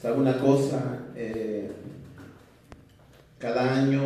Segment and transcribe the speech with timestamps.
[0.00, 1.08] ¿Sabe una cosa?
[1.14, 1.70] Eh,
[3.38, 4.00] cada año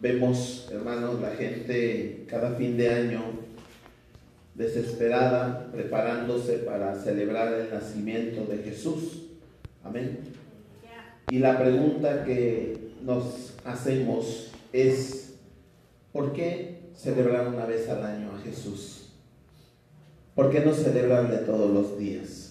[0.00, 3.20] vemos, hermanos, la gente cada fin de año
[4.54, 9.24] desesperada, preparándose para celebrar el nacimiento de Jesús.
[9.82, 10.20] Amén.
[11.28, 15.34] Y la pregunta que nos hacemos es,
[16.12, 19.10] ¿por qué celebrar una vez al año a Jesús?
[20.34, 22.43] ¿Por qué no celebrarle todos los días?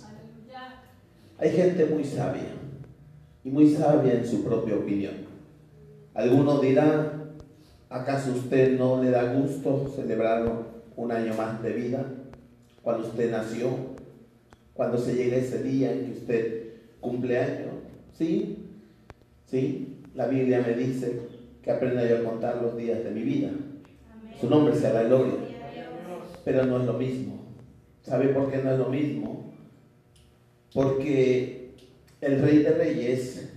[1.38, 2.44] Hay gente muy sabia
[3.44, 5.14] y muy sabia en su propia opinión.
[6.14, 7.32] Alguno dirá,
[7.90, 10.48] ¿acaso usted no le da gusto celebrar
[10.96, 12.06] un año más de vida?
[12.82, 13.70] Cuando usted nació,
[14.74, 17.66] cuando se llega ese día en que usted cumple año.
[18.14, 18.70] ¿Sí?
[19.46, 19.98] ¿Sí?
[20.16, 21.22] La Biblia me dice
[21.64, 23.50] que aprenda yo a contar los días de mi vida.
[24.40, 25.34] Su nombre sea la gloria.
[26.46, 27.40] Pero no es lo mismo.
[28.02, 29.43] ¿Sabe por qué no es lo mismo?
[30.74, 31.76] Porque
[32.22, 33.50] el Rey de Reyes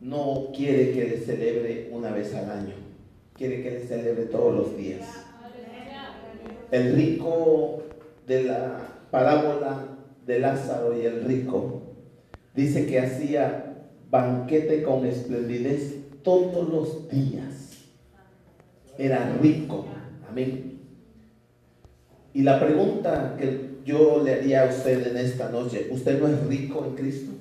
[0.00, 2.74] no quiere que le celebre una vez al año.
[3.34, 5.06] Quiere que le celebre todos los días.
[6.70, 7.82] El rico
[8.26, 9.88] de la parábola
[10.26, 11.82] de Lázaro y el rico
[12.54, 17.52] dice que hacía banquete con esplendidez todos los días.
[18.96, 19.86] Era rico.
[20.28, 20.80] Amén.
[22.32, 26.46] Y la pregunta que yo le haría a usted en esta noche, ¿usted no es
[26.46, 27.32] rico en Cristo?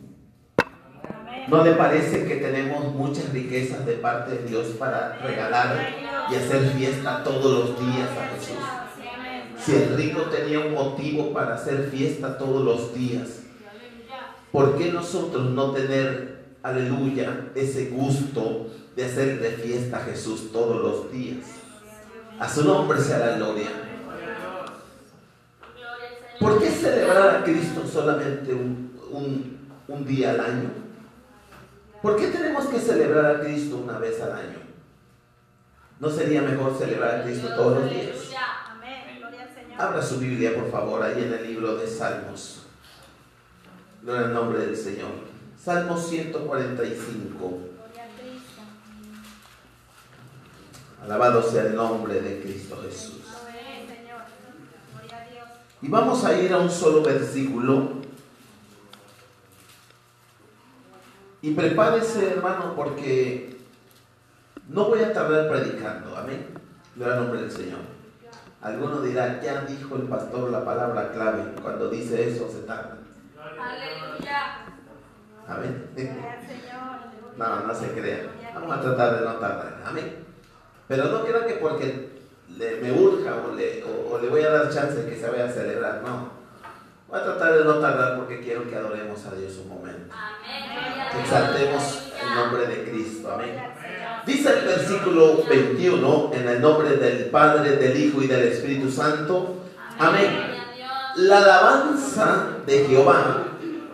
[1.48, 5.76] ¿No le parece que tenemos muchas riquezas de parte de Dios para regalar
[6.32, 8.58] y hacer fiesta todos los días a Jesús?
[9.58, 13.42] Si el rico tenía un motivo para hacer fiesta todos los días,
[14.52, 21.12] ¿por qué nosotros no tener, aleluya, ese gusto de hacerle fiesta a Jesús todos los
[21.12, 21.46] días?
[22.40, 23.91] A su nombre sea la gloria.
[26.42, 30.70] ¿Por qué celebrar a Cristo solamente un, un día al año?
[32.02, 34.58] ¿Por qué tenemos que celebrar a Cristo una vez al año?
[36.00, 38.18] ¿No sería mejor celebrar a Cristo todos los días?
[39.78, 42.64] Abra su Biblia, por favor, ahí en el libro de Salmos.
[44.02, 45.12] Gloria al nombre del Señor.
[45.64, 47.60] Salmos 145.
[51.04, 53.21] Alabado sea el nombre de Cristo Jesús.
[55.82, 58.02] Y vamos a ir a un solo versículo.
[61.42, 63.58] Y prepárese, hermano, porque
[64.70, 66.16] no voy a tardar predicando.
[66.16, 66.48] Amén.
[66.96, 67.80] Gloria al nombre del Señor.
[68.62, 71.56] Alguno dirá, ya dijo el pastor la palabra clave.
[71.62, 73.00] Cuando dice eso se tarda.
[73.60, 74.66] Aleluya.
[75.48, 75.90] Amén.
[77.38, 78.32] No, no se crea.
[78.54, 79.82] Vamos a tratar de no tardar.
[79.84, 80.26] Amén.
[80.88, 82.21] Pero no quiero que porque
[82.58, 85.46] le, me urja o le, o, o le voy a dar chance que se vaya
[85.46, 86.02] a celebrar.
[86.04, 86.42] No.
[87.08, 90.16] Voy a tratar de no tardar porque quiero que adoremos a Dios un momento.
[91.12, 93.32] Que exaltemos el nombre de Cristo.
[93.34, 93.62] Amén.
[94.26, 99.56] Dice el versículo 21, en el nombre del Padre, del Hijo y del Espíritu Santo.
[100.00, 100.52] Amén.
[101.18, 103.44] La alabanza de Jehová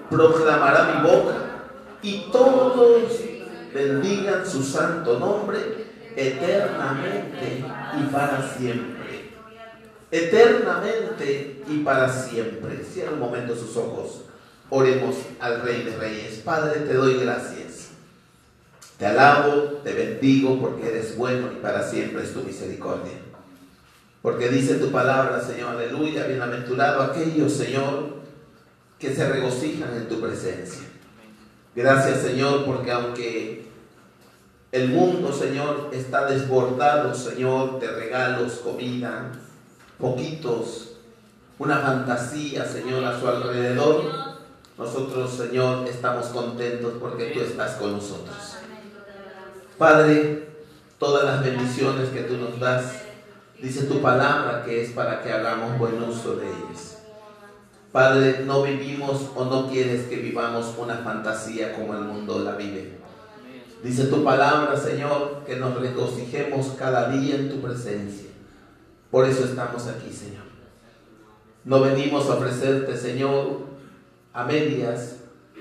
[0.09, 1.35] proclamará mi boca
[2.03, 3.19] y todos
[3.73, 5.86] bendigan su santo nombre
[6.17, 7.63] eternamente
[7.99, 9.29] y para siempre.
[10.09, 12.83] Eternamente y para siempre.
[12.83, 14.23] Cierra un momento sus ojos.
[14.69, 16.39] Oremos al Rey de Reyes.
[16.43, 17.89] Padre, te doy gracias.
[18.97, 23.13] Te alabo, te bendigo porque eres bueno y para siempre es tu misericordia.
[24.23, 28.17] Porque dice tu palabra, Señor, aleluya, bienaventurado aquellos, Señor,
[28.97, 30.81] que se regocijan en tu presencia.
[31.75, 33.66] Gracias, Señor, porque aunque
[34.71, 39.31] el mundo, Señor, está desbordado, Señor, de regalos, comida,
[39.97, 40.89] poquitos,
[41.57, 44.03] una fantasía, Señor, a su alrededor,
[44.77, 48.35] nosotros, Señor, estamos contentos porque tú estás con nosotros.
[49.77, 50.49] Padre,
[50.99, 53.01] todas las bendiciones que tú nos das,
[53.59, 56.99] dice tu palabra que es para que hagamos buen uso de ellas.
[57.91, 63.06] Padre, no vivimos o no quieres que vivamos una fantasía como el mundo la vive.
[63.83, 68.29] Dice tu palabra, Señor, que nos regocijemos cada día en tu presencia.
[69.11, 70.43] Por eso estamos aquí, Señor.
[71.63, 73.59] No venimos a ofrecerte, Señor,
[74.33, 75.17] a medias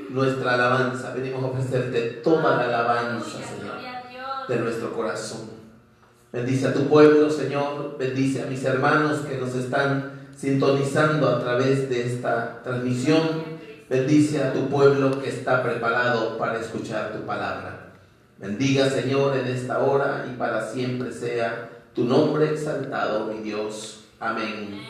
[0.08, 1.12] nuestra alabanza.
[1.14, 3.76] Venimos a ofrecerte toda la alabanza, Señor,
[4.48, 5.50] de nuestro corazón.
[6.32, 7.96] Bendice a tu pueblo, Señor.
[7.98, 13.56] Bendice a mis hermanos que nos están sintonizando a través de esta transmisión.
[13.88, 17.85] Bendice a tu pueblo que está preparado para escuchar tu palabra.
[18.38, 24.04] Bendiga, Señor, en esta hora y para siempre sea tu nombre exaltado, mi Dios.
[24.20, 24.82] Amén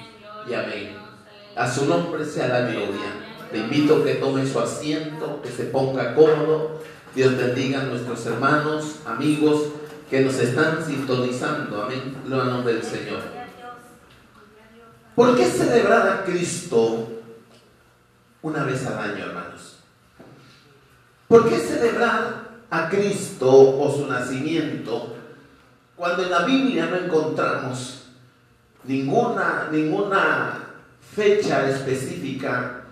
[0.49, 0.97] y amén.
[1.55, 3.13] A su nombre sea la gloria.
[3.53, 6.83] Te invito a que tome su asiento, que se ponga cómodo.
[7.15, 9.69] Dios bendiga a nuestros hermanos, amigos
[10.11, 11.83] que nos están sintonizando.
[11.83, 12.17] Amén.
[12.27, 13.21] Lo a nombre del Señor.
[15.15, 17.09] ¿Por qué celebrar a Cristo
[18.43, 19.79] una vez al año, hermanos?
[21.29, 25.17] ¿Por qué celebrar a Cristo o su nacimiento
[25.97, 28.09] cuando en la Biblia no encontramos
[28.85, 30.59] ninguna, ninguna
[31.15, 32.83] fecha específica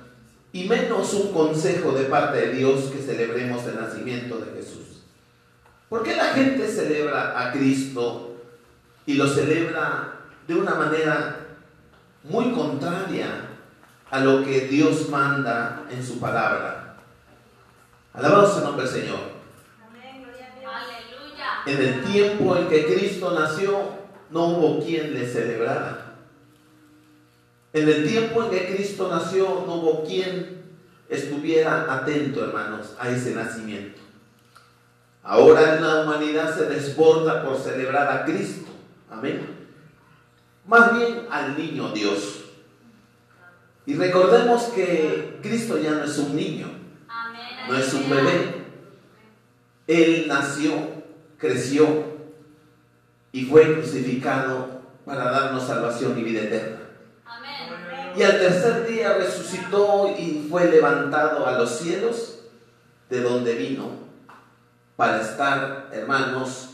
[0.52, 5.02] y menos un consejo de parte de Dios que celebremos el nacimiento de Jesús.
[5.90, 8.36] ¿Por qué la gente celebra a Cristo
[9.04, 10.14] y lo celebra
[10.48, 11.36] de una manera
[12.22, 13.48] muy contraria
[14.10, 16.96] a lo que Dios manda en su palabra?
[18.14, 19.33] Alabado sea el nombre del Señor.
[21.66, 23.78] En el tiempo en que Cristo nació,
[24.30, 26.16] no hubo quien le celebrara.
[27.72, 30.62] En el tiempo en que Cristo nació, no hubo quien
[31.08, 34.00] estuviera atento, hermanos, a ese nacimiento.
[35.22, 38.70] Ahora la humanidad se desborda por celebrar a Cristo.
[39.10, 39.54] Amén.
[40.66, 42.44] Más bien al niño Dios.
[43.86, 46.68] Y recordemos que Cristo ya no es un niño,
[47.68, 48.64] no es un bebé.
[49.86, 50.93] Él nació
[51.44, 52.04] creció
[53.32, 56.78] y fue crucificado para darnos salvación y vida eterna.
[58.16, 62.38] Y al tercer día resucitó y fue levantado a los cielos,
[63.10, 63.90] de donde vino,
[64.96, 66.70] para estar, hermanos,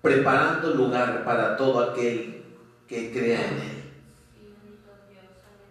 [0.00, 2.44] preparando lugar para todo aquel
[2.86, 3.82] que crea en Él.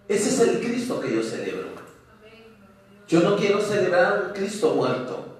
[0.09, 1.69] Ese es el Cristo que yo celebro.
[3.07, 5.30] Yo no quiero celebrar un Cristo muerto.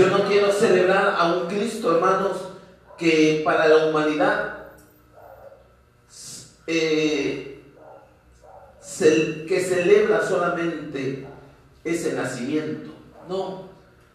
[0.00, 2.38] Yo no quiero celebrar a un Cristo, hermanos,
[2.96, 4.68] que para la humanidad
[6.66, 7.60] eh,
[9.46, 11.26] que celebra solamente
[11.84, 12.92] ese nacimiento.
[13.28, 13.68] No,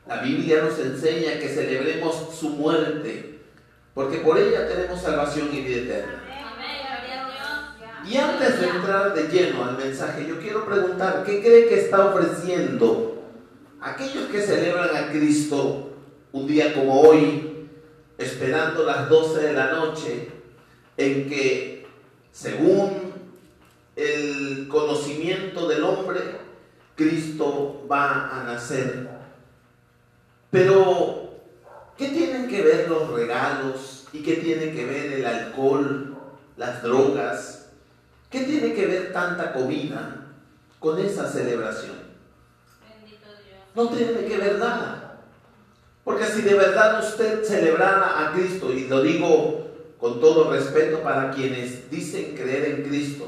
[0.08, 3.42] la Biblia nos enseña que celebremos su muerte,
[3.94, 6.24] porque por ella tenemos salvación y vida eterna.
[8.08, 12.08] Y antes de entrar de lleno al mensaje, yo quiero preguntar, ¿qué cree que está
[12.08, 13.15] ofreciendo
[13.86, 15.92] Aquellos que celebran a Cristo
[16.32, 17.68] un día como hoy,
[18.18, 20.28] esperando las 12 de la noche,
[20.98, 21.86] en que
[22.32, 23.14] según
[23.96, 26.20] el conocimiento del hombre,
[26.96, 29.08] Cristo va a nacer.
[30.50, 31.36] Pero,
[31.96, 34.08] ¿qué tienen que ver los regalos?
[34.12, 36.18] ¿Y qué tiene que ver el alcohol,
[36.58, 37.70] las drogas?
[38.32, 40.26] ¿Qué tiene que ver tanta comida
[40.80, 42.05] con esa celebración?
[43.76, 45.22] No tiene que ver nada.
[46.04, 49.68] Porque si de verdad usted celebrara a Cristo, y lo digo
[50.00, 53.28] con todo respeto para quienes dicen creer en Cristo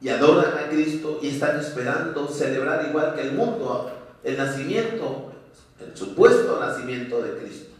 [0.00, 3.90] y adoran a Cristo y están esperando celebrar igual que el mundo
[4.22, 5.32] el nacimiento,
[5.80, 7.70] el supuesto nacimiento de Cristo.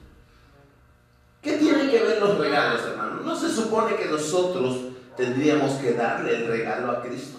[1.42, 3.20] ¿Qué tienen que ver los regalos, hermano?
[3.22, 4.78] No se supone que nosotros
[5.16, 7.38] tendríamos que darle el regalo a Cristo.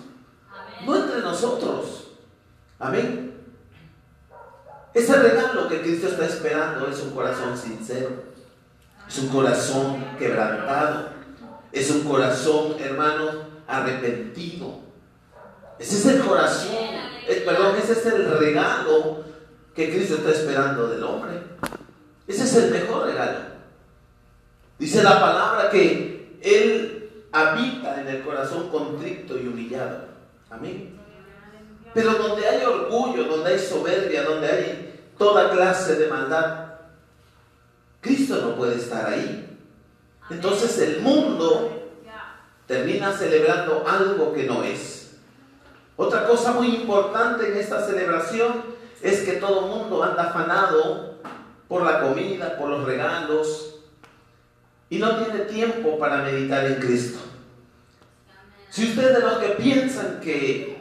[0.86, 2.10] No entre nosotros.
[2.80, 3.27] Amén.
[4.98, 8.10] Ese regalo que Cristo está esperando es un corazón sincero,
[9.08, 11.10] es un corazón quebrantado,
[11.72, 14.80] es un corazón, hermano, arrepentido.
[15.78, 16.74] Ese es el corazón,
[17.28, 19.24] eh, perdón, ese es el regalo
[19.76, 21.44] que Cristo está esperando del hombre.
[22.28, 23.40] Ese es el mejor regalo.
[24.80, 30.06] Dice la palabra que Él habita en el corazón contrito y humillado.
[30.50, 30.98] Amén.
[31.94, 34.87] Pero donde hay orgullo, donde hay soberbia, donde hay
[35.18, 36.66] toda clase de maldad.
[38.02, 39.58] Cristo no puede estar ahí.
[40.30, 41.90] Entonces el mundo
[42.66, 45.18] termina celebrando algo que no es.
[45.96, 48.66] Otra cosa muy importante en esta celebración
[49.02, 51.16] es que todo el mundo anda afanado
[51.68, 53.76] por la comida, por los regalos,
[54.90, 57.20] y no tiene tiempo para meditar en Cristo.
[58.70, 60.77] Si ustedes de los que piensan que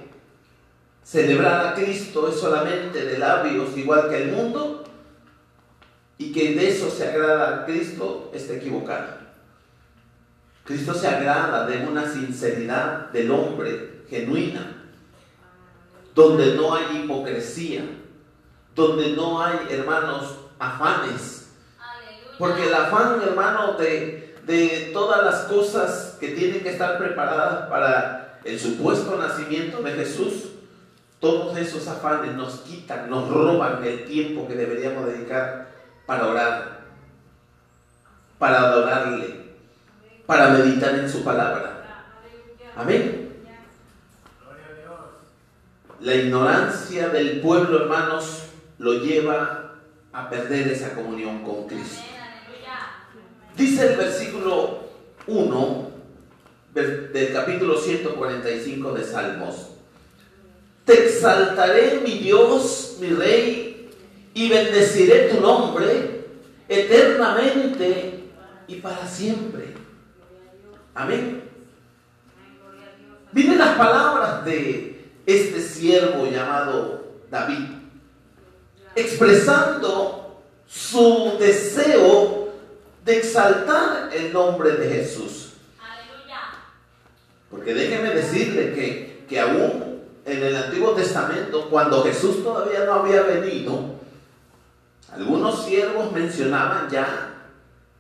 [1.07, 4.83] celebrar a Cristo es solamente de labios igual que el mundo
[6.19, 9.15] y que de eso se agrada a Cristo, está equivocado.
[10.65, 14.85] Cristo se agrada de una sinceridad del hombre genuina,
[16.13, 17.85] donde no hay hipocresía,
[18.75, 21.51] donde no hay, hermanos, afanes.
[22.37, 28.41] Porque el afán, hermano, de, de todas las cosas que tienen que estar preparadas para
[28.45, 30.56] el supuesto nacimiento de Jesús,
[31.27, 35.71] todos esos afanes nos quitan, nos roban el tiempo que deberíamos dedicar
[36.07, 36.81] para orar,
[38.39, 39.57] para adorarle,
[40.25, 42.05] para meditar en su palabra.
[42.77, 43.25] Amén.
[45.99, 48.43] la ignorancia del pueblo, hermanos,
[48.79, 49.73] lo lleva
[50.13, 52.03] a perder esa comunión con Cristo.
[53.57, 54.85] Dice el versículo
[55.27, 55.91] 1
[56.75, 59.76] del capítulo 145 de Salmos.
[60.87, 63.91] Te exaltaré, mi Dios, mi Rey,
[64.33, 66.25] y bendeciré tu nombre
[66.69, 68.25] eternamente
[68.69, 69.75] y para siempre.
[70.95, 71.43] Amén.
[73.33, 77.67] Miren las palabras de este siervo llamado David,
[78.95, 82.53] expresando su deseo
[83.05, 85.55] de exaltar el nombre de Jesús.
[87.51, 89.86] Porque déjeme decirle que, que aún
[90.27, 93.95] en el Antiguo Testamento, cuando Jesús todavía no había venido,
[95.13, 97.45] algunos siervos mencionaban ya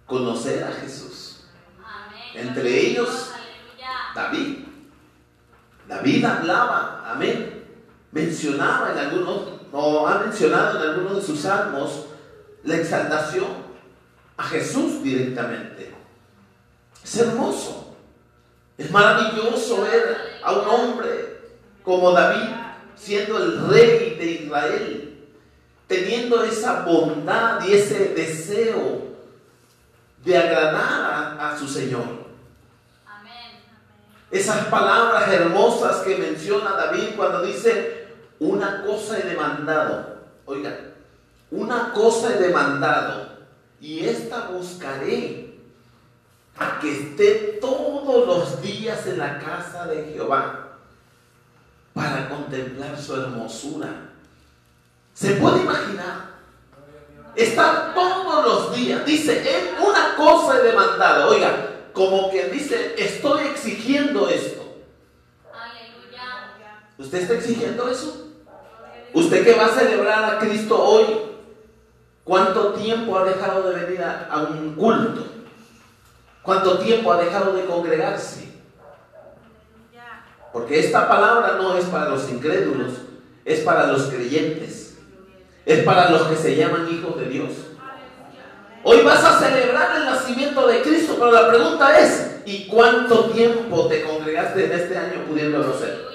[0.07, 1.45] conocer a Jesús.
[2.35, 3.31] Entre ellos,
[4.15, 4.59] David.
[5.87, 7.65] David hablaba, amén.
[8.11, 12.07] Mencionaba en algunos, o ha mencionado en algunos de sus salmos,
[12.65, 13.47] la exaltación
[14.37, 15.95] a Jesús directamente.
[17.05, 17.95] Es hermoso.
[18.77, 21.36] Es maravilloso ver a un hombre
[21.87, 22.51] como David
[22.97, 25.25] siendo el rey de Israel,
[25.87, 29.03] teniendo esa bondad y ese deseo
[30.25, 32.27] de agradar a, su Señor.
[34.33, 38.09] Esas palabras hermosas que menciona David cuando dice,
[38.41, 40.77] una cosa he demandado, oiga,
[41.53, 43.29] una cosa he demandado,
[43.81, 45.55] y esta buscaré,
[46.59, 50.66] a que esté todos los días en la casa de Jehová,
[51.97, 53.89] para contemplar su hermosura.
[55.15, 56.37] ¿Se puede imaginar?
[57.35, 63.47] Estar todos los días, dice, él una cosa he demandado, oiga, como que dice, estoy
[63.47, 64.63] exigiendo esto.
[66.99, 68.29] ¿Usted está exigiendo eso?
[69.15, 71.07] ¿Usted que va a celebrar a Cristo hoy?
[72.25, 75.27] ¿Cuánto tiempo ha dejado de venir a, a un culto?
[76.43, 78.56] ¿Cuánto tiempo ha dejado de congregarse?
[80.57, 82.95] Porque esta palabra no es para los incrédulos,
[83.45, 84.97] es para los creyentes,
[85.67, 87.51] es para los que se llaman hijos de Dios.
[88.83, 93.87] Hoy vas a celebrar el nacimiento de Cristo, pero la pregunta es, ¿y cuánto tiempo
[93.87, 96.07] te congregaste en este año pudiéndolo hacer?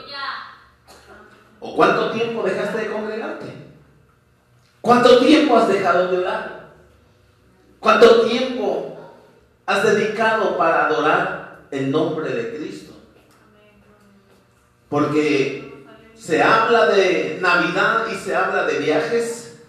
[1.60, 3.46] ¿O cuánto tiempo dejaste de congregarte?
[4.82, 6.72] ¿Cuánto tiempo has dejado de orar?
[7.80, 8.98] ¿Cuánto tiempo
[9.68, 12.91] has dedicado para adorar el nombre de Cristo?
[14.92, 19.62] Porque se habla de Navidad y se habla de viajes,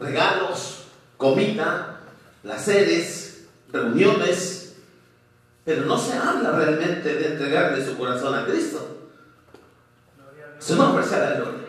[0.00, 0.86] regalos,
[1.18, 2.00] comida,
[2.42, 4.76] placeres, reuniones,
[5.66, 9.10] pero no se habla realmente de entregarle su corazón a Cristo.
[10.58, 11.60] Su nombre sea la gloria.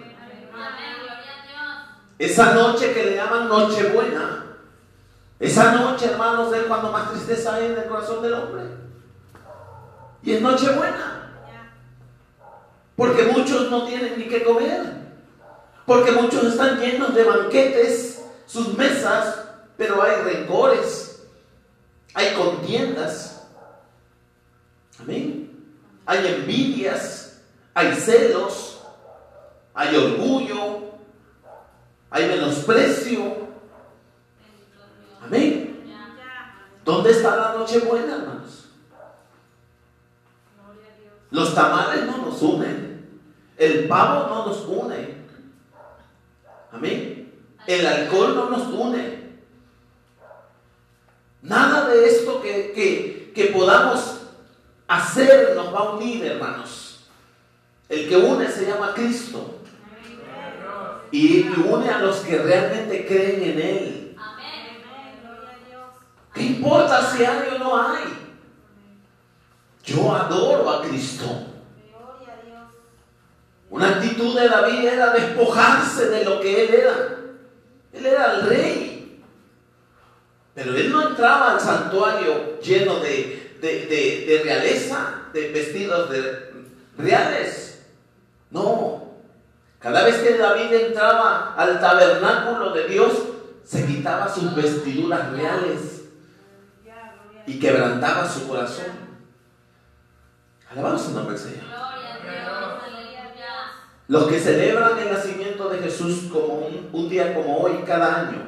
[2.18, 4.46] Esa noche que le llaman Nochebuena,
[5.38, 8.63] esa noche, hermanos, es cuando más tristeza hay en el corazón del hombre.
[10.24, 11.20] Y es Nochebuena.
[13.01, 14.93] Porque muchos no tienen ni qué comer.
[15.88, 19.39] Porque muchos están llenos de banquetes, sus mesas
[19.75, 21.24] pero hay rencores,
[22.13, 23.48] hay contiendas,
[25.00, 25.50] amén.
[26.05, 27.41] Hay envidias,
[27.74, 28.84] hay celos,
[29.74, 30.91] hay orgullo,
[32.12, 33.48] hay menosprecio,
[35.24, 35.84] amén.
[36.86, 38.70] ¿Dónde está la noche buena, hermanos?
[41.31, 42.90] Los tamales no nos unen,
[43.62, 45.18] el pavo no nos une,
[46.72, 47.32] amén.
[47.68, 49.22] El alcohol no nos une.
[51.44, 54.22] Nada de esto que, que, podamos
[54.88, 57.08] hacer nos va a unir, hermanos.
[57.88, 59.60] El que une se llama Cristo.
[61.12, 64.18] Y une a los que realmente creen en Él.
[66.34, 68.06] ¿Qué importa si hay o no hay?
[69.84, 71.50] Yo adoro a Cristo.
[73.71, 77.17] Una actitud de David era despojarse de lo que él era.
[77.93, 79.23] Él era el rey.
[80.53, 86.51] Pero él no entraba al santuario lleno de, realeza, de vestidos de
[86.97, 87.85] reales.
[88.49, 89.13] No.
[89.79, 93.13] Cada vez que David entraba al tabernáculo de Dios,
[93.63, 96.01] se quitaba sus vestiduras reales
[97.47, 99.11] y quebrantaba su corazón.
[100.69, 101.71] Alabamos el nombre del Señor.
[104.12, 108.41] Los que celebran el nacimiento de Jesús como un día como hoy, cada año,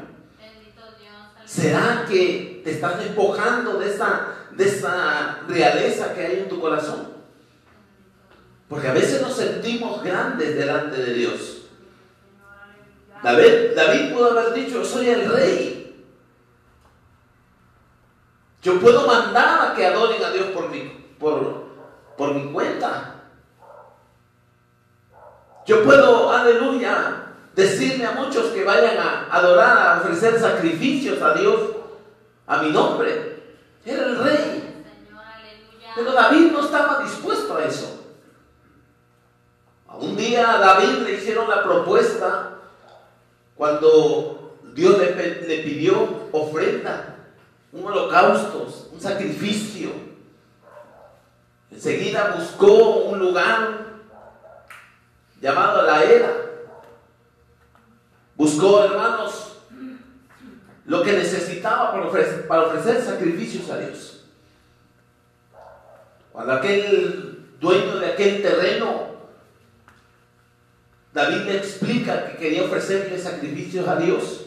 [1.46, 7.14] ¿Será que te estás despojando de esa, de esa realeza que hay en tu corazón?
[8.68, 11.62] Porque a veces nos sentimos grandes delante de Dios.
[13.24, 16.06] David, David pudo haber dicho, yo soy el rey.
[18.62, 20.80] Yo puedo mandar a que adoren a Dios por mi,
[21.18, 21.68] por,
[22.18, 23.23] por mi cuenta.
[25.66, 27.24] Yo puedo, aleluya,
[27.56, 31.60] decirle a muchos que vayan a adorar, a ofrecer sacrificios a Dios,
[32.48, 33.44] a mi nombre.
[33.86, 34.84] Era el rey.
[35.96, 38.00] Pero David no estaba dispuesto a eso.
[40.00, 42.56] Un día a David le hicieron la propuesta
[43.56, 47.16] cuando Dios le, le pidió ofrenda,
[47.72, 49.92] un holocausto, un sacrificio.
[51.72, 53.83] Enseguida buscó un lugar
[55.44, 56.34] llamado la era.
[58.36, 59.58] Buscó, hermanos,
[60.86, 64.24] lo que necesitaba para ofrecer, para ofrecer sacrificios a Dios.
[66.32, 69.14] Cuando aquel dueño de aquel terreno,
[71.14, 74.46] David le explica que quería ofrecerle sacrificios a Dios.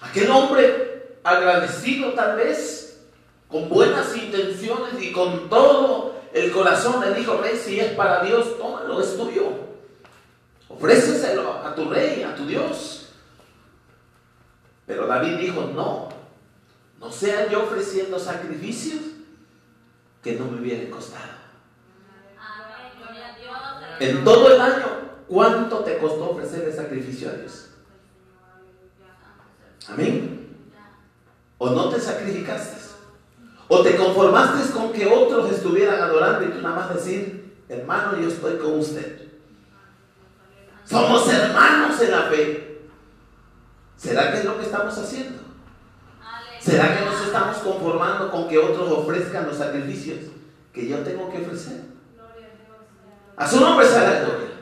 [0.00, 3.00] Aquel hombre agradecido tal vez,
[3.48, 8.56] con buenas intenciones y con todo el corazón le dijo, rey, si es para Dios,
[8.56, 9.71] tómalo, es tuyo.
[10.74, 13.08] Ofréceselo a tu rey, a tu Dios.
[14.86, 16.08] Pero David dijo, no,
[16.98, 19.02] no sea yo ofreciendo sacrificios
[20.22, 21.42] que no me hubieran costado.
[24.00, 24.86] En todo el año,
[25.28, 27.68] ¿cuánto te costó ofrecer el sacrificio a Dios?
[29.88, 30.56] Amén.
[31.58, 32.82] ¿O no te sacrificaste?
[33.68, 38.28] ¿O te conformaste con que otros estuvieran adorando y tú nada más decir, hermano, yo
[38.28, 39.31] estoy con usted?
[40.84, 42.80] Somos hermanos en la fe.
[43.96, 45.42] ¿Será que es lo que estamos haciendo?
[46.60, 50.18] ¿Será que nos estamos conformando con que otros ofrezcan los sacrificios
[50.72, 51.82] que yo tengo que ofrecer?
[53.36, 54.52] A su nombre sea la gloria.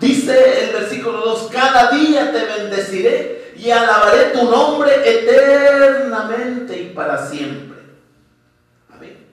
[0.00, 7.26] Dice el versículo 2, cada día te bendeciré y alabaré tu nombre eternamente y para
[7.26, 7.78] siempre.
[8.94, 9.26] Amén.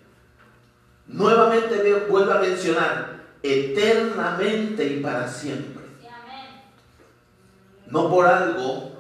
[1.08, 3.13] Nuevamente vuelvo a mencionar,
[3.44, 5.84] eternamente y para siempre.
[7.88, 8.92] No por algo,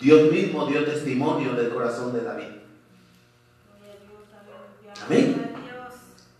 [0.00, 2.48] Dios mismo dio testimonio del corazón de David.
[5.04, 5.54] Amén.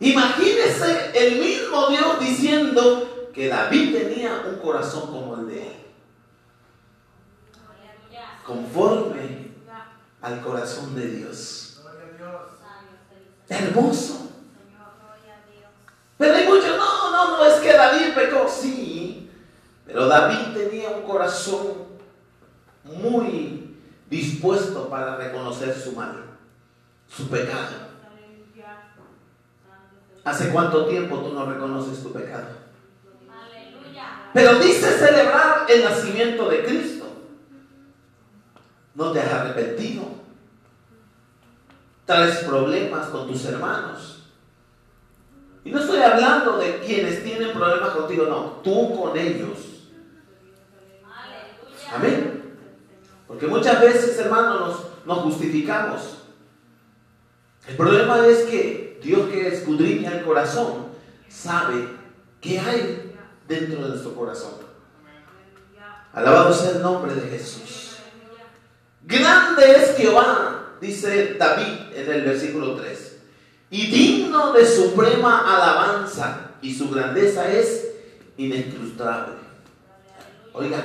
[0.01, 5.77] Imagínese el mismo Dios diciendo que David tenía un corazón como el de él.
[8.45, 9.51] Conforme
[10.23, 11.81] al corazón de Dios.
[13.49, 14.30] Hermoso.
[16.21, 19.31] Pero hay muchos, no, no, no, es que David pecó, sí,
[19.87, 21.67] pero David tenía un corazón
[22.85, 23.75] muy
[24.11, 26.27] dispuesto para reconocer su mal,
[27.09, 27.89] su pecado.
[30.23, 32.49] ¿Hace cuánto tiempo tú no reconoces tu pecado?
[34.35, 37.07] Pero dice celebrar el nacimiento de Cristo.
[38.95, 40.03] No te has arrepentido.
[42.05, 44.10] Traes problemas con tus hermanos.
[45.65, 49.59] Y no estoy hablando de quienes tienen problemas contigo, no, tú con ellos.
[51.93, 52.57] Amén.
[53.27, 56.19] Porque muchas veces, hermanos, nos, nos justificamos.
[57.69, 60.87] El problema es que Dios que escudriña el corazón
[61.29, 61.89] sabe
[62.41, 63.15] qué hay
[63.47, 64.55] dentro de nuestro corazón.
[66.13, 67.99] Alabado sea el nombre de Jesús.
[69.03, 73.10] Grande es Jehová, dice David en el versículo 3
[73.71, 77.93] y digno de suprema alabanza, y su grandeza es
[78.37, 79.35] inescrutable.
[80.53, 80.83] Oiga,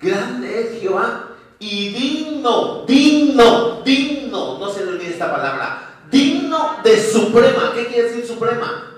[0.00, 7.02] grande es Jehová y digno, digno, digno, no se le olvide esta palabra, digno de
[7.02, 7.72] suprema.
[7.74, 8.92] ¿Qué quiere decir suprema?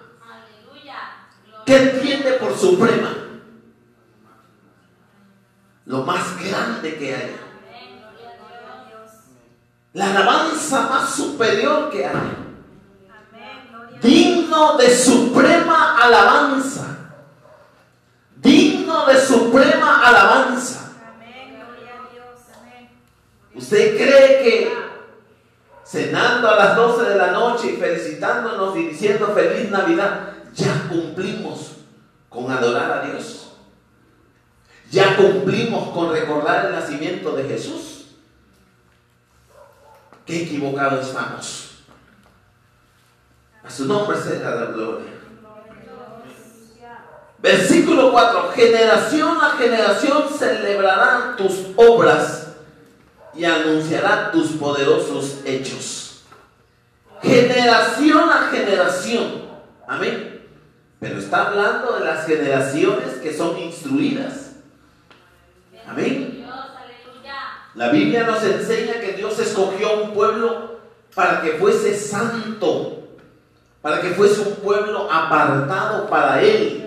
[1.64, 3.14] ¿Qué entiende por suprema?
[5.86, 7.36] Lo más grande que hay.
[9.94, 12.37] La alabanza más superior que hay
[14.00, 16.96] digno de suprema alabanza.
[18.36, 20.92] Digno de suprema alabanza.
[23.54, 24.78] ¿Usted cree que
[25.84, 31.72] cenando a las 12 de la noche y felicitándonos y diciendo feliz Navidad, ya cumplimos
[32.28, 33.52] con adorar a Dios?
[34.90, 38.06] ¿Ya cumplimos con recordar el nacimiento de Jesús?
[40.24, 41.67] Qué equivocados estamos.
[43.68, 45.12] Su nombre sea la gloria.
[47.40, 48.52] Versículo 4.
[48.54, 52.48] Generación a generación celebrarán tus obras
[53.34, 56.22] y anunciarán tus poderosos hechos.
[57.22, 59.48] Generación a generación.
[59.86, 60.46] Amén.
[60.98, 64.52] Pero está hablando de las generaciones que son instruidas.
[65.86, 66.44] Amén.
[67.74, 70.80] La Biblia nos enseña que Dios escogió un pueblo
[71.14, 72.97] para que fuese santo,
[73.82, 76.84] para que fuese un pueblo apartado para Él.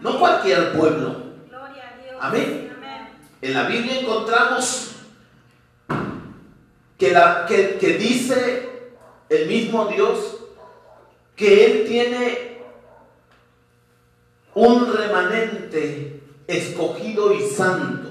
[0.00, 1.16] No cualquier pueblo.
[2.20, 2.70] Amén.
[3.42, 4.92] En la Biblia encontramos
[6.98, 8.90] que, la, que, que dice
[9.30, 10.36] el mismo Dios
[11.36, 12.60] que Él tiene
[14.54, 18.10] un remanente escogido y santo.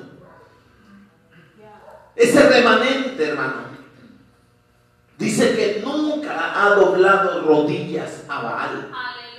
[2.16, 3.69] Ese remanente, hermano,
[5.20, 8.92] dice que nunca ha doblado rodillas a Baal.
[8.92, 9.30] Aleluya.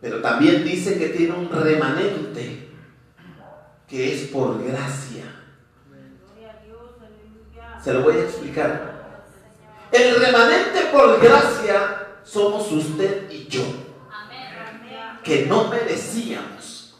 [0.00, 2.70] Pero también dice que tiene un remanente
[3.88, 5.24] que es por gracia.
[7.82, 8.92] Se lo voy a explicar.
[9.90, 13.62] El remanente por gracia somos usted y yo.
[15.22, 16.94] Que no merecíamos.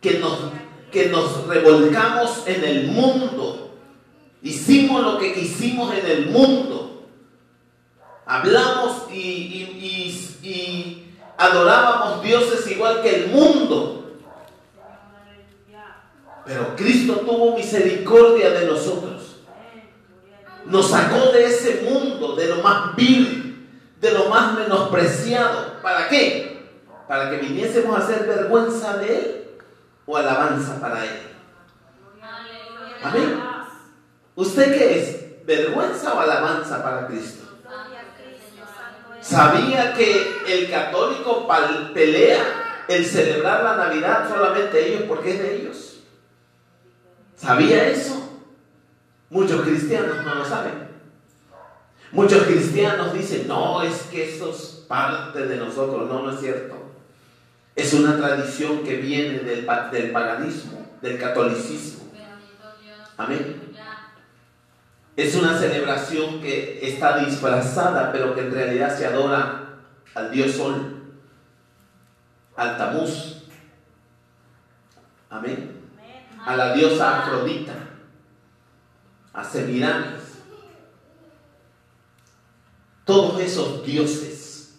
[0.00, 0.52] Que nos
[0.94, 3.53] que nos revolcamos en el mundo.
[4.44, 7.06] Hicimos lo que quisimos en el mundo.
[8.26, 11.02] Hablamos y,
[11.38, 14.18] adorábamos dioses igual que el mundo.
[16.44, 19.36] Pero Cristo tuvo misericordia de nosotros.
[20.66, 23.66] Nos sacó de ese mundo, de lo más vil,
[23.98, 25.80] de lo más menospreciado.
[25.82, 26.68] ¿Para qué?
[27.08, 29.44] Para que viniésemos a hacer vergüenza de Él
[30.04, 31.22] o alabanza para Él.
[33.02, 33.53] Amén.
[34.36, 35.46] ¿Usted qué es?
[35.46, 37.44] ¿Vergüenza o alabanza para Cristo?
[39.20, 41.48] ¿Sabía que el católico
[41.94, 46.00] pelea el celebrar la Navidad solamente ellos porque es de ellos?
[47.36, 48.40] ¿Sabía eso?
[49.30, 50.88] Muchos cristianos no lo saben.
[52.12, 56.08] Muchos cristianos dicen, no, es que eso es parte de nosotros.
[56.08, 56.76] No, no es cierto.
[57.74, 62.04] Es una tradición que viene del, del paganismo, del catolicismo.
[63.16, 63.63] Amén.
[65.16, 69.78] Es una celebración que está disfrazada, pero que en realidad se adora
[70.14, 71.02] al dios Sol,
[72.56, 73.44] al Tamuz.
[75.30, 75.82] Amén.
[76.44, 77.74] A la diosa Afrodita,
[79.32, 80.22] a Semiramis.
[83.04, 84.78] Todos esos dioses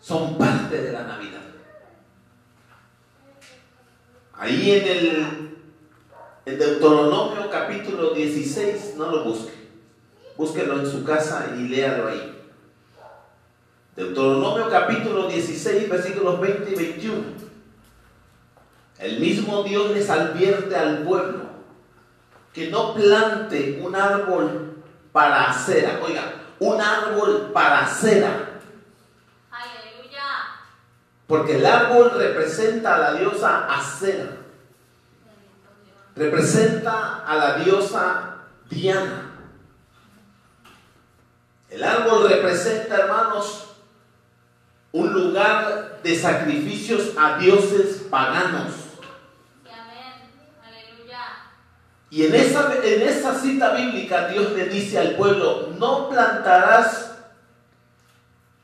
[0.00, 1.40] son parte de la Navidad.
[4.32, 5.35] Ahí en el
[6.54, 9.52] Deuteronomio capítulo 16, no lo busque,
[10.36, 12.42] búsquelo en su casa y léalo ahí.
[13.96, 17.22] Deuteronomio capítulo 16, versículos 20 y 21.
[18.98, 21.46] El mismo Dios les advierte al pueblo
[22.52, 24.82] que no plante un árbol
[25.12, 26.00] para acera.
[26.04, 28.56] Oiga, un árbol para acera
[31.26, 34.45] porque el árbol representa a la diosa Acera.
[36.16, 38.38] Representa a la diosa
[38.70, 39.32] Diana.
[41.68, 43.66] El árbol representa, hermanos,
[44.92, 48.72] un lugar de sacrificios a dioses paganos.
[52.08, 57.14] Y en esa, en esa cita bíblica Dios le dice al pueblo, no plantarás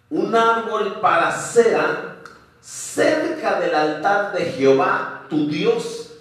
[0.09, 2.17] un árbol para cera
[2.62, 6.12] cerca del altar de Jehová, tu Dios,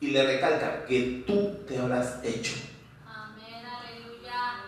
[0.00, 2.54] y le recalca que tú te habrás hecho.
[3.06, 4.64] Amén, aleluya.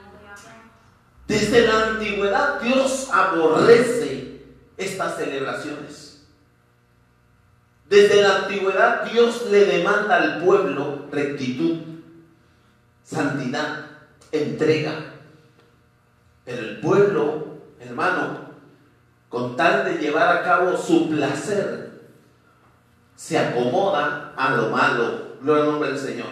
[1.26, 4.42] Desde la antigüedad Dios aborrece
[4.76, 6.26] estas celebraciones.
[7.88, 11.78] Desde la antigüedad Dios le demanda al pueblo rectitud,
[13.04, 13.86] santidad,
[14.32, 14.92] entrega.
[16.44, 18.50] Pero el pueblo, hermano,
[19.28, 21.89] con tal de llevar a cabo su placer,
[23.20, 25.36] se acomoda a lo malo.
[25.42, 26.28] Gloria al nombre del Señor.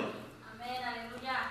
[0.55, 1.51] Amén, aleluya.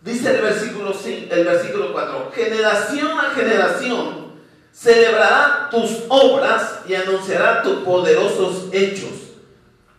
[0.00, 4.32] Dice el versículo, el versículo 4, generación a generación
[4.72, 9.10] celebrará tus obras y anunciará tus poderosos hechos.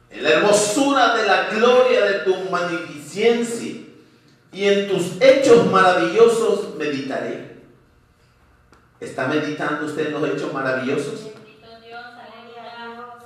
[0.10, 3.82] En la hermosura de la gloria de tu magnificencia
[4.54, 7.58] y en tus hechos maravillosos meditaré.
[9.02, 11.34] ¿Está meditando usted en los hechos maravillosos?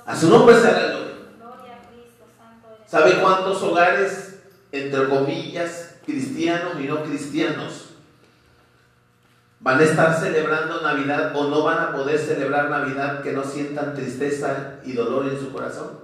[0.08, 1.14] A su nombre sea la gloria.
[2.86, 4.40] ¿Sabe cuántos hogares,
[4.72, 7.90] entre comillas, cristianos y no cristianos,
[9.60, 13.92] van a estar celebrando Navidad o no van a poder celebrar Navidad que no sientan
[13.94, 16.00] tristeza y dolor en su corazón?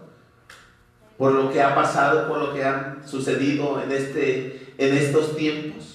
[1.17, 5.95] Por lo que ha pasado, por lo que ha sucedido en, este, en estos tiempos.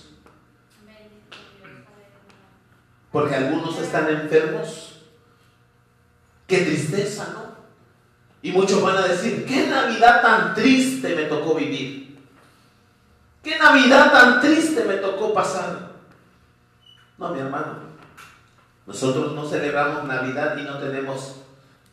[3.12, 5.02] porque algunos están enfermos.
[6.48, 7.49] Qué tristeza, ¿no?
[8.42, 12.18] Y muchos van a decir, qué Navidad tan triste me tocó vivir.
[13.44, 15.90] Qué Navidad tan triste me tocó pasar.
[17.18, 17.90] No, mi hermano.
[18.88, 21.36] Nosotros no celebramos Navidad y no tenemos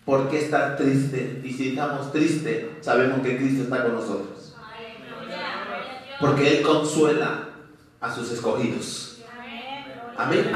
[0.05, 1.43] por qué estar triste.
[1.45, 4.55] Y si estamos tristes, sabemos que Cristo está con nosotros.
[6.21, 7.49] Porque Él consuela
[8.01, 9.19] a sus escogidos.
[10.17, 10.53] Amén.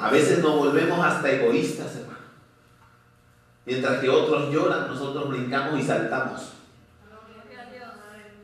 [0.00, 2.11] A veces nos volvemos hasta egoístas, hermano.
[3.64, 6.52] Mientras que otros lloran, nosotros brincamos y saltamos.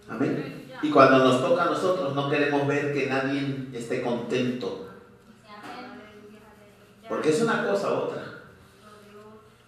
[0.08, 0.68] Amén.
[0.80, 4.86] Y cuando nos toca a nosotros, no queremos ver que nadie esté contento.
[7.08, 8.22] Porque es una cosa u otra.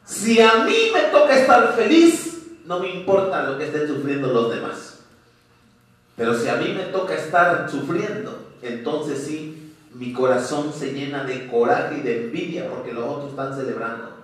[0.04, 4.54] Si a mí me toca estar feliz, no me importa lo que estén sufriendo los
[4.54, 5.00] demás.
[6.16, 11.48] Pero si a mí me toca estar sufriendo, entonces sí, mi corazón se llena de
[11.48, 14.19] coraje y de envidia porque los otros están celebrando.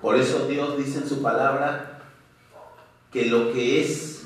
[0.00, 2.00] Por eso Dios dice en su palabra
[3.12, 4.24] que lo que es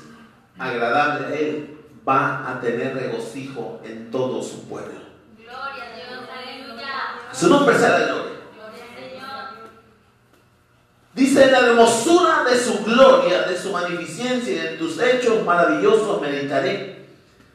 [0.57, 4.99] agradable a Él va a tener regocijo en todo su pueblo.
[5.37, 6.89] Gloria a Dios, aleluya.
[7.31, 8.31] Su nombre será gloria.
[11.13, 17.05] Dice la hermosura de su gloria, de su magnificencia y de tus hechos maravillosos meditaré.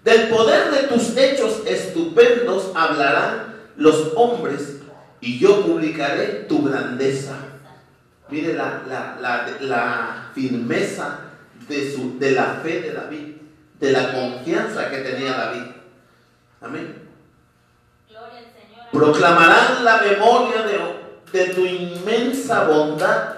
[0.04, 4.82] Del poder de tus hechos estupendos hablarán los hombres
[5.20, 7.34] y yo publicaré tu grandeza.
[8.28, 8.82] Mire la,
[9.20, 11.20] la, firmeza
[11.68, 13.36] de, su, de la fe de David,
[13.78, 15.62] de la confianza que tenía David.
[16.60, 17.06] Amén.
[18.92, 20.78] Proclamarán la memoria de,
[21.32, 23.34] de tu inmensa bondad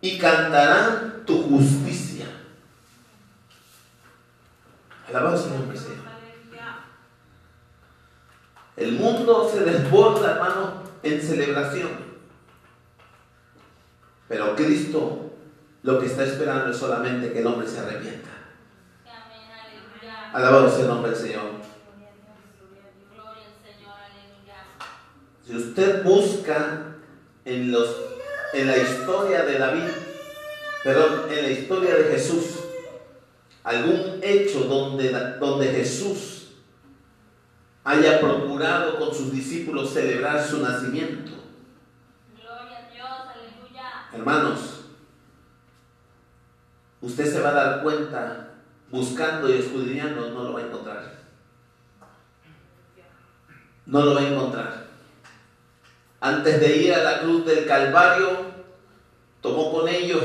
[0.00, 2.26] y cantarán tu justicia.
[5.08, 6.10] Alabado sea el Señor.
[8.76, 12.09] El mundo se desborda, hermano, en celebración.
[14.30, 15.32] Pero Cristo
[15.82, 18.30] lo que está esperando es solamente que el hombre se arrepienta.
[20.32, 21.50] Alabado sea el nombre del Señor.
[25.44, 26.94] Si usted busca
[27.44, 27.96] en los
[28.52, 29.90] en la historia de David,
[30.84, 32.60] perdón, en la historia de Jesús,
[33.64, 36.52] algún hecho donde, donde Jesús
[37.84, 41.32] haya procurado con sus discípulos celebrar su nacimiento.
[42.36, 43.99] Gloria a Dios, aleluya.
[44.12, 44.84] Hermanos,
[47.00, 48.50] usted se va a dar cuenta,
[48.90, 51.20] buscando y escudriñando, no lo va a encontrar.
[53.86, 54.90] No lo va a encontrar
[56.20, 58.28] antes de ir a la cruz del Calvario,
[59.40, 60.22] tomó con ellos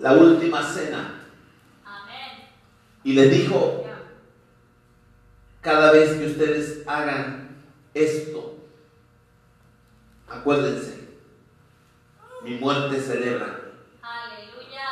[0.00, 1.16] la última cena.
[3.04, 3.86] Y les dijo,
[5.60, 7.62] cada vez que ustedes hagan
[7.94, 8.58] esto,
[10.28, 10.99] acuérdense,
[12.42, 13.60] mi muerte celebra.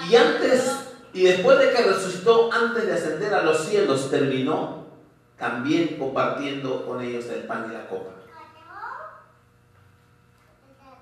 [0.08, 4.86] Y antes, y después de que resucitó, antes de ascender a los cielos, terminó
[5.36, 8.12] también compartiendo con ellos el pan y la copa.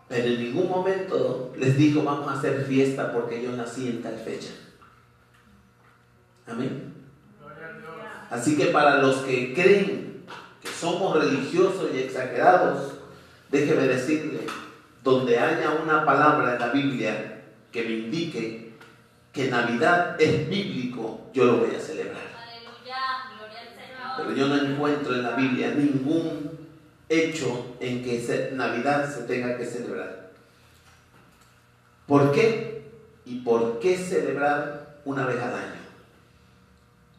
[0.08, 4.16] Pero en ningún momento les dijo, vamos a hacer fiesta porque yo nací en tal
[4.16, 4.52] fecha.
[6.46, 6.94] Amén.
[8.30, 10.24] Así que para los que creen
[10.62, 12.94] que somos religiosos y exagerados,
[13.50, 14.46] déjeme decirle,
[15.06, 18.72] donde haya una palabra en la Biblia que me indique
[19.32, 22.24] que Navidad es bíblico, yo lo voy a celebrar.
[24.16, 26.50] Pero yo no encuentro en la Biblia ningún
[27.08, 30.30] hecho en que Navidad se tenga que celebrar.
[32.08, 32.82] ¿Por qué?
[33.26, 35.82] ¿Y por qué celebrar una vez al año?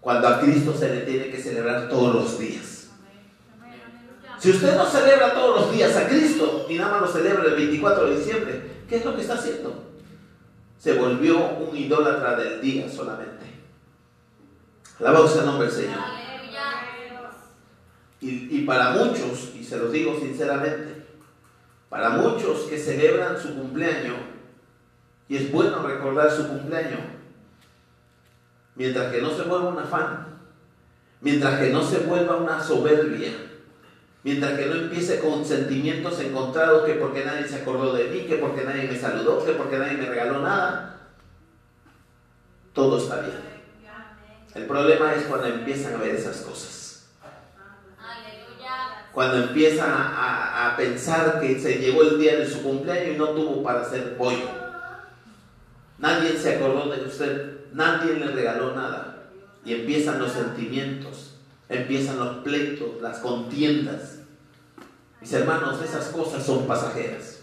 [0.02, 2.77] Cuando a Cristo se le tiene que celebrar todos los días.
[4.48, 7.56] Si usted no celebra todos los días a Cristo y nada más lo celebra el
[7.56, 9.84] 24 de diciembre, ¿qué es lo que está haciendo?
[10.80, 13.46] Se volvió un idólatra del día solamente.
[15.02, 16.00] Alabado sea el nombre del Señor.
[18.22, 21.06] Y, para muchos, y se los digo sinceramente,
[21.90, 24.16] para muchos que celebran su cumpleaños,
[25.28, 27.02] y es bueno recordar su cumpleaños,
[28.76, 30.40] mientras que no se vuelva un afán,
[31.20, 33.34] mientras que no se vuelva una soberbia,
[34.24, 38.36] mientras que no empiece con sentimientos encontrados que porque nadie se acordó de mí, que
[38.36, 41.10] porque nadie me saludó, que porque nadie me regaló nada,
[42.74, 43.58] todo está bien.
[44.56, 46.88] El problema es cuando empiezan a ver esas cosas
[49.18, 53.64] cuando empiezan a, pensar que se llegó el día de su cumpleaños y no tuvo
[53.64, 54.48] para hacer pollo.
[55.98, 59.24] Nadie se acordó de usted, nadie le regaló nada.
[59.66, 61.27] Y empiezan los sentimientos.
[61.70, 64.20] Empiezan los pleitos, las contiendas.
[65.22, 67.40] Mis hermanos, esas cosas son pasajeras.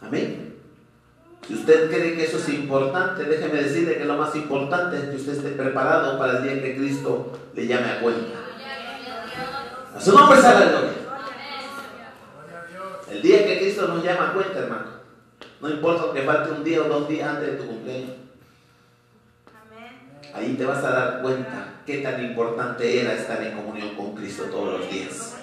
[0.00, 0.56] Amén.
[1.46, 5.16] Si usted cree que eso es importante, déjeme decirle que lo más importante es que
[5.16, 8.38] usted esté preparado para el día que Cristo le llame a cuenta.
[9.94, 10.92] A su nombre sea la gloria.
[13.10, 14.86] El día que Cristo nos llama a cuenta, hermano.
[15.60, 18.21] No importa que falte un día o dos días antes de tu cumpleaños.
[20.34, 24.44] Ahí te vas a dar cuenta qué tan importante era estar en comunión con Cristo
[24.44, 25.36] todos los días.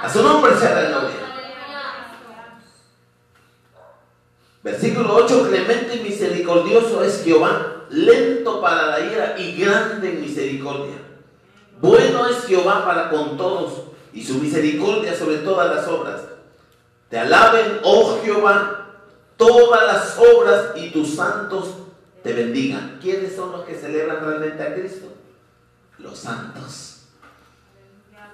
[0.00, 1.32] A su nombre sea la gloria.
[4.62, 10.94] Versículo 8, clemente y misericordioso es Jehová, lento para la ira y grande en misericordia.
[11.80, 16.20] Bueno es Jehová para con todos y su misericordia sobre todas las obras.
[17.08, 18.86] Te alaben, oh Jehová,
[19.36, 21.81] todas las obras y tus santos
[22.22, 22.98] te bendigan.
[23.00, 25.12] ¿Quiénes son los que celebran realmente a Cristo?
[25.98, 27.02] Los santos.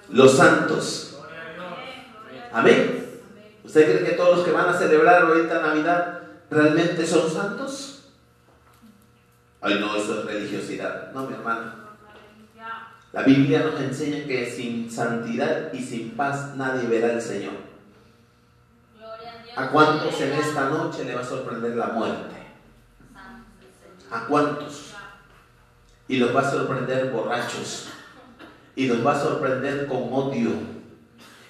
[0.09, 1.17] Los santos.
[2.51, 3.19] Amén.
[3.63, 8.09] ¿Usted cree que todos los que van a celebrar ahorita Navidad realmente son santos?
[9.61, 11.11] Ay, no, eso es religiosidad.
[11.11, 11.89] No, mi hermano.
[13.11, 17.53] La Biblia nos enseña que sin santidad y sin paz nadie verá al Señor.
[19.55, 22.38] ¿A cuántos en esta noche le va a sorprender la muerte?
[24.11, 24.93] ¿A cuántos?
[26.07, 27.89] Y los va a sorprender borrachos.
[28.75, 30.51] Y los va a sorprender con odio.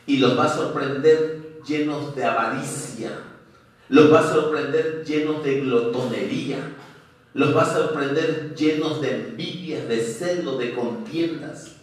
[0.06, 3.12] Y los va a sorprender llenos de avaricia.
[3.88, 6.58] Los va a sorprender llenos de glotonería.
[7.34, 11.76] Los va a sorprender llenos de envidia, de celo, de contiendas.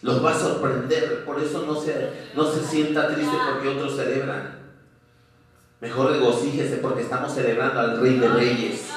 [0.00, 1.24] Los va a sorprender.
[1.24, 4.58] Por eso no se, no se sienta triste porque otros celebran.
[5.80, 8.91] Mejor regocíjese porque estamos celebrando al Rey de Reyes.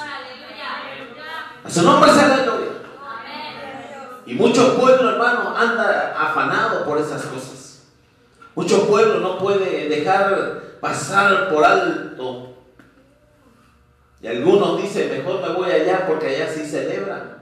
[1.65, 2.67] A su nombre sea la gloria.
[4.27, 7.83] Y mucho pueblo, hermano, anda afanado por esas cosas.
[8.53, 12.55] Mucho pueblo no puede dejar pasar por alto.
[14.21, 17.35] Y algunos dicen, mejor me voy allá porque allá sí celebran.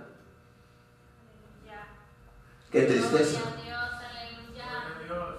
[2.71, 3.39] Qué tristeza.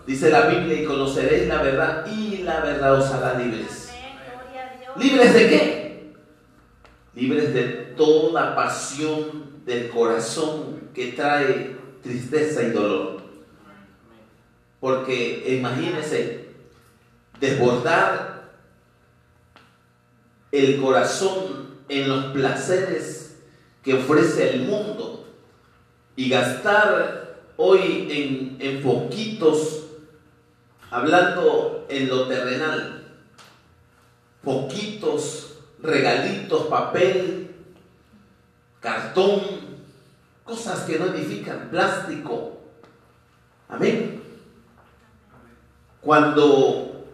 [0.06, 3.92] Dice la Biblia, y conoceréis la verdad, y la verdad os hará libres.
[4.96, 5.83] ¿Libres de qué?
[7.14, 7.62] Libres de
[7.96, 13.22] toda pasión del corazón que trae tristeza y dolor.
[14.80, 16.48] Porque imagínense,
[17.40, 18.52] desbordar
[20.52, 23.36] el corazón en los placeres
[23.82, 25.26] que ofrece el mundo
[26.16, 29.84] y gastar hoy en, en poquitos,
[30.90, 33.08] hablando en lo terrenal,
[34.42, 35.53] poquitos
[35.84, 37.54] regalitos, papel,
[38.80, 39.40] cartón,
[40.42, 42.58] cosas que no edifican, plástico.
[43.68, 44.22] Amén.
[46.00, 47.06] Cuando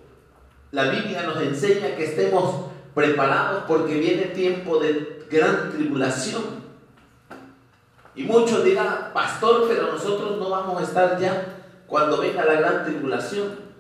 [0.70, 6.61] la Biblia nos enseña que estemos preparados porque viene tiempo de gran tribulación.
[8.14, 11.56] Y muchos dirán, pastor, pero nosotros no vamos a estar ya
[11.87, 13.70] cuando venga la gran tribulación.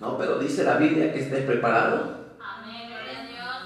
[0.00, 2.18] No, pero dice la Biblia que estés preparado.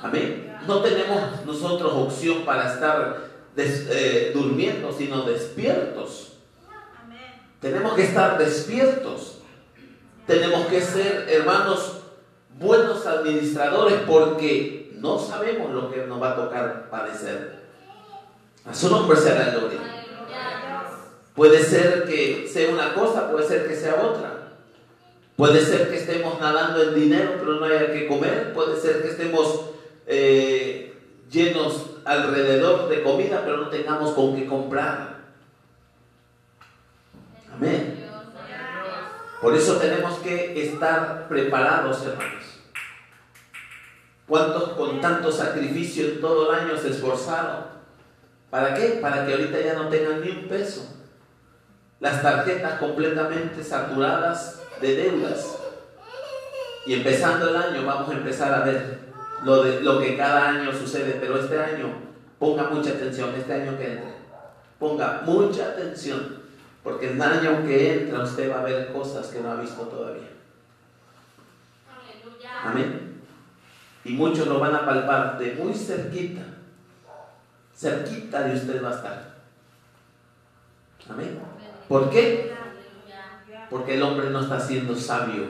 [0.02, 0.58] Amén.
[0.66, 3.18] No tenemos nosotros opción para estar
[3.56, 6.32] eh, durmiendo, sino despiertos.
[7.60, 9.38] Tenemos que estar despiertos.
[10.26, 11.98] Tenemos que ser, hermanos,
[12.58, 17.62] buenos administradores porque no sabemos lo que nos va a tocar padecer.
[18.64, 19.80] A su nombre sea la gloria.
[21.34, 24.54] Puede ser que sea una cosa, puede ser que sea otra.
[25.36, 28.52] Puede ser que estemos nadando en dinero, pero no haya que comer.
[28.52, 29.72] Puede ser que estemos
[30.14, 30.94] eh,
[31.30, 35.22] llenos alrededor de comida, pero no tengamos con qué comprar.
[37.54, 38.06] Amén.
[39.40, 42.44] Por eso tenemos que estar preparados, hermanos.
[44.28, 47.64] ¿Cuántos con tanto sacrificio en todo el año se esforzaron?
[48.50, 48.98] ¿Para qué?
[49.00, 50.94] Para que ahorita ya no tengan ni un peso.
[52.00, 55.58] Las tarjetas completamente saturadas de deudas.
[56.84, 59.11] Y empezando el año vamos a empezar a ver
[59.44, 61.88] lo, de, lo que cada año sucede, pero este año
[62.38, 64.14] ponga mucha atención, este año que entre,
[64.78, 66.42] ponga mucha atención,
[66.82, 70.28] porque el año que entra usted va a ver cosas que no ha visto todavía.
[72.64, 73.20] Amén.
[74.04, 76.42] Y muchos lo van a palpar de muy cerquita,
[77.74, 79.34] cerquita de usted va a estar.
[81.08, 81.40] Amén.
[81.88, 82.52] ¿Por qué?
[83.70, 85.44] Porque el hombre no está siendo sabio.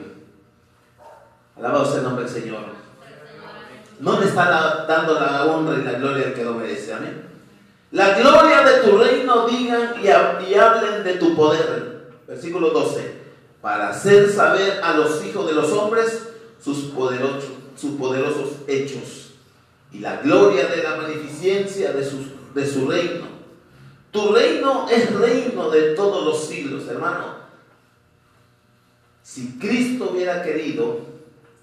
[1.57, 2.82] Alabado sea el nombre del Señor.
[4.01, 6.93] No le está dando la honra y la gloria que lo merece.
[6.93, 7.23] Amén.
[7.93, 12.11] La gloria de tu reino digan y, hablen de tu poder.
[12.27, 13.23] Versículo 12.
[13.61, 16.29] Para hacer saber a los hijos de los hombres
[16.63, 19.33] sus poderosos, hechos
[19.93, 23.33] y la gloria de la magnificencia de su reino.
[24.13, 27.35] Tu reino es reino de todos los siglos, hermano.
[29.23, 31.12] Si Cristo hubiera querido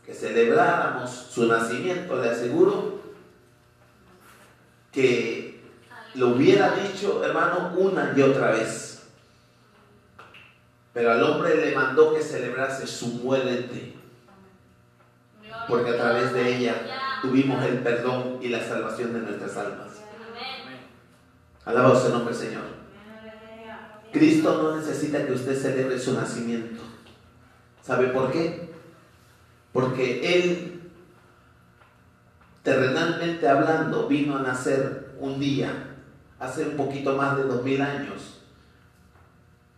[0.10, 3.00] que celebráramos su nacimiento, le aseguro
[4.92, 5.62] que
[6.16, 9.04] lo hubiera dicho, hermano, una y otra vez.
[10.94, 13.94] Pero al hombre le mandó que celebrase su muerte,
[15.68, 16.88] porque a través de ella
[17.22, 19.90] tuvimos el perdón y la salvación de nuestras almas.
[21.66, 22.64] Alabado sea el nombre Señor.
[24.12, 26.82] Cristo no necesita que usted celebre su nacimiento.
[27.84, 28.70] ¿Sabe por qué?
[29.80, 30.82] Porque Él,
[32.64, 35.72] terrenalmente hablando, vino a nacer un día,
[36.38, 38.42] hace un poquito más de dos mil años,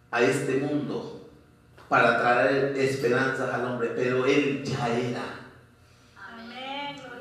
[0.10, 1.30] a este mundo
[1.88, 5.24] para traer esperanzas al hombre, pero Él ya era.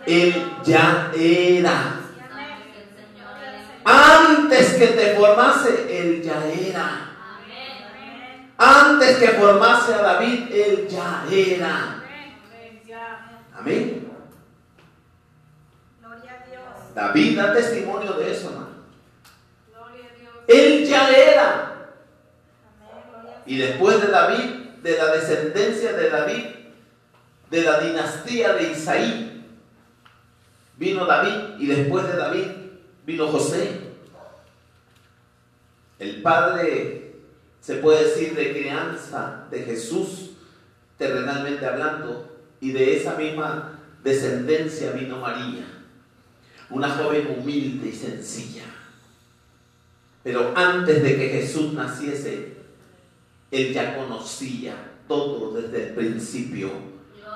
[0.07, 2.01] Él ya era.
[3.85, 7.11] Antes que te formase, Él ya era.
[8.57, 12.00] Antes que formase a David, Él ya era.
[13.61, 14.09] Amén.
[16.95, 18.71] David da testimonio de eso, hermano.
[20.49, 21.93] Él ya era.
[23.45, 24.51] Y después de David,
[24.83, 26.45] de la descendencia de David,
[27.51, 29.45] de la dinastía de Isaí,
[30.77, 32.47] vino David y después de David
[33.05, 33.81] vino José.
[35.99, 37.13] El padre,
[37.61, 40.31] se puede decir, de crianza de Jesús,
[40.97, 42.30] terrenalmente hablando,
[42.61, 45.67] y de esa misma descendencia vino María,
[46.69, 48.65] una joven humilde y sencilla.
[50.23, 52.57] Pero antes de que Jesús naciese,
[53.51, 54.75] él ya conocía
[55.09, 56.71] todo desde el principio.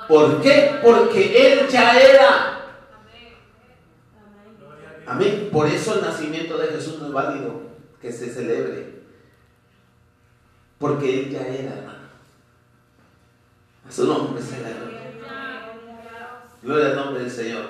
[0.06, 0.78] ¿Por qué?
[0.82, 2.60] Porque Él ya era.
[5.06, 5.48] Amén.
[5.50, 7.62] Por eso el nacimiento de Jesús no es válido
[8.00, 9.02] que se celebre.
[10.78, 12.04] Porque Él ya era, hermano.
[13.88, 14.56] A su nombre se
[16.64, 17.66] Gloria al nombre del Señor.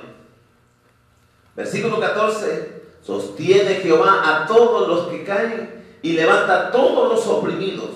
[1.57, 2.85] Versículo 14.
[3.03, 7.91] Sostiene Jehová a todos los que caen y levanta a todos los oprimidos.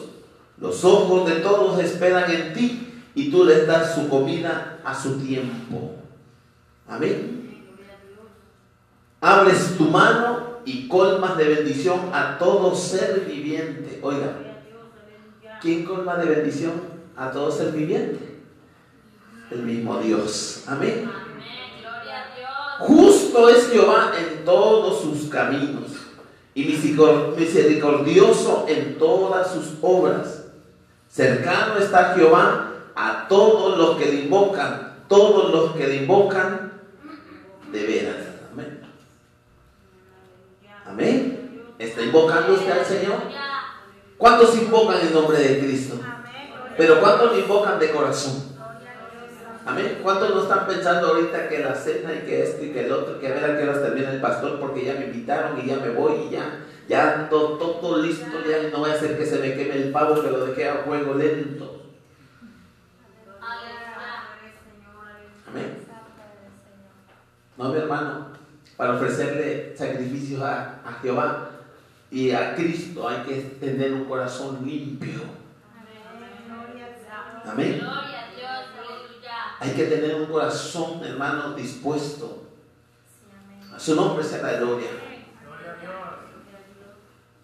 [0.59, 5.21] Los ojos de todos esperan en ti y tú les das su comida a su
[5.21, 5.93] tiempo.
[6.89, 7.39] Amén.
[9.21, 14.01] Abres tu mano y colmas de bendición a todo ser viviente.
[14.03, 14.37] Oiga,
[15.61, 16.73] ¿quién colma de bendición
[17.17, 18.38] a todo ser viviente?
[19.51, 20.65] El mismo Dios.
[20.67, 21.11] Amén.
[22.81, 25.91] Justo es Jehová en todos sus caminos
[26.55, 30.45] y misericordioso en todas sus obras.
[31.09, 36.73] Cercano está Jehová a todos los que le invocan, todos los que le invocan
[37.73, 38.17] de veras.
[38.53, 38.81] Amén.
[40.87, 41.65] Amén.
[41.79, 43.19] ¿Está invocando usted al Señor?
[44.17, 46.01] ¿Cuántos invocan en nombre de Cristo?
[46.77, 48.48] Pero ¿cuántos le invocan de corazón?
[49.69, 49.99] Amén.
[50.03, 53.21] ¿Cuántos no están pensando ahorita que la cena y que esto y que el otro,
[53.21, 55.77] que a ver a qué hora termina el pastor porque ya me invitaron y ya
[55.77, 59.39] me voy y ya, ya todo, todo listo, ya no voy a hacer que se
[59.39, 61.83] me queme el pavo que lo dejé a fuego lento?
[65.47, 65.87] Amén.
[67.59, 68.29] No, mi hermano,
[68.79, 71.51] para ofrecerle sacrificios a, a Jehová
[72.11, 75.21] y a Cristo hay que tener un corazón limpio.
[77.45, 77.83] Amén.
[79.61, 82.45] Hay que tener un corazón, hermano, dispuesto.
[83.75, 84.89] A su nombre sea la gloria.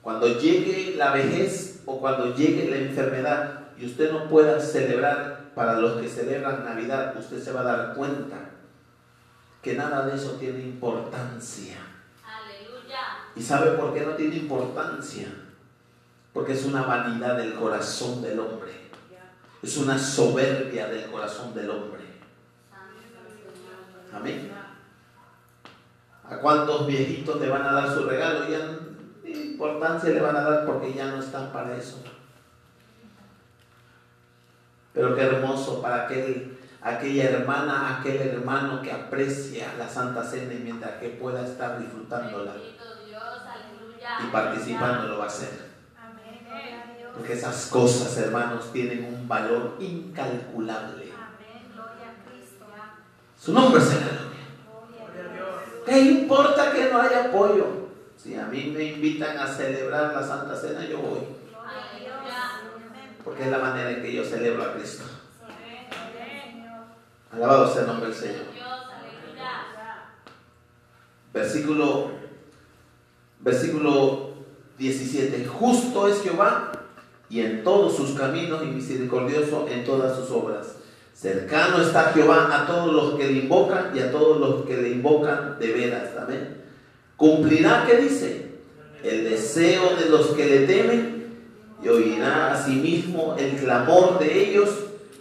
[0.00, 5.80] Cuando llegue la vejez o cuando llegue la enfermedad y usted no pueda celebrar para
[5.80, 8.36] los que celebran Navidad, usted se va a dar cuenta
[9.62, 11.78] que nada de eso tiene importancia.
[12.22, 12.98] Aleluya.
[13.34, 15.28] ¿Y sabe por qué no tiene importancia?
[16.34, 18.72] Porque es una vanidad del corazón del hombre.
[19.62, 22.03] Es una soberbia del corazón del hombre.
[24.14, 24.52] Amén.
[26.24, 28.48] ¿A cuántos viejitos le van a dar su regalo?
[28.48, 28.78] Ya
[29.24, 32.02] importancia le van a dar porque ya no están para eso.
[34.92, 40.58] Pero qué hermoso para aquel, aquella hermana, aquel hermano que aprecia la Santa Cena y
[40.58, 42.52] mientras que pueda estar disfrutándola
[44.22, 45.74] y participando lo va a hacer.
[47.14, 51.03] Porque esas cosas, hermanos, tienen un valor incalculable.
[53.44, 55.84] Su nombre será gloria.
[55.84, 57.66] ¿Qué importa que no haya apoyo?
[58.16, 61.20] Si a mí me invitan a celebrar la Santa Cena, yo voy.
[63.22, 65.04] Porque es la manera en que yo celebro a Cristo.
[67.32, 68.46] Alabado sea el nombre del Señor.
[71.34, 72.12] Versículo,
[73.40, 74.30] versículo
[74.78, 75.46] 17.
[75.46, 76.72] Justo es Jehová
[77.28, 80.76] y en todos sus caminos y misericordioso en todas sus obras.
[81.14, 84.90] Cercano está Jehová a todos los que le invocan y a todos los que le
[84.90, 86.10] invocan de veras.
[86.20, 86.62] Amén.
[87.16, 88.50] Cumplirá, ¿qué dice?
[89.02, 91.14] El deseo de los que le temen
[91.82, 94.70] y oirá a sí el clamor de ellos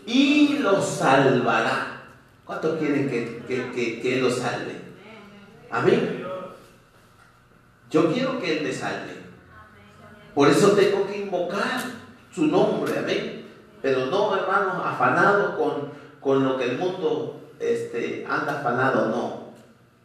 [0.07, 2.01] y los salvará.
[2.45, 4.75] ¿Cuántos quieren que, que, que, Él los salve?
[5.69, 6.25] Amén.
[7.91, 9.13] Yo quiero que Él me salve.
[10.33, 11.83] Por eso tengo que invocar
[12.33, 13.42] su nombre, amén.
[13.83, 15.89] Pero no, hermanos, afanado con,
[16.21, 19.43] con lo que el mundo este, anda afanado, no.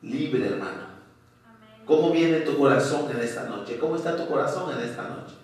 [0.03, 0.89] Libre, hermano.
[1.87, 3.79] ¿Cómo viene tu corazón en esta noche?
[3.79, 5.37] ¿Cómo está tu corazón en esta noche?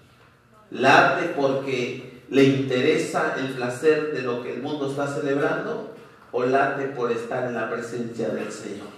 [0.73, 5.95] ¿Late porque le interesa el placer de lo que el mundo está celebrando?
[6.33, 8.89] ¿O late por estar en la presencia del Señor?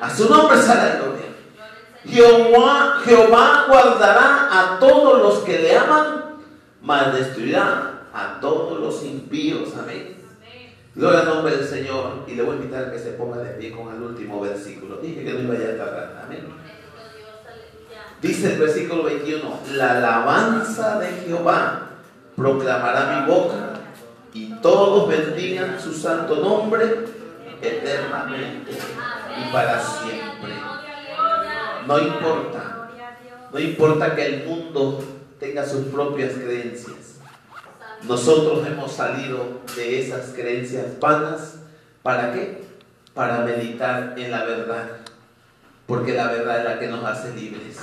[0.00, 1.26] A su nombre la gloria.
[2.04, 6.36] Jehová, Jehová guardará a todos los que le aman,
[6.80, 9.70] mas destruirá a todos los impíos.
[9.76, 10.16] Amén.
[10.94, 12.24] Gloria al nombre del Señor.
[12.26, 14.96] Y le voy a invitar a que se ponga de pie con el último versículo.
[14.96, 16.22] Dije que no iba a tardar.
[16.24, 16.46] Amén.
[18.20, 21.88] Dice el versículo 21, la alabanza de Jehová
[22.36, 23.80] proclamará mi boca
[24.32, 27.04] y todos bendigan su santo nombre
[27.60, 30.52] eternamente y para siempre.
[31.86, 32.90] No importa.
[33.52, 35.02] No importa que el mundo
[35.40, 37.11] tenga sus propias creencias.
[38.04, 41.58] Nosotros hemos salido de esas creencias vanas.
[42.02, 42.64] ¿Para qué?
[43.14, 44.88] Para meditar en la verdad.
[45.86, 47.78] Porque la verdad es la que nos hace libres.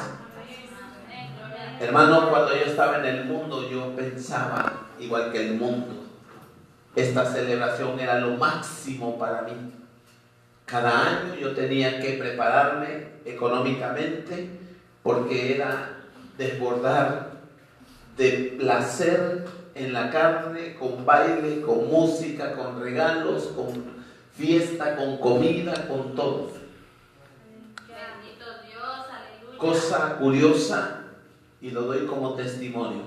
[1.79, 6.03] Hermano, cuando yo estaba en el mundo, yo pensaba igual que el mundo.
[6.95, 9.53] Esta celebración era lo máximo para mí.
[10.65, 14.49] Cada año yo tenía que prepararme económicamente
[15.01, 15.97] porque era
[16.37, 17.31] desbordar
[18.17, 19.45] de placer
[19.79, 23.83] en la carne, con baile, con música, con regalos, con
[24.33, 26.51] fiesta, con comida, con todo.
[29.57, 31.01] Cosa curiosa,
[31.61, 33.03] y lo doy como testimonio.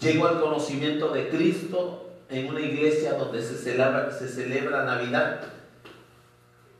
[0.00, 5.40] Llego al conocimiento de Cristo en una iglesia donde se celebra, se celebra Navidad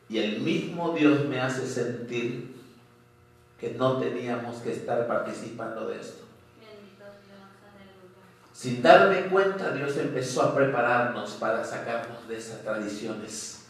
[0.08, 2.56] y el mismo Dios me hace sentir
[3.60, 6.27] que no teníamos que estar participando de esto.
[8.58, 13.66] Sin darme cuenta, Dios empezó a prepararnos para sacarnos de esas tradiciones.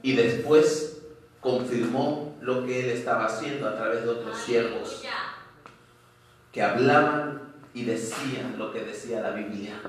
[0.00, 1.02] Y después
[1.40, 5.02] confirmó lo que Él estaba haciendo a través de otros siervos
[6.52, 7.42] que hablaban
[7.74, 9.80] y decían lo que decía la Biblia.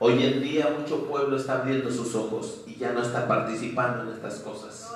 [0.00, 4.16] Hoy en día mucho pueblo está abriendo sus ojos y ya no está participando en
[4.16, 4.92] estas cosas.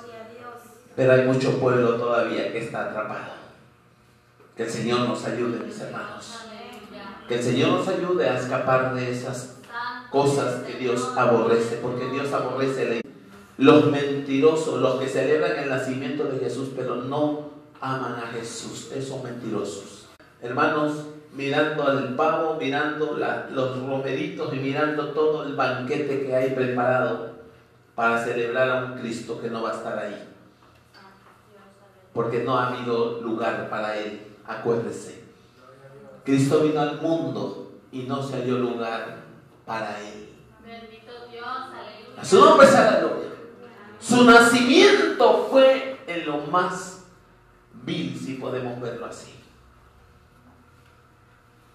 [0.97, 3.35] Pero hay mucho pueblo todavía que está atrapado.
[4.57, 6.51] Que el Señor nos ayude, mis hermanos.
[7.31, 9.55] Que el Señor nos ayude a escapar de esas
[10.11, 13.03] cosas que Dios aborrece, porque Dios aborrece
[13.57, 17.51] los mentirosos, los que celebran el nacimiento de Jesús, pero no
[17.81, 18.91] aman a Jesús.
[18.93, 20.09] Esos mentirosos.
[20.43, 23.17] Hermanos, mirando al pavo, mirando
[23.53, 27.31] los romeritos y mirando todo el banquete que hay preparado
[27.95, 30.29] para celebrar a un Cristo que no va a estar ahí.
[32.13, 35.20] Porque no ha habido lugar para Él, acuérdese.
[36.25, 39.25] Cristo vino al mundo y no se halló lugar
[39.65, 40.31] para Él.
[40.65, 42.21] Bendito Dios, aleluya.
[42.21, 43.31] A su nombre la gloria.
[43.99, 47.05] Su nacimiento fue en lo más
[47.85, 49.41] vil, si podemos verlo así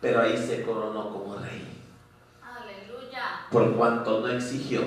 [0.06, 1.82] pero ahí se coronó como rey.
[2.40, 3.48] Aleluya.
[3.50, 4.82] Por cuanto no exigió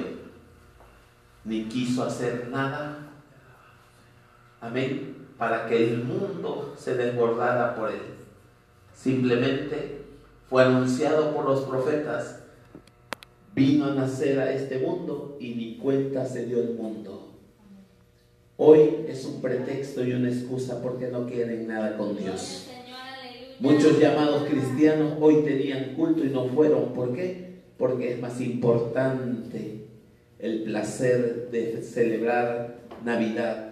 [1.42, 2.98] ni quiso hacer nada.
[4.60, 5.26] Amén.
[5.36, 8.17] Para que el mundo se desbordara por él.
[8.98, 10.02] Simplemente
[10.48, 12.40] fue anunciado por los profetas.
[13.54, 17.34] Vino a nacer a este mundo y ni cuenta se dio el mundo.
[18.56, 22.68] Hoy es un pretexto y una excusa porque no quieren nada con Dios.
[23.60, 26.92] Muchos llamados cristianos hoy tenían culto y no fueron.
[26.92, 27.60] ¿Por qué?
[27.78, 29.86] Porque es más importante
[30.40, 33.67] el placer de celebrar Navidad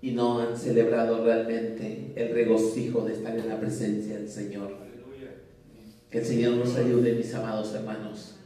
[0.00, 4.76] y no han celebrado realmente el regocijo de estar en la presencia del Señor.
[6.10, 8.36] Que el Señor nos ayude, mis amados hermanos.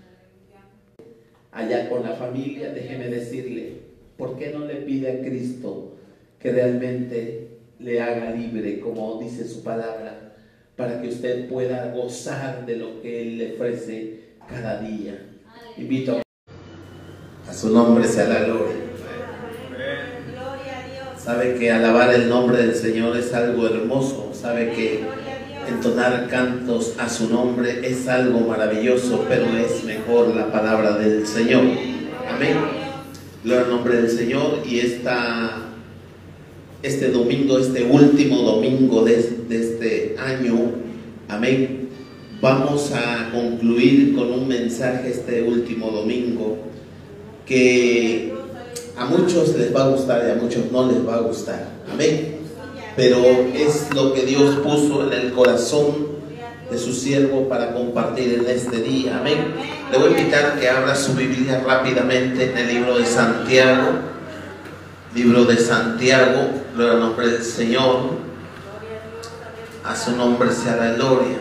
[1.52, 3.82] Allá con la familia, déjeme decirle,
[4.16, 5.96] ¿por qué no le pide a Cristo
[6.38, 10.34] que realmente le haga libre, como dice su palabra,
[10.76, 15.18] para que usted pueda gozar de lo que Él le ofrece cada día.
[15.76, 16.20] Invito
[17.48, 18.81] a su nombre sea la gloria.
[21.24, 24.32] Sabe que alabar el nombre del Señor es algo hermoso.
[24.32, 25.04] Sabe que
[25.68, 31.62] entonar cantos a su nombre es algo maravilloso, pero es mejor la palabra del Señor.
[32.28, 32.56] Amén.
[33.44, 35.58] Gloria al nombre del Señor y esta,
[36.82, 40.72] este domingo, este último domingo de, de este año,
[41.28, 41.88] amén.
[42.40, 46.58] Vamos a concluir con un mensaje este último domingo
[47.46, 48.41] que
[49.02, 51.66] a muchos les va a gustar y a muchos no les va a gustar.
[51.92, 52.38] Amén.
[52.94, 53.18] Pero
[53.52, 56.12] es lo que Dios puso en el corazón
[56.70, 59.18] de su siervo para compartir en este día.
[59.18, 59.54] Amén.
[59.90, 63.90] Le voy a invitar que abra su Biblia rápidamente en el libro de Santiago.
[65.14, 68.10] Libro de Santiago, gloria al nombre del Señor.
[69.84, 71.38] A su nombre sea la gloria.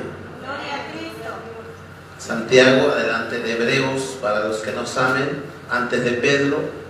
[2.18, 6.81] Santiago, adelante de Hebreos, para los que no saben, antes de Pedro,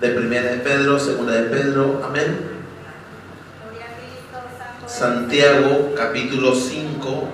[0.00, 2.58] de primera de Pedro, segunda de Pedro, amén.
[4.86, 7.28] Santiago capítulo 5,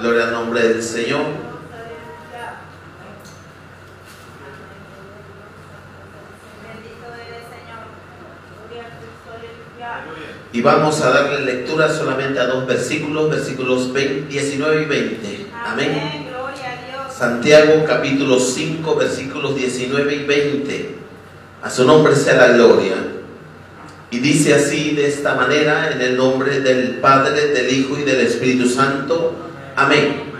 [0.00, 1.52] gloria al nombre del Señor.
[10.54, 15.46] Y vamos a darle lectura solamente a dos versículos, versículos 20, 19 y 20.
[15.64, 16.21] Amén.
[17.22, 20.94] Santiago capítulo 5 versículos 19 y 20.
[21.62, 22.96] A su nombre sea la gloria.
[24.10, 28.22] Y dice así de esta manera en el nombre del Padre, del Hijo y del
[28.22, 29.36] Espíritu Santo.
[29.76, 30.32] Amén.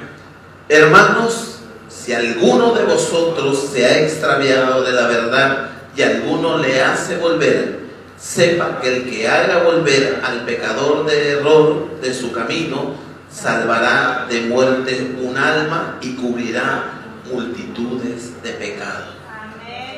[0.69, 7.17] Hermanos, si alguno de vosotros se ha extraviado de la verdad y alguno le hace
[7.17, 7.79] volver,
[8.19, 12.97] sepa que el que haga volver al pecador de error de su camino,
[13.33, 17.01] salvará de muerte un alma y cubrirá
[17.33, 19.07] multitudes de pecado.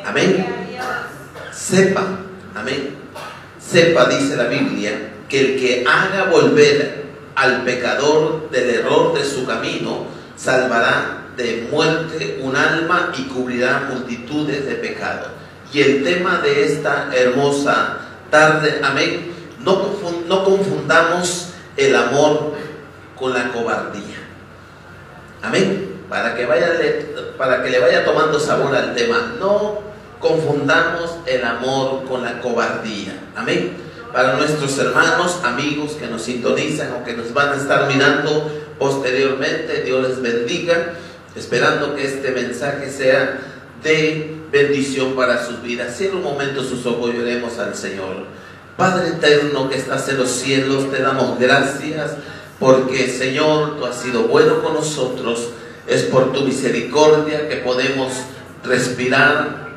[0.05, 0.47] Amén.
[1.53, 2.05] Sepa,
[2.55, 2.95] amén.
[3.59, 7.05] Sepa, dice la Biblia, que el que haga volver
[7.35, 10.07] al pecador del error de su camino,
[10.37, 15.29] salvará de muerte un alma y cubrirá multitudes de pecado.
[15.73, 17.99] Y el tema de esta hermosa
[18.31, 19.97] tarde, amén, no,
[20.29, 22.55] no confundamos el amor
[23.25, 24.19] con la cobardía.
[25.41, 25.95] Amén.
[26.11, 26.73] Para que, vaya,
[27.39, 29.37] para que le vaya tomando sabor al tema.
[29.41, 29.81] No
[30.21, 33.19] confundamos el amor con la cobardía.
[33.35, 33.79] Amén.
[34.13, 38.47] Para nuestros hermanos, amigos que nos sintonizan o que nos van a estar mirando
[38.79, 40.93] posteriormente, Dios les bendiga,
[41.35, 43.39] esperando que este mensaje sea
[43.83, 45.99] de bendición para sus vidas.
[46.03, 48.27] En un momento sus ojos lloremos al Señor.
[48.77, 52.19] Padre eterno que estás en los cielos, te damos gracias
[52.59, 55.51] porque Señor, tú has sido bueno con nosotros,
[55.87, 58.13] es por tu misericordia que podemos
[58.63, 59.69] respirar,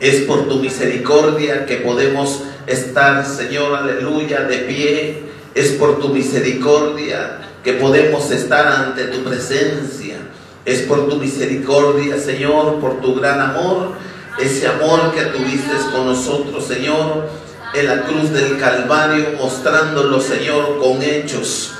[0.00, 5.22] es por tu misericordia que podemos estar, Señor, aleluya, de pie,
[5.54, 10.16] es por tu misericordia que podemos estar ante tu presencia,
[10.64, 13.92] es por tu misericordia, Señor, por tu gran amor,
[14.40, 17.28] ese amor que tuviste con nosotros, Señor,
[17.74, 21.72] en la cruz del Calvario, mostrándolo, Señor, con hechos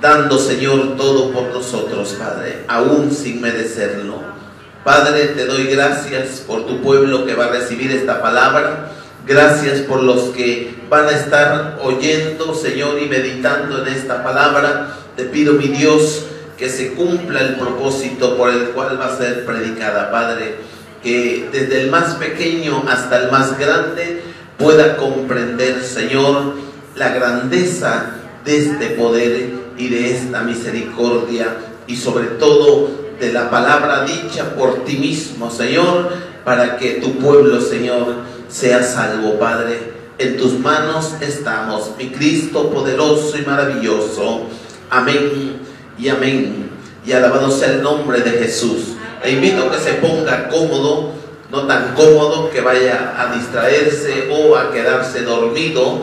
[0.00, 4.38] dando, Señor, todo por nosotros, Padre, aún sin merecerlo.
[4.84, 8.92] Padre, te doy gracias por tu pueblo que va a recibir esta palabra.
[9.26, 14.94] Gracias por los que van a estar oyendo, Señor, y meditando en esta palabra.
[15.16, 16.24] Te pido, mi Dios,
[16.56, 20.56] que se cumpla el propósito por el cual va a ser predicada, Padre.
[21.02, 24.22] Que desde el más pequeño hasta el más grande
[24.56, 26.54] pueda comprender, Señor,
[26.96, 31.56] la grandeza de este poder y de esta misericordia
[31.86, 36.12] y sobre todo de la palabra dicha por ti mismo, Señor,
[36.44, 38.14] para que tu pueblo, Señor,
[38.48, 39.98] sea salvo, Padre.
[40.18, 44.42] En tus manos estamos, mi Cristo poderoso y maravilloso.
[44.90, 45.60] Amén
[45.98, 46.70] y amén.
[47.04, 48.96] Y alabado sea el nombre de Jesús.
[49.24, 51.12] Le invito a que se ponga cómodo,
[51.50, 56.02] no tan cómodo que vaya a distraerse o a quedarse dormido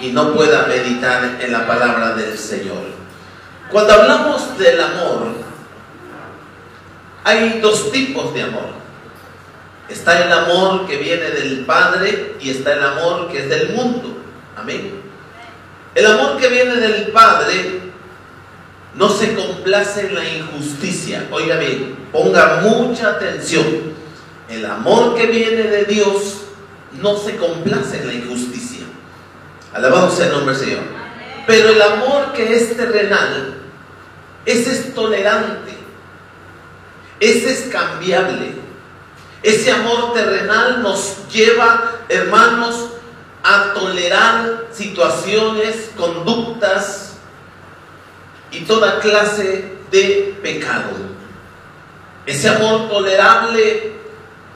[0.00, 2.95] y no pueda meditar en la palabra del Señor.
[3.70, 5.34] Cuando hablamos del amor,
[7.24, 8.76] hay dos tipos de amor.
[9.88, 14.16] Está el amor que viene del Padre y está el amor que es del mundo.
[14.56, 15.00] Amén.
[15.94, 17.80] El amor que viene del Padre
[18.94, 21.26] no se complace en la injusticia.
[21.30, 23.64] Oiga bien, ponga mucha atención.
[24.48, 26.42] El amor que viene de Dios
[27.00, 28.86] no se complace en la injusticia.
[29.72, 31.05] Alabado sea el nombre del Señor.
[31.46, 33.54] Pero el amor que es terrenal,
[34.44, 35.76] ese es tolerante,
[37.20, 38.66] ese es cambiable.
[39.42, 42.88] Ese amor terrenal nos lleva, hermanos,
[43.44, 47.18] a tolerar situaciones, conductas
[48.50, 50.90] y toda clase de pecado.
[52.26, 53.92] Ese amor tolerable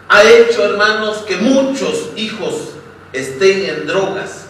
[0.08, 2.70] ha hecho, hermanos, que muchos hijos
[3.12, 4.46] estén en drogas,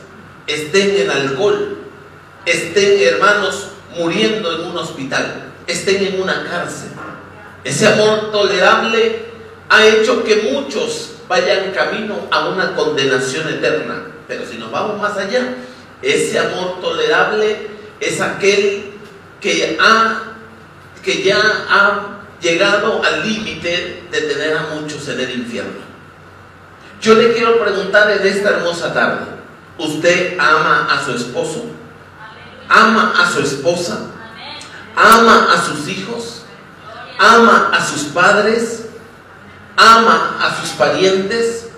[0.47, 1.80] estén en alcohol,
[2.47, 6.91] estén, hermanos, muriendo en un hospital, estén en una cárcel.
[7.65, 9.27] Ese amor tolerable
[9.69, 14.07] ha hecho que muchos vayan camino a una condenación eterna.
[14.27, 15.55] Pero si nos vamos más allá,
[16.03, 17.69] ese amor tolerable
[18.01, 18.93] es aquel
[19.41, 20.23] que, ha,
[21.03, 21.39] que ya
[21.69, 25.91] ha llegado al límite de tener a muchos en el infierno.
[27.01, 29.27] Yo le quiero preguntar en esta hermosa tarde,
[29.79, 31.65] ¿usted ama a su esposo?
[32.71, 34.07] ¿Ama a su esposa?
[34.95, 36.43] ¿Ama a sus hijos?
[37.19, 38.87] ¿Ama a sus padres?
[39.77, 41.69] ¿Ama a sus parientes?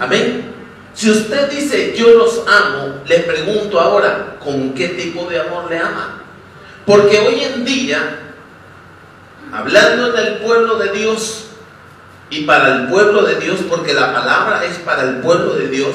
[0.00, 0.52] Amén.
[0.92, 5.78] Si usted dice yo los amo, le pregunto ahora, ¿con qué tipo de amor le
[5.78, 6.22] ama?
[6.84, 8.18] Porque hoy en día
[9.52, 11.44] hablando del pueblo de Dios
[12.30, 15.94] y para el pueblo de Dios, porque la palabra es para el pueblo de Dios,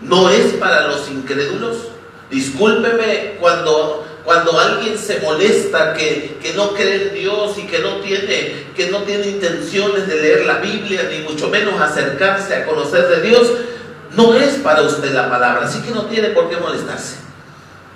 [0.00, 1.97] no es para los incrédulos.
[2.30, 7.96] Discúlpeme cuando, cuando alguien se molesta que, que, no cree en Dios y que no,
[7.96, 13.08] tiene, que no tiene intenciones de leer la Biblia, ni mucho menos acercarse a conocer
[13.08, 13.52] de Dios.
[14.14, 17.16] No es para usted la palabra, así que no tiene por qué molestarse.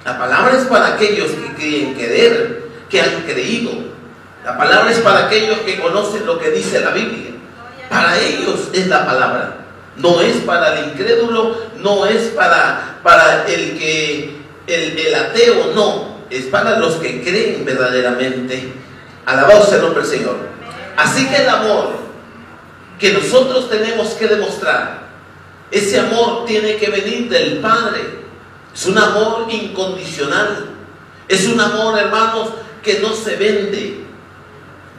[0.05, 3.93] La palabra es para aquellos que quieren creer, que han creído,
[4.45, 7.31] la palabra es para aquellos que conocen lo que dice la Biblia.
[7.89, 9.57] Para ellos es la palabra.
[9.97, 14.37] No es para el incrédulo, no es para, para el que
[14.67, 16.13] el, el ateo, no.
[16.31, 18.73] Es para los que creen verdaderamente.
[19.27, 20.37] Alabado sea el nombre del Señor.
[20.97, 21.91] Así que el amor
[22.99, 25.03] que nosotros tenemos que demostrar,
[25.71, 28.01] ese amor tiene que venir del Padre.
[28.75, 30.69] Es un amor incondicional.
[31.29, 32.49] Es un amor, hermanos,
[32.83, 34.05] que no se vende.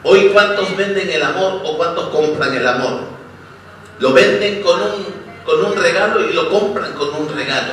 [0.02, 3.13] Hoy cuántos venden el amor o cuántos compran el amor.
[3.98, 5.06] Lo venden con un,
[5.44, 7.72] con un regalo y lo compran con un regalo.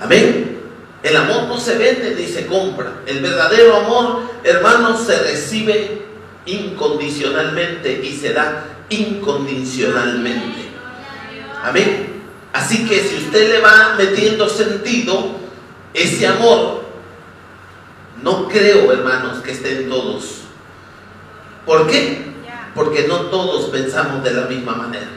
[0.00, 0.60] Amén.
[1.02, 2.92] El amor no se vende ni se compra.
[3.06, 6.02] El verdadero amor, hermanos, se recibe
[6.46, 10.70] incondicionalmente y se da incondicionalmente.
[11.62, 12.22] Amén.
[12.52, 15.36] Así que si usted le va metiendo sentido,
[15.94, 16.82] ese amor,
[18.22, 20.42] no creo, hermanos, que estén todos
[21.66, 22.31] ¿Por qué?
[22.74, 25.08] Porque no todos pensamos de la misma manera.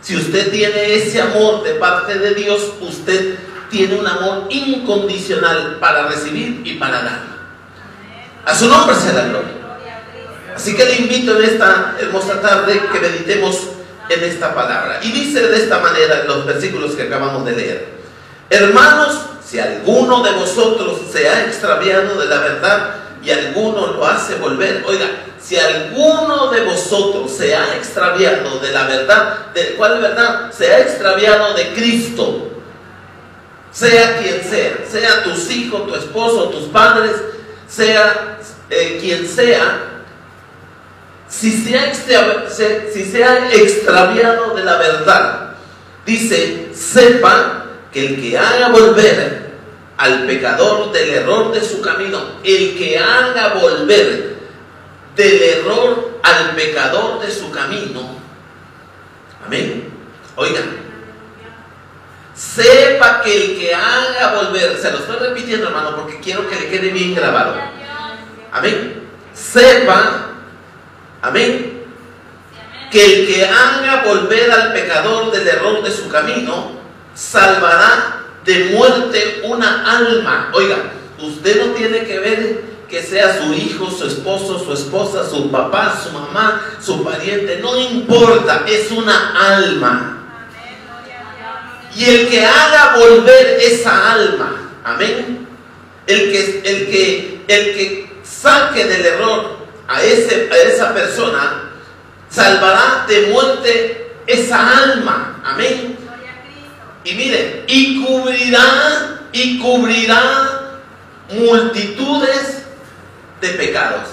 [0.00, 3.38] Si usted tiene ese amor de parte de Dios, usted
[3.70, 7.22] tiene un amor incondicional para recibir y para dar.
[8.44, 9.54] A su nombre sea la gloria.
[10.54, 13.68] Así que le invito en esta hermosa tarde que meditemos
[14.08, 15.00] en esta palabra.
[15.02, 17.88] Y dice de esta manera en los versículos que acabamos de leer.
[18.50, 24.36] Hermanos, si alguno de vosotros se ha extraviado de la verdad y alguno lo hace
[24.36, 25.06] volver, oiga,
[25.46, 30.50] si alguno de vosotros se ha extraviado de la verdad, ¿de cuál verdad?
[30.50, 32.50] Se ha extraviado de Cristo,
[33.70, 37.16] sea quien sea, sea tus hijos, tu esposo, tus padres,
[37.68, 38.38] sea
[38.70, 39.80] eh, quien sea,
[41.28, 45.54] si se, ha si se ha extraviado de la verdad,
[46.06, 49.44] dice, sepa que el que haga volver
[49.98, 54.33] al pecador del error de su camino, el que haga volver
[55.16, 58.18] del error al pecador de su camino.
[59.44, 59.88] Amén.
[60.36, 60.64] Oigan,
[62.34, 66.68] sepa que el que haga volver, se lo estoy repitiendo hermano porque quiero que le
[66.68, 67.56] quede bien grabado.
[68.52, 69.08] Amén.
[69.32, 70.30] Sepa,
[71.20, 71.84] amén,
[72.90, 76.72] que el que haga volver al pecador del error de su camino,
[77.14, 80.50] salvará de muerte una alma.
[80.54, 80.76] Oiga,
[81.18, 86.00] usted no tiene que ver que sea su hijo, su esposo, su esposa, su papá,
[86.02, 90.10] su mamá, su pariente, no importa, es una alma.
[91.96, 95.46] Y el que haga volver esa alma, amén,
[96.06, 99.58] el que, el que, el que saque del error
[99.88, 101.70] a, ese, a esa persona,
[102.28, 105.96] salvará de muerte esa alma, amén.
[107.04, 110.80] Y mire, y cubrirá, y cubrirá
[111.30, 112.63] multitudes
[113.44, 114.08] de pecados.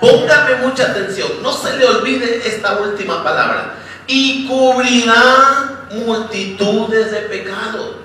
[0.00, 3.74] Póngame mucha atención, no se le olvide esta última palabra.
[4.06, 7.96] Y cubrirá multitudes de pecados.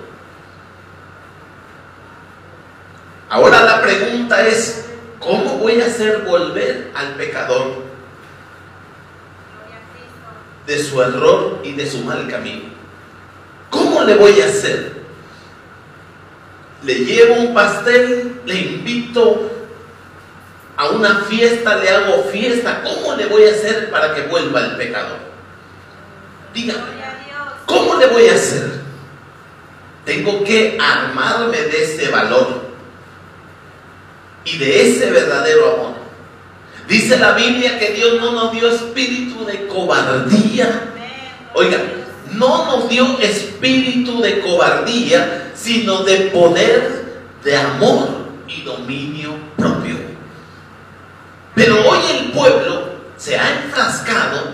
[3.30, 4.86] Ahora la pregunta es,
[5.20, 7.84] ¿cómo voy a hacer volver al pecador
[10.68, 12.66] de su error y de su mal camino?
[13.70, 14.98] ¿Cómo le voy a hacer?
[16.84, 19.57] Le llevo un pastel, le invito
[20.78, 22.84] a una fiesta, le hago fiesta.
[22.84, 25.18] ¿Cómo le voy a hacer para que vuelva el pecador?
[26.54, 26.84] Dígame,
[27.66, 28.78] ¿cómo le voy a hacer?
[30.06, 32.68] Tengo que armarme de ese valor
[34.46, 35.98] y de ese verdadero amor.
[36.88, 40.94] Dice la Biblia que Dios no nos dio espíritu de cobardía.
[41.54, 41.80] Oiga,
[42.32, 50.07] no nos dio espíritu de cobardía, sino de poder, de amor y dominio propio.
[51.58, 52.84] Pero hoy el pueblo
[53.18, 54.54] se ha enfrascado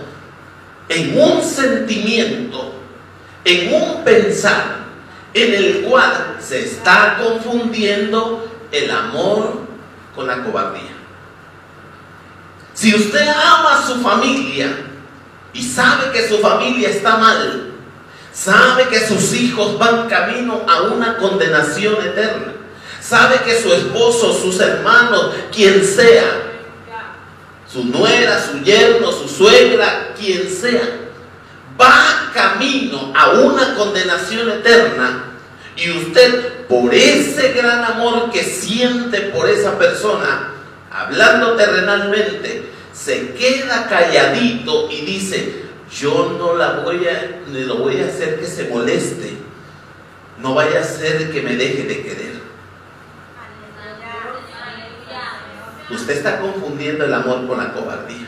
[0.88, 2.76] en un sentimiento,
[3.44, 4.78] en un pensar,
[5.34, 9.64] en el cual se está confundiendo el amor
[10.16, 10.94] con la cobardía.
[12.74, 14.74] Si usted ama a su familia
[15.52, 17.74] y sabe que su familia está mal,
[18.32, 22.54] sabe que sus hijos van camino a una condenación eterna,
[23.02, 26.53] sabe que su esposo, sus hermanos, quien sea,
[27.74, 30.88] su nuera, su yerno, su suegra, quien sea,
[31.80, 35.34] va camino a una condenación eterna,
[35.76, 40.52] y usted, por ese gran amor que siente por esa persona,
[40.92, 45.64] hablando terrenalmente, se queda calladito y dice,
[46.00, 49.34] yo no la voy a, ni lo voy a hacer que se moleste.
[50.40, 52.33] No vaya a ser que me deje de querer.
[55.94, 58.28] Usted está confundiendo el amor con la cobardía.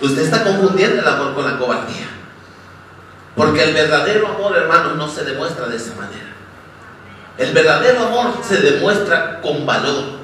[0.00, 2.08] Usted está confundiendo el amor con la cobardía.
[3.36, 6.32] Porque el verdadero amor, hermanos, no se demuestra de esa manera.
[7.38, 10.22] El verdadero amor se demuestra con valor.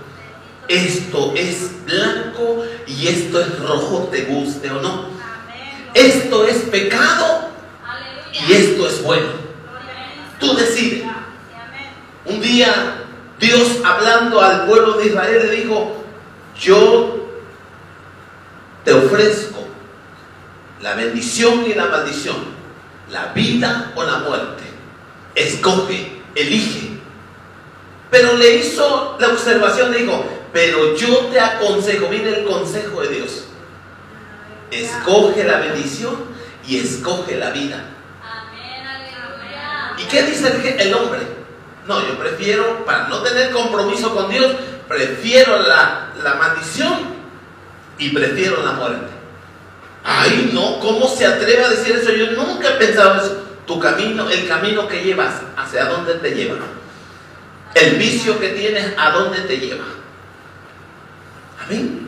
[0.69, 5.09] Esto es blanco y esto es rojo, te guste o no.
[5.95, 7.49] Esto es pecado
[8.47, 9.29] y esto es bueno.
[10.39, 11.05] Tú decides.
[12.27, 13.08] Un día
[13.39, 15.97] Dios hablando al pueblo de Israel le dijo,
[16.59, 17.29] yo
[18.85, 19.67] te ofrezco
[20.81, 22.59] la bendición y la maldición
[23.11, 24.65] la vida o la muerte.
[25.35, 26.99] Escoge, elige.
[28.11, 33.45] Pero le hizo la observación, dijo, pero yo te aconsejo, mire el consejo de Dios.
[34.71, 36.17] Escoge la bendición
[36.67, 37.85] y escoge la vida.
[39.99, 41.21] ¿Y qué dice el, hombre?
[41.89, 44.55] No, yo prefiero, para no tener compromiso con Dios,
[44.87, 46.99] prefiero la, la maldición
[47.97, 49.07] y prefiero la muerte.
[50.05, 52.13] Ay, no, ¿cómo se atreve a decir eso?
[52.13, 53.43] Yo nunca he pensado eso.
[53.67, 56.57] Tu camino, el camino que llevas, ¿hacia dónde te lleva?
[57.75, 59.85] El vicio que tienes, ¿a dónde te lleva?
[61.65, 62.07] Amén.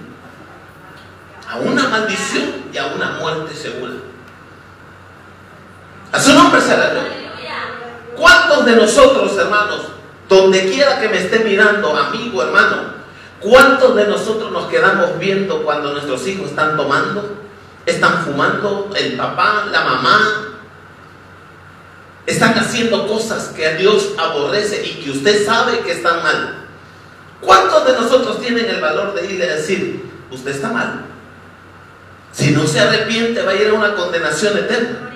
[1.48, 3.92] A una maldición y a una muerte segura.
[6.12, 6.92] A su nombre será
[8.20, 9.80] ¿Cuántos de nosotros, hermanos,
[10.28, 13.00] donde quiera que me esté mirando, amigo, hermano,
[13.40, 17.40] cuántos de nosotros nos quedamos viendo cuando nuestros hijos están tomando?
[17.86, 20.46] están fumando, el papá, la mamá,
[22.26, 26.66] están haciendo cosas que a Dios aborrece y que usted sabe que están mal.
[27.40, 31.06] ¿Cuántos de nosotros tienen el valor de irle a decir, usted está mal?
[32.32, 35.09] Si no se arrepiente va a ir a una condenación eterna.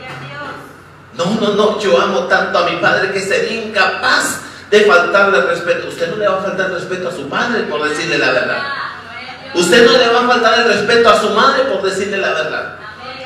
[1.16, 4.40] No, no, no, yo amo tanto a mi padre que sería incapaz
[4.70, 5.88] de faltarle respeto.
[5.88, 8.62] Usted no le va a faltar respeto a su padre por decirle la verdad.
[9.54, 12.76] Usted no le va a faltar el respeto a su madre por decirle la verdad.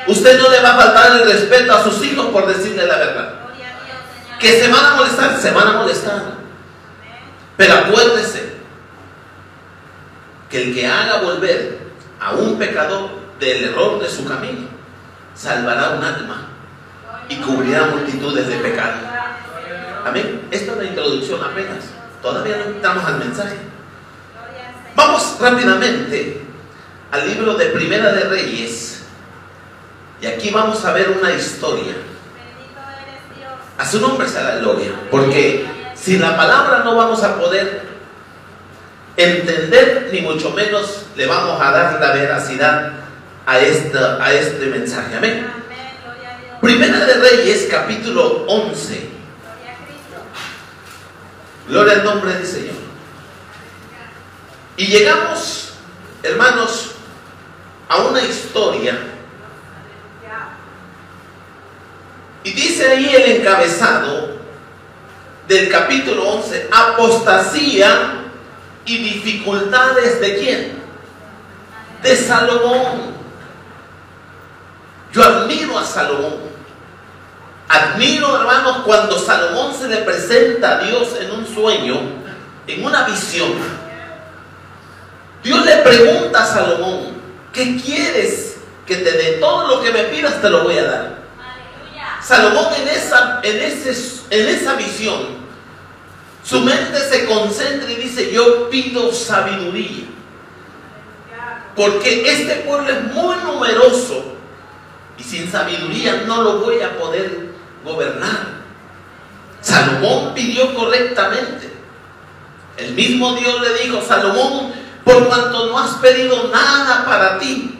[0.05, 3.33] Usted no le va a faltar el respeto a sus hijos por decirle la verdad.
[4.39, 6.21] Que se van a molestar, se van a molestar.
[7.57, 8.53] Pero acuérdese
[10.49, 11.79] que el que haga volver
[12.19, 13.09] a un pecador
[13.39, 14.67] del error de su camino,
[15.35, 16.48] salvará un alma
[17.29, 18.99] y cubrirá multitudes de pecados.
[20.05, 20.47] Amén.
[20.51, 21.85] Esta es la introducción apenas.
[22.21, 23.55] Todavía no entramos al mensaje.
[24.95, 26.41] Vamos rápidamente
[27.11, 29.03] al libro de Primera de Reyes.
[30.21, 31.93] Y aquí vamos a ver una historia.
[33.77, 34.91] A su nombre sea la gloria.
[35.09, 35.65] Porque
[35.95, 37.83] sin la palabra no vamos a poder
[39.15, 42.93] entender, ni mucho menos le vamos a dar la veracidad
[43.45, 45.15] a, esta, a este mensaje.
[45.15, 45.58] Amén.
[46.61, 49.09] Primera de Reyes, capítulo 11.
[51.67, 52.75] Gloria al nombre del Señor.
[54.77, 55.73] Y llegamos,
[56.23, 56.91] hermanos,
[57.87, 58.97] a una historia
[62.43, 64.39] Y dice ahí el encabezado
[65.47, 68.23] del capítulo 11, apostasía
[68.85, 70.79] y dificultades de quién?
[72.01, 73.13] De Salomón.
[75.11, 76.48] Yo admiro a Salomón.
[77.69, 81.99] Admiro, hermanos, cuando Salomón se le presenta a Dios en un sueño,
[82.65, 83.53] en una visión.
[85.43, 87.13] Dios le pregunta a Salomón,
[87.53, 88.57] ¿qué quieres
[88.87, 89.37] que te dé?
[89.39, 91.19] Todo lo que me pidas te lo voy a dar.
[92.23, 95.37] Salomón en esa, en, ese, en esa visión,
[96.43, 100.05] su mente se concentra y dice, yo pido sabiduría.
[101.75, 104.23] Porque este pueblo es muy numeroso
[105.19, 107.48] y sin sabiduría no lo voy a poder
[107.83, 108.59] gobernar.
[109.61, 111.69] Salomón pidió correctamente.
[112.77, 114.71] El mismo Dios le dijo, Salomón,
[115.03, 117.77] por cuanto no has pedido nada para ti,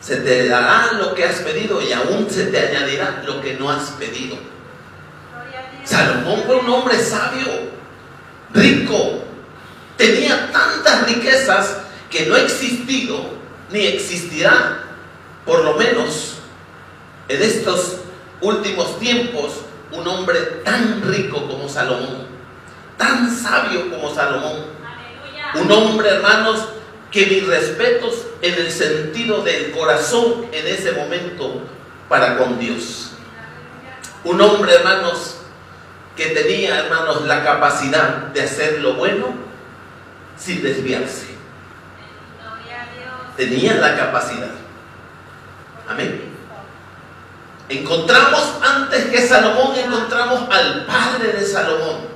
[0.00, 3.70] se te dará lo que has pedido y aún se te añadirá lo que no
[3.70, 4.36] has pedido.
[5.84, 7.46] Salomón fue un hombre sabio,
[8.52, 9.24] rico,
[9.96, 11.78] tenía tantas riquezas
[12.10, 13.34] que no ha existido
[13.70, 14.84] ni existirá,
[15.44, 16.36] por lo menos
[17.28, 18.03] en estos
[18.44, 22.26] últimos tiempos, un hombre tan rico como Salomón,
[22.96, 24.64] tan sabio como Salomón,
[25.54, 26.68] un hombre, hermanos,
[27.10, 31.62] que mis respetos en el sentido del corazón en ese momento
[32.08, 33.12] para con Dios.
[34.24, 35.36] Un hombre, hermanos,
[36.16, 39.28] que tenía, hermanos, la capacidad de hacer lo bueno
[40.36, 41.34] sin desviarse.
[43.36, 44.50] Tenía la capacidad.
[45.88, 46.33] Amén.
[47.68, 52.14] Encontramos antes que Salomón, encontramos al padre de Salomón.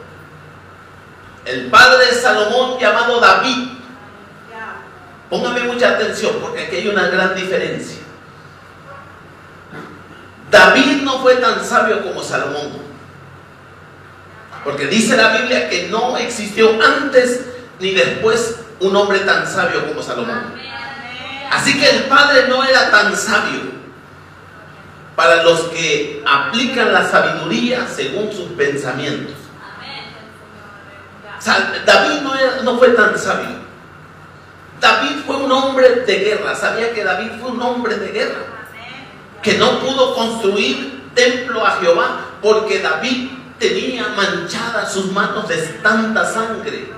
[1.44, 3.78] El padre de Salomón llamado David
[5.30, 7.98] Póngame mucha atención porque aquí hay una gran diferencia.
[10.50, 12.88] David no fue tan sabio como Salomón.
[14.64, 17.44] Porque dice la Biblia que no existió antes
[17.78, 20.54] ni después un hombre tan sabio como Salomón.
[21.50, 23.77] Así que el padre no era tan sabio.
[25.18, 29.34] Para los que aplican la sabiduría según sus pensamientos.
[31.84, 32.20] David
[32.62, 33.56] no, fue tan sabio.
[34.80, 36.54] David fue un hombre de guerra.
[36.54, 38.42] ¿Sabía que David fue un hombre de guerra?
[39.42, 46.32] Que no pudo construir templo a Jehová porque David tenía manchadas sus manos de tanta
[46.32, 46.92] sangre.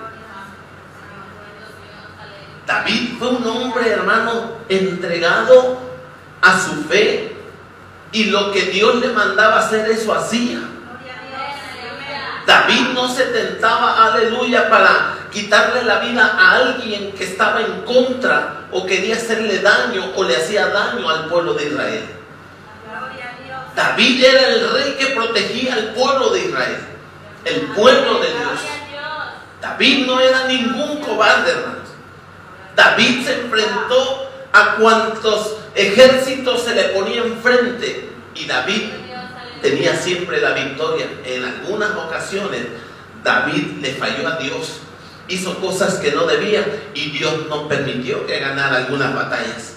[2.66, 5.78] David fue un hombre, hermano, entregado
[6.42, 7.39] a su fe
[8.12, 10.60] y lo que Dios le mandaba hacer, eso hacía.
[12.46, 18.66] David no se tentaba, aleluya, para quitarle la vida a alguien que estaba en contra
[18.72, 22.04] o quería hacerle daño o le hacía daño al pueblo de Israel.
[23.76, 26.78] David era el rey que protegía al pueblo de Israel,
[27.44, 28.60] el pueblo de Dios.
[29.60, 31.88] David no era ningún cobarde, hermanos.
[32.74, 38.90] David se enfrentó a cuantos ejércitos se le ponía enfrente y David
[39.62, 41.06] tenía siempre la victoria.
[41.24, 42.62] En algunas ocasiones
[43.22, 44.80] David le falló a Dios
[45.30, 49.74] hizo cosas que no debía y Dios no permitió que ganara algunas batallas.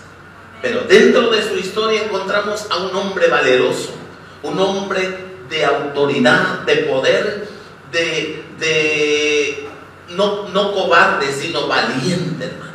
[0.61, 3.93] Pero dentro de su historia encontramos a un hombre valeroso,
[4.41, 5.17] un hombre
[5.49, 7.47] de autoridad, de poder,
[7.91, 9.67] de,
[10.09, 12.73] no, no cobarde, sino valiente, hermano.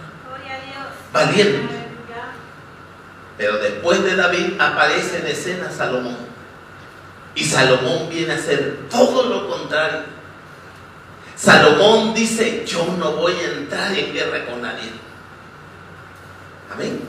[1.12, 1.77] Valiente.
[3.38, 6.18] Pero después de David aparece en escena Salomón.
[7.34, 10.18] Y Salomón viene a hacer todo lo contrario
[11.38, 14.90] Salomón dice, yo no voy a entrar en guerra con nadie.
[16.72, 17.00] Amén.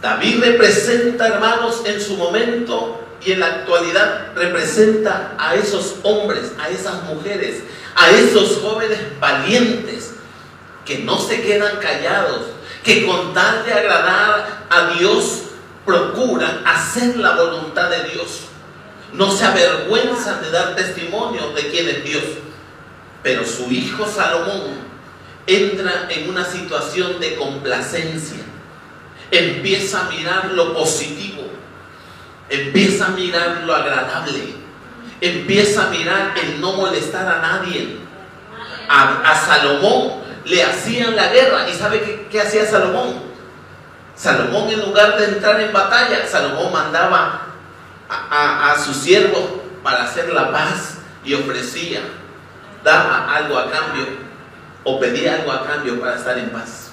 [0.00, 6.70] David representa, hermanos, en su momento y en la actualidad representa a esos hombres, a
[6.70, 7.62] esas mujeres,
[7.94, 10.14] a esos jóvenes valientes
[10.86, 12.46] que no se quedan callados,
[12.82, 15.42] que con tal de agradar a Dios
[15.84, 18.42] procuran hacer la voluntad de Dios.
[19.12, 22.22] No se avergüenzan de dar testimonio de quién es Dios.
[23.22, 24.78] Pero su hijo Salomón
[25.46, 28.38] entra en una situación de complacencia.
[29.30, 31.42] Empieza a mirar lo positivo.
[32.48, 34.54] Empieza a mirar lo agradable.
[35.20, 37.98] Empieza a mirar el no molestar a nadie.
[38.88, 41.68] A, Salomón le hacían la guerra.
[41.68, 43.30] ¿Y sabe qué, hacía Salomón?
[44.14, 47.46] Salomón en lugar de entrar en batalla, Salomón mandaba
[48.08, 49.44] a, a siervos
[49.82, 52.00] para hacer la paz y ofrecía
[52.84, 54.06] daba algo a cambio
[54.84, 56.90] o pedía algo a cambio para estar en paz.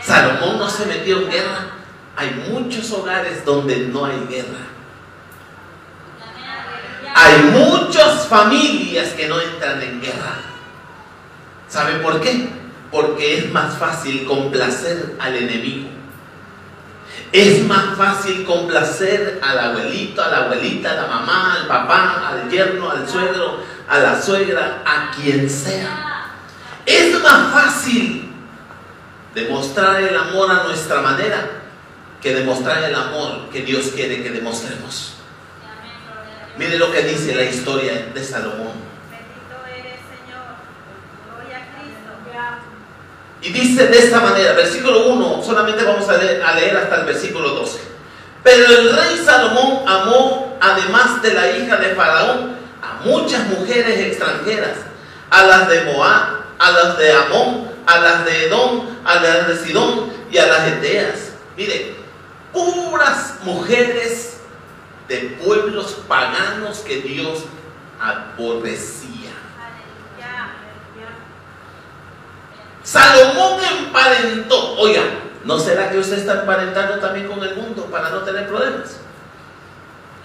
[0.00, 1.78] Salomón no se metió en guerra
[2.18, 4.66] hay muchos hogares donde no hay guerra.
[7.14, 10.34] Hay muchas familias que no entran en guerra.
[11.68, 12.48] ¿Sabe por qué?
[12.90, 15.88] Porque es más fácil complacer al enemigo.
[17.30, 22.50] Es más fácil complacer al abuelito, a la abuelita, a la mamá, al papá, al
[22.50, 26.32] yerno, al suegro, a la suegra, a quien sea.
[26.86, 28.32] Es más fácil
[29.34, 31.50] demostrar el amor a nuestra manera
[32.22, 35.14] que demostrar el amor que Dios quiere que demostremos.
[36.56, 38.87] Mire lo que dice la historia de Salomón.
[43.40, 46.42] Y dice de esta manera, versículo 1, solamente vamos a leer,
[46.76, 47.78] hasta el versículo 12.
[48.42, 54.78] Pero el rey Salomón amó, además de la hija de Faraón, a muchas mujeres extranjeras,
[55.30, 59.56] a las de Moab, a las de Amón, a las de Edom, a las de
[59.56, 61.32] Sidón y a las Eteas.
[61.56, 61.96] Mire,
[62.52, 64.38] puras mujeres
[65.08, 67.44] de pueblos paganos que Dios
[68.00, 69.17] aborrecía.
[72.82, 74.74] Salomón emparentó.
[74.78, 75.02] Oiga,
[75.44, 78.96] ¿no será que usted está emparentando también con el mundo para no tener problemas?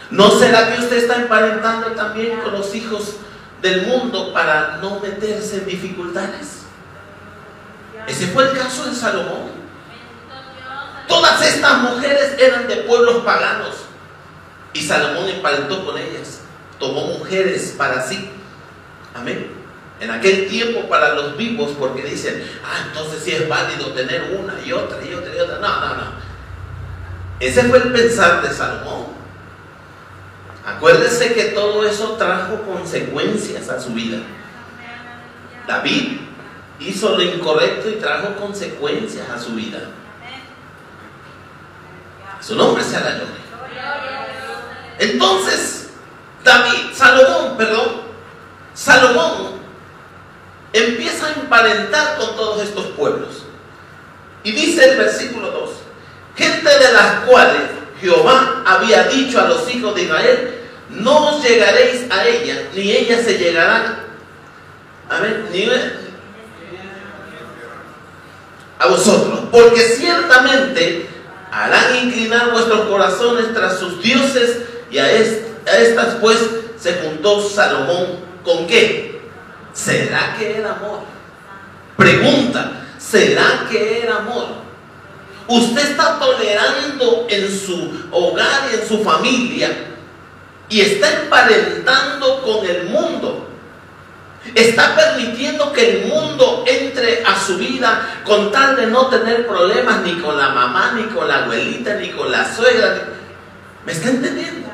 [0.09, 3.15] ¿No será que usted está emparentando también con los hijos
[3.61, 6.63] del mundo para no meterse en dificultades?
[8.07, 9.51] Ese fue el caso de Salomón.
[11.07, 13.75] Todas estas mujeres eran de pueblos paganos
[14.73, 16.41] y Salomón emparentó con ellas.
[16.79, 18.29] Tomó mujeres para sí.
[19.13, 19.62] Amén
[20.03, 24.59] en aquel tiempo para los vivos, porque dicen, ah, entonces sí es válido tener una
[24.61, 25.59] y otra y otra y otra.
[25.59, 26.03] No, no, no.
[27.39, 29.07] Ese fue el pensar de Salomón.
[30.65, 34.17] Acuérdese que todo eso trajo consecuencias a su vida.
[35.67, 36.19] David
[36.79, 39.79] hizo lo incorrecto y trajo consecuencias a su vida.
[42.41, 43.33] Su nombre sea la gloria.
[44.99, 45.91] Entonces,
[46.43, 48.01] David, Salomón, perdón,
[48.73, 49.62] Salomón
[50.73, 53.43] empieza a emparentar con todos estos pueblos.
[54.43, 55.69] Y dice el versículo 2,
[56.35, 57.61] gente de las cuales
[58.01, 60.55] Jehová había dicho a los hijos de Israel,
[60.89, 64.03] no os llegaréis a ella, ni ellas se llegarán.
[65.09, 65.69] A ver, ni
[68.79, 71.07] a vosotros, porque ciertamente
[71.51, 74.57] harán inclinar vuestros corazones tras sus dioses
[74.91, 76.37] y a estas pues
[76.77, 79.12] se juntó Salomón con qué?
[79.73, 80.99] ¿Será que era amor?
[81.97, 84.47] Pregunta, ¿será que era amor?
[85.47, 89.69] Usted está tolerando en su hogar y en su familia
[90.69, 93.49] y está emparentando con el mundo.
[94.55, 100.01] Está permitiendo que el mundo entre a su vida con tal de no tener problemas
[100.01, 103.09] ni con la mamá, ni con la abuelita, ni con la suegra.
[103.85, 104.69] ¿Me está entendiendo?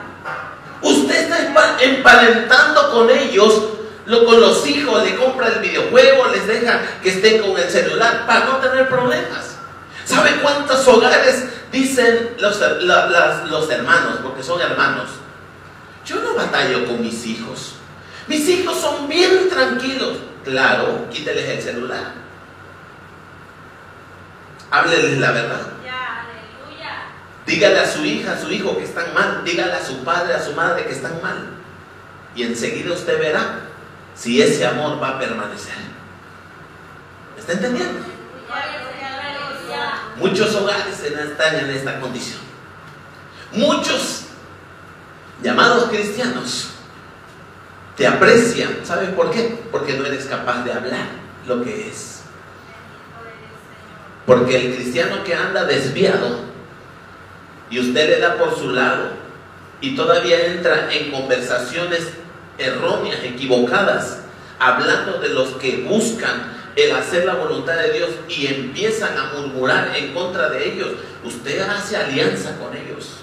[0.81, 3.78] Usted está emparentando con ellos
[4.25, 8.45] con los hijos le compra el videojuego, les deja que estén con el celular para
[8.45, 9.57] no tener problemas.
[10.03, 15.09] ¿Sabe cuántos hogares dicen los, los hermanos, porque son hermanos?
[16.03, 17.75] Yo no batallo con mis hijos.
[18.25, 20.17] Mis hijos son bien tranquilos.
[20.43, 22.13] Claro, quíteles el celular.
[24.71, 25.67] Hábleles la verdad.
[27.45, 29.43] Dígale a su hija, a su hijo que están mal.
[29.43, 31.49] Dígale a su padre, a su madre que están mal.
[32.35, 33.68] Y enseguida usted verá
[34.19, 35.73] si ese amor va a permanecer.
[37.37, 37.99] está entendiendo?
[40.17, 42.41] Muchos hogares están en esta condición.
[43.53, 44.25] Muchos
[45.41, 46.71] llamados cristianos
[47.95, 48.79] te aprecian.
[48.83, 49.57] ¿Sabes por qué?
[49.71, 51.07] Porque no eres capaz de hablar
[51.47, 52.23] lo que es.
[54.25, 56.41] Porque el cristiano que anda desviado
[57.69, 59.11] y usted le da por su lado
[59.79, 62.18] y todavía entra en conversaciones
[62.59, 64.19] erróneas, equivocadas,
[64.59, 69.95] hablando de los que buscan el hacer la voluntad de Dios y empiezan a murmurar
[69.95, 70.89] en contra de ellos,
[71.23, 73.17] usted hace alianza con ellos.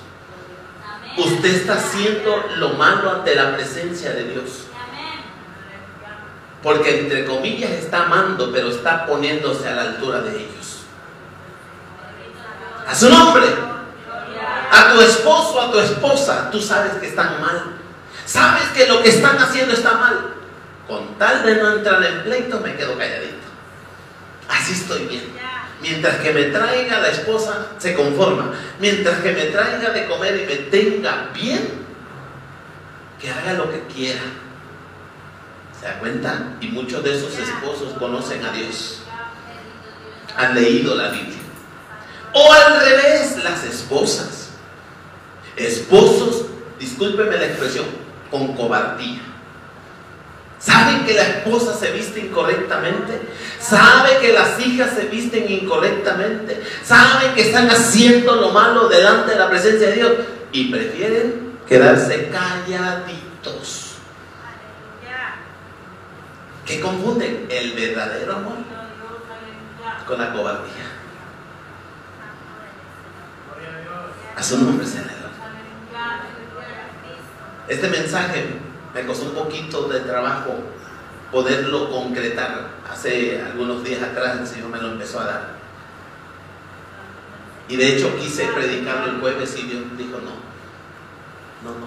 [1.16, 4.64] Usted está haciendo lo malo ante la presencia de Dios.
[6.62, 10.80] Porque entre comillas está amando, pero está poniéndose a la altura de ellos.
[12.86, 13.46] A su nombre.
[14.70, 17.75] A tu esposo, a tu esposa, tú sabes que están mal
[18.26, 20.34] sabes que lo que están haciendo está mal.
[20.86, 23.46] Con tal de no entrar en pleito, me quedo calladito.
[24.48, 25.24] Así estoy bien.
[25.80, 28.52] Mientras que me traiga la esposa, se conforma.
[28.78, 31.86] Mientras que me traiga de comer y me tenga bien,
[33.20, 34.22] que haga lo que quiera.
[35.78, 36.56] ¿Se da cuenta?
[36.60, 39.02] Y muchos de esos esposos conocen a Dios.
[40.36, 41.38] Han leído la Biblia.
[42.32, 44.50] O al revés, las esposas.
[45.56, 46.46] Esposos,
[46.78, 47.86] discúlpeme la expresión,
[48.30, 49.20] con cobardía.
[50.58, 53.20] ¿Saben que la esposa se viste incorrectamente?
[53.60, 56.62] ¿Sabe que las hijas se visten incorrectamente?
[56.82, 60.12] ¿Saben que están haciendo lo malo delante de la presencia de Dios?
[60.52, 63.96] Y prefieren quedarse calladitos.
[66.64, 67.46] ¿Qué confunden?
[67.48, 68.56] El verdadero amor
[70.06, 70.86] con la cobardía.
[74.36, 75.16] A su nombre se le
[77.68, 78.44] Este mensaje
[78.94, 80.54] me costó un poquito de trabajo
[81.32, 82.68] poderlo concretar.
[82.88, 85.56] Hace algunos días atrás el Señor me lo empezó a dar.
[87.68, 90.46] Y de hecho quise predicarlo el jueves y Dios dijo no.
[91.68, 91.86] No, no.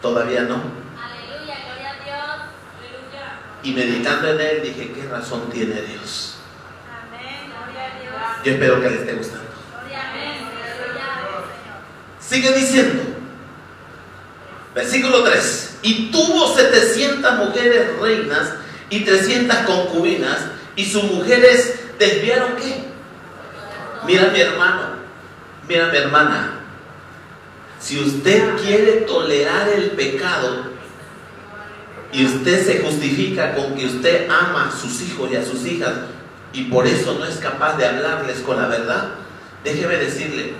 [0.00, 0.54] Todavía no.
[0.54, 2.48] Aleluya, gloria a Dios.
[2.78, 3.40] Aleluya.
[3.62, 6.38] Y meditando en él dije, ¿qué razón tiene Dios?
[6.88, 8.44] Amén, gloria a Dios.
[8.44, 9.48] Yo espero que le esté gustando.
[9.70, 11.04] Gloria amén, aleluya,
[12.18, 13.15] Sigue diciendo.
[14.76, 15.78] Versículo 3.
[15.82, 18.52] Y tuvo 700 mujeres reinas
[18.90, 20.36] y 300 concubinas
[20.76, 22.84] y sus mujeres desviaron qué?
[24.06, 24.82] Mira mi hermano,
[25.66, 26.60] mira mi hermana.
[27.80, 30.66] Si usted quiere tolerar el pecado
[32.12, 35.94] y usted se justifica con que usted ama a sus hijos y a sus hijas
[36.52, 39.08] y por eso no es capaz de hablarles con la verdad,
[39.64, 40.52] déjeme decirle,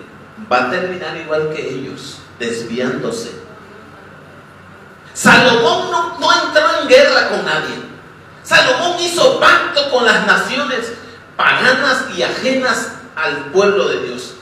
[0.51, 3.46] va a terminar igual que ellos, desviándose.
[5.17, 5.91] Salomón
[6.21, 7.75] no, entró en guerra con nadie.
[8.43, 10.93] Salomón hizo pacto con las naciones
[11.39, 14.35] paganas y ajenas al pueblo de Dios.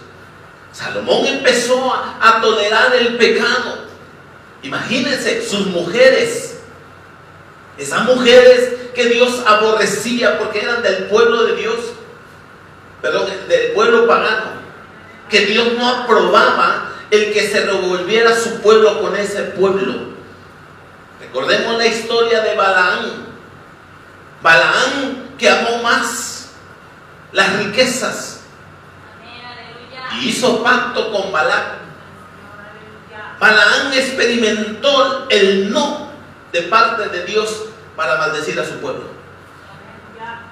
[0.72, 3.84] Salomón empezó a, a tolerar el pecado.
[4.64, 6.58] Imagínense sus mujeres,
[7.78, 11.78] esas mujeres que Dios aborrecía porque eran del pueblo de Dios,
[13.00, 14.54] perdón, del pueblo pagano,
[15.30, 20.13] que Dios no aprobaba el que se revolviera su pueblo con ese pueblo.
[21.34, 23.26] Recordemos la historia de Balaán.
[24.40, 26.50] Balaán que amó más
[27.32, 28.42] las riquezas
[30.12, 31.78] y hizo pacto con Balac.
[33.40, 36.10] Balaán experimentó el no
[36.52, 37.64] de parte de Dios
[37.96, 39.06] para maldecir a su pueblo.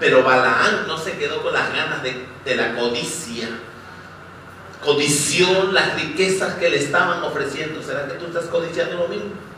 [0.00, 3.48] Pero Balaán no se quedó con las ganas de, de la codicia.
[4.84, 7.80] Codició las riquezas que le estaban ofreciendo.
[7.84, 9.52] ¿Será que tú estás codiciando lo mismo?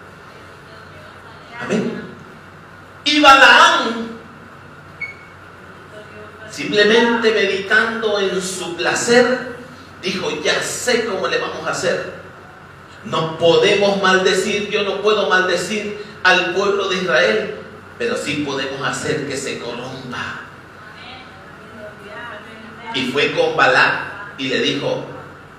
[1.60, 2.02] Amén.
[3.04, 4.08] Y Balaán,
[6.50, 9.54] simplemente meditando en su placer,
[10.02, 12.14] dijo, ya sé cómo le vamos a hacer.
[13.04, 17.56] No podemos maldecir, yo no puedo maldecir al pueblo de Israel,
[17.98, 20.40] pero sí podemos hacer que se corrompa.
[22.94, 25.04] Y fue con Balac y le dijo,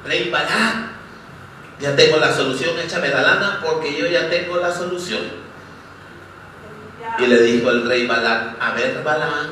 [0.05, 0.95] rey Balac,
[1.79, 5.21] ya tengo la solución, échame la lana porque yo ya tengo la solución.
[7.19, 9.47] Y le dijo el rey Balac, a ver Balaam,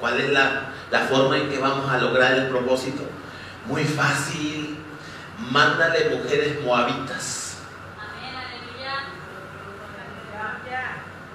[0.00, 3.02] ¿cuál es la, la forma en que vamos a lograr el propósito?
[3.66, 4.78] Muy fácil,
[5.50, 7.58] mándale mujeres moabitas,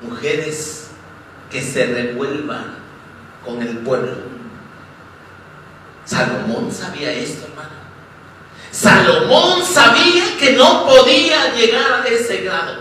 [0.02, 0.92] mujeres
[1.50, 2.76] que se revuelvan
[3.46, 4.32] con el pueblo.
[6.06, 7.70] Salomón sabía esto, hermano.
[8.72, 12.81] Salomón sabía que no podía llegar a ese grado.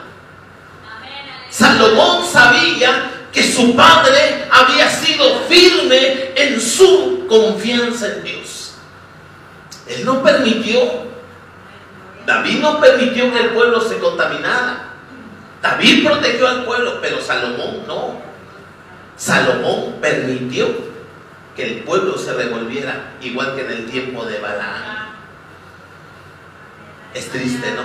[1.50, 8.74] Salomón sabía que su padre había sido firme en su confianza en Dios.
[9.86, 10.80] Él no permitió,
[12.24, 14.94] David no permitió que el pueblo se contaminara.
[15.60, 18.20] David protegió al pueblo, pero Salomón no.
[19.16, 20.68] Salomón permitió
[21.56, 25.10] que el pueblo se revolviera, igual que en el tiempo de Balaam.
[27.12, 27.82] Es triste, ¿no?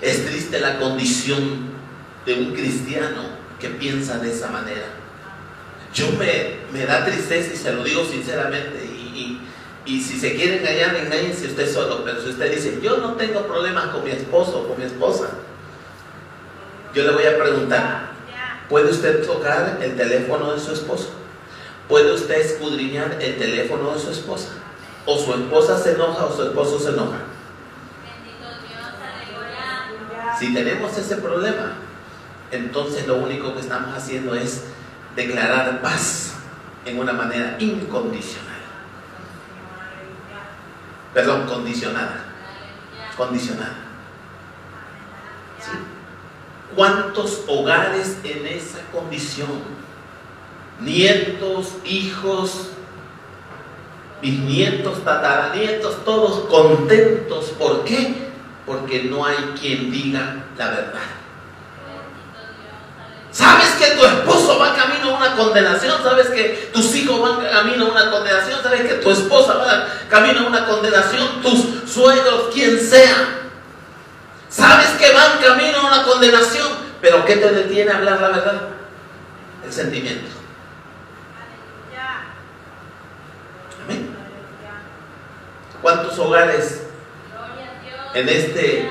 [0.00, 1.73] Es triste la condición
[2.26, 3.22] de un cristiano
[3.60, 4.86] que piensa de esa manera.
[5.92, 8.84] Yo me, me da tristeza y se lo digo sinceramente.
[8.84, 9.40] Y, y-
[9.86, 12.02] y si se quiere engañar, engáñense usted solo.
[12.04, 15.28] Pero si usted dice, yo no tengo problemas con mi esposo o con mi esposa,
[16.94, 18.10] yo le voy a preguntar,
[18.68, 21.10] ¿puede usted tocar el teléfono de su esposo?
[21.88, 24.48] ¿Puede usted escudriñar el teléfono de su esposa?
[25.04, 27.18] ¿O su esposa se enoja o su esposo se enoja?
[30.38, 31.74] Si tenemos ese problema,
[32.56, 34.64] entonces lo único que estamos haciendo es
[35.16, 36.34] declarar paz
[36.84, 38.54] en una manera incondicional.
[41.12, 42.24] Perdón, condicionada.
[43.16, 43.76] Condicionada.
[45.60, 45.70] ¿Sí?
[46.74, 49.74] ¿Cuántos hogares en esa condición?
[50.80, 52.70] Nietos, hijos,
[54.20, 57.50] bisnietos, tataranietos, todos contentos.
[57.58, 58.30] ¿Por qué?
[58.66, 61.23] Porque no hay quien diga la verdad.
[63.84, 66.02] ¿Sabes que tu esposo va camino a una condenación?
[66.02, 68.62] ¿Sabes que tus hijos van camino a una condenación?
[68.62, 71.42] ¿Sabes que tu esposa va camino a una condenación?
[71.42, 73.50] Tus suegros, quien sea.
[74.48, 76.68] ¿Sabes que van camino a una condenación?
[77.00, 78.62] Pero ¿qué te detiene a hablar la verdad?
[79.64, 80.30] El sentimiento.
[85.82, 86.80] ¿Cuántos hogares
[88.14, 88.88] en este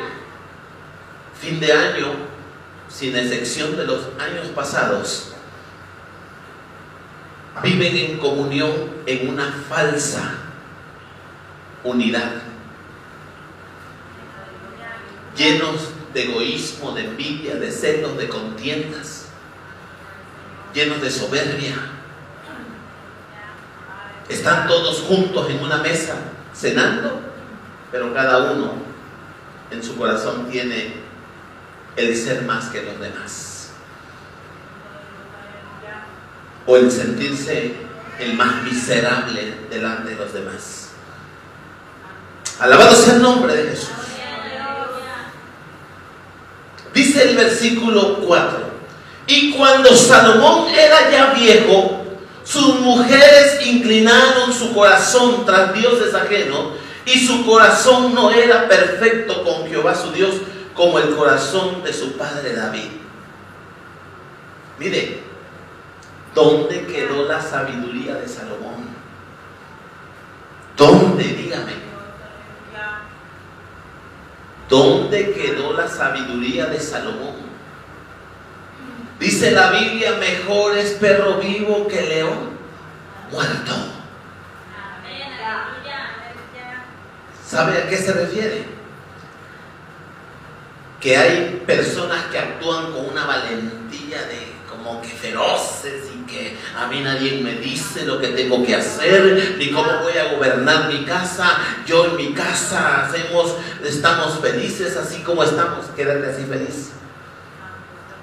[1.42, 2.33] fin de año,
[2.94, 5.30] sin excepción de los años pasados,
[7.64, 8.72] viven en comunión
[9.08, 10.36] en una falsa
[11.84, 12.34] unidad,
[15.36, 19.26] llenos de egoísmo, de envidia, de celos, de contiendas,
[20.74, 21.76] llenos de soberbia.
[24.30, 26.16] Están todos juntos en una mesa
[26.56, 27.20] cenando,
[27.92, 28.74] pero cada uno
[29.72, 31.03] en su corazón tiene
[31.96, 33.70] el ser más que los demás.
[36.66, 37.76] O el sentirse
[38.20, 40.90] el más miserable delante de los demás.
[42.60, 43.90] Alabado sea el nombre de Jesús.
[46.94, 48.74] Dice el versículo 4.
[49.26, 52.04] Y cuando Salomón era ya viejo,
[52.44, 56.74] sus mujeres inclinaron su corazón tras dioses ajenos
[57.06, 60.36] y su corazón no era perfecto con Jehová su Dios
[60.76, 62.90] como el corazón de su padre David.
[64.80, 65.22] Mire,
[66.34, 68.88] ¿dónde quedó la sabiduría de Salomón?
[70.76, 71.24] ¿Dónde?
[71.24, 71.74] Dígame.
[74.70, 77.36] ¿Dónde quedó la sabiduría de Salomón?
[79.20, 82.54] Dice la Biblia, mejor es perro vivo que león
[83.32, 83.74] muerto.
[87.46, 88.73] ¿Sabe a qué se refiere?
[91.04, 96.88] Que hay personas que actúan con una valentía de como que feroces y que a
[96.88, 101.04] mí nadie me dice lo que tengo que hacer ni cómo voy a gobernar mi
[101.04, 101.58] casa.
[101.86, 103.54] Yo en mi casa hacemos,
[103.84, 105.88] estamos felices así como estamos.
[105.96, 106.92] Quédate así feliz.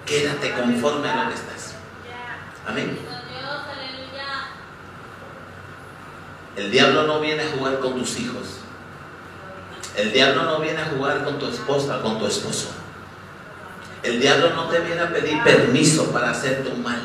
[0.07, 1.75] Quédate conforme a lo que estás.
[2.67, 2.99] Amén.
[6.57, 8.61] El diablo no viene a jugar con tus hijos.
[10.01, 12.69] El diablo no viene a jugar con tu esposa, con tu esposo.
[14.03, 17.03] El diablo no te viene a pedir permiso para hacerte un mal.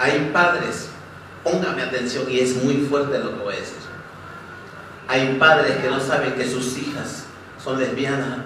[0.00, 0.88] Hay padres,
[1.44, 3.76] póngame atención y es muy fuerte lo que voy a decir.
[5.06, 7.26] Hay padres que no saben que sus hijas
[7.62, 8.40] son lesbianas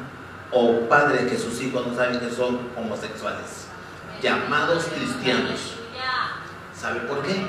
[0.53, 3.67] o padres que sus hijos no saben que son homosexuales,
[4.23, 5.77] llamados cristianos.
[6.79, 7.47] ¿Sabe por qué?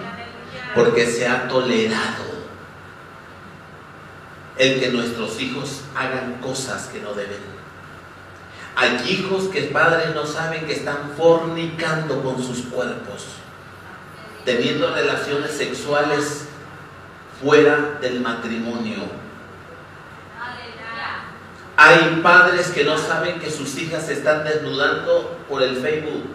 [0.73, 2.40] Porque se ha tolerado
[4.57, 7.39] el que nuestros hijos hagan cosas que no deben.
[8.75, 13.27] Hay hijos que padres no saben que están fornicando con sus cuerpos,
[14.45, 16.47] teniendo relaciones sexuales
[17.41, 19.21] fuera del matrimonio.
[21.75, 26.25] Hay padres que no saben que sus hijas se están desnudando por el Facebook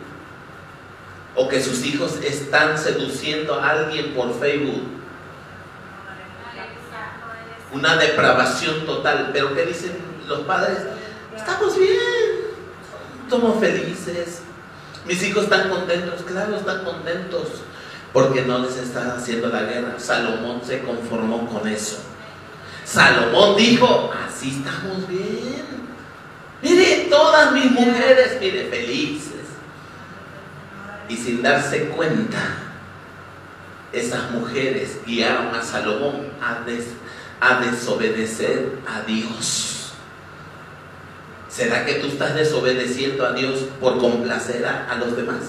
[1.36, 4.82] o que sus hijos están seduciendo a alguien por Facebook.
[7.72, 9.30] Una depravación total.
[9.32, 10.78] Pero ¿qué dicen los padres?
[11.36, 12.01] Estamos bien,
[13.28, 14.43] somos felices.
[15.06, 17.48] Mis hijos están contentos, claro, están contentos
[18.12, 19.94] porque no les está haciendo la guerra.
[19.98, 21.98] Salomón se conformó con eso.
[22.84, 25.64] Salomón dijo, así estamos bien.
[26.62, 29.32] Mire, todas mis mujeres, mire, felices.
[31.09, 32.56] Y sin darse cuenta,
[33.93, 36.86] esas mujeres guiaron a Salomón a, des,
[37.40, 39.92] a desobedecer a Dios.
[41.48, 45.40] ¿Será que tú estás desobedeciendo a Dios por complacer a, los demás?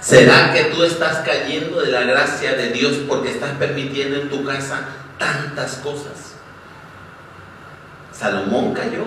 [0.00, 4.44] ¿Será que tú estás cayendo de la gracia de Dios porque estás permitiendo en tu
[4.44, 4.86] casa
[5.20, 6.34] tantas cosas.
[8.10, 9.04] Salomón cayó,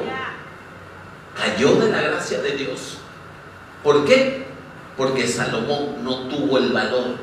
[1.35, 2.99] cayó de la gracia de Dios.
[3.83, 4.45] ¿Por qué?
[4.95, 7.17] Porque Salomón no tuvo el valor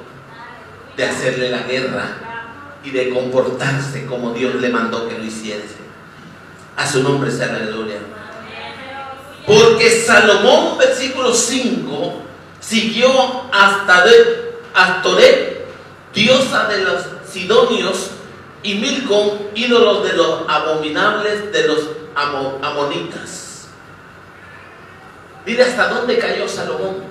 [0.96, 2.29] de hacerle la guerra
[2.84, 5.76] y de comportarse como Dios le mandó que lo hiciese.
[6.76, 7.98] A su nombre sea gloria.
[9.46, 12.22] Porque Salomón, versículo 5,
[12.60, 13.10] siguió
[13.52, 14.04] hasta
[14.74, 15.66] Astoret,
[16.14, 18.12] diosa de los sidonios,
[18.62, 23.68] y Milcom, ídolos de los abominables de los amonitas.
[25.46, 27.02] Mire hasta dónde cayó Salomón.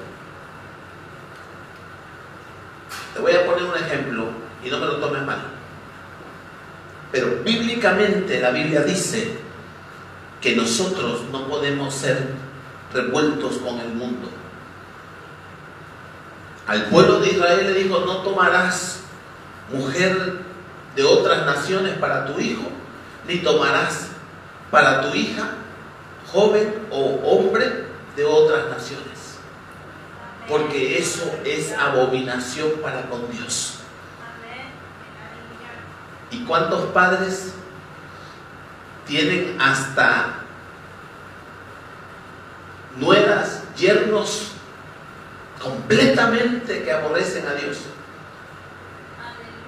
[3.14, 4.26] Te voy a poner un ejemplo
[4.64, 5.59] y no me lo tomes mal.
[7.12, 9.38] Pero bíblicamente la Biblia dice
[10.42, 12.34] que nosotros no podemos ser
[12.94, 14.30] revueltos con el mundo.
[16.68, 19.02] Al pueblo de Israel le dijo, no tomarás
[19.72, 20.40] mujer
[20.96, 22.64] de otras naciones para tu hijo,
[23.28, 24.10] ni tomarás
[24.70, 25.50] para tu hija
[26.32, 29.08] joven o hombre de otras naciones.
[30.48, 33.79] Porque eso es abominación para con Dios.
[36.32, 37.54] ¿Y cuántos padres
[39.08, 40.40] tienen hasta
[42.98, 44.52] nueras, yernos
[45.62, 47.80] completamente que aborrecen a Dios?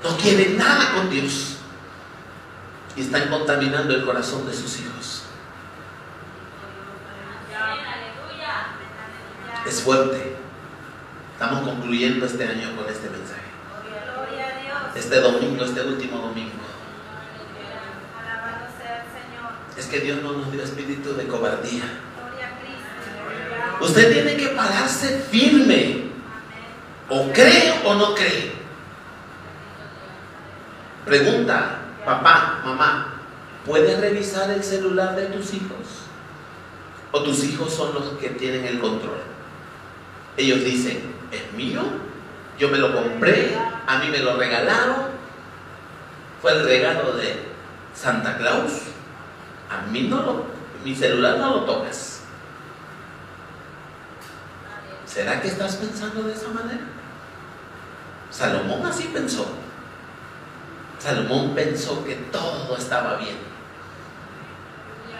[0.04, 1.58] No quieren nada con Dios.
[2.96, 5.24] Y están contaminando el corazón de sus hijos.
[9.66, 10.36] Es fuerte.
[11.34, 13.41] Estamos concluyendo este año con este mensaje.
[14.96, 16.52] Este domingo, este último domingo.
[19.78, 21.84] Es que Dios no nos dio espíritu de cobardía.
[23.80, 26.12] Usted tiene que pararse firme.
[27.10, 28.54] O cree o no cree.
[31.06, 33.22] Pregunta, papá, mamá,
[33.66, 36.06] ¿puedes revisar el celular de tus hijos?
[37.12, 39.18] ¿O tus hijos son los que tienen el control?
[40.38, 41.02] Ellos dicen,
[41.32, 41.82] ¿es mío?
[42.62, 43.58] Yo me lo compré,
[43.88, 45.08] a mí me lo regalaron,
[46.44, 47.44] fue el regalo de
[47.96, 48.84] Santa Claus.
[49.68, 50.46] A mí no lo,
[50.86, 52.22] mi celular no lo tocas.
[55.08, 56.82] ¿Será que estás pensando de esa manera?
[58.30, 59.48] Salomón así pensó.
[61.00, 63.38] Salomón pensó que todo estaba bien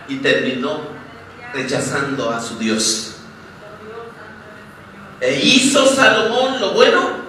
[0.08, 0.82] y terminó
[1.56, 3.16] rechazando a su Dios.
[5.20, 7.21] E hizo Salomón lo bueno.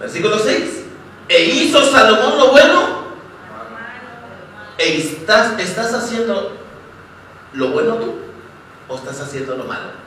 [0.00, 0.84] Versículo 6.
[1.28, 3.06] E hizo Salomón lo bueno.
[4.78, 6.56] E estás, estás haciendo
[7.54, 8.14] lo bueno tú
[8.88, 10.06] o estás haciendo lo malo.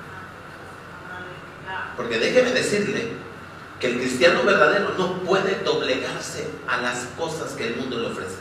[1.97, 3.13] Porque déjeme decirle
[3.79, 8.37] que el cristiano verdadero no puede doblegarse a las cosas que el mundo le ofrece.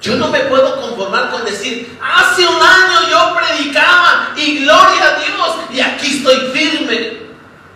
[0.00, 5.18] Yo no me puedo conformar con decir, hace un año yo predicaba y gloria a
[5.20, 7.18] Dios y aquí estoy firme,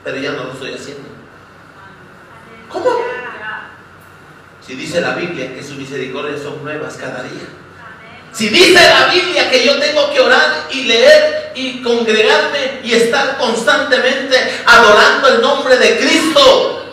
[0.02, 1.15] pero ya no lo estoy haciendo.
[2.68, 2.90] ¿Cómo?
[4.66, 7.46] Si dice la Biblia que sus misericordias son nuevas cada día.
[8.32, 13.38] Si dice la Biblia que yo tengo que orar y leer y congregarme y estar
[13.38, 14.36] constantemente
[14.66, 16.84] adorando el nombre de Cristo,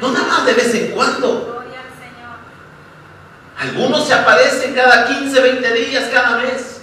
[0.00, 1.64] no nada más de vez en cuando.
[3.58, 6.80] Algunos se aparecen cada 15, 20 días, cada mes,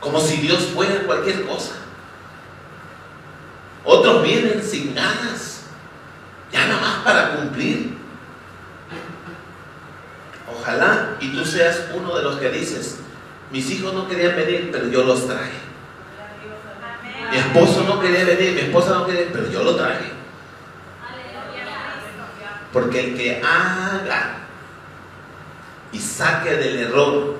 [0.00, 1.72] como si Dios fuera cualquier cosa.
[3.84, 5.57] Otros vienen sin ganas,
[6.52, 7.96] ya nada más para cumplir.
[10.50, 12.98] Ojalá y tú seas uno de los que dices,
[13.50, 15.68] mis hijos no querían venir, pero yo los traje.
[17.30, 20.12] Mi esposo no quería venir, mi esposa no quería, pero yo lo traje.
[22.72, 24.36] Porque el que haga
[25.92, 27.36] y saque del error,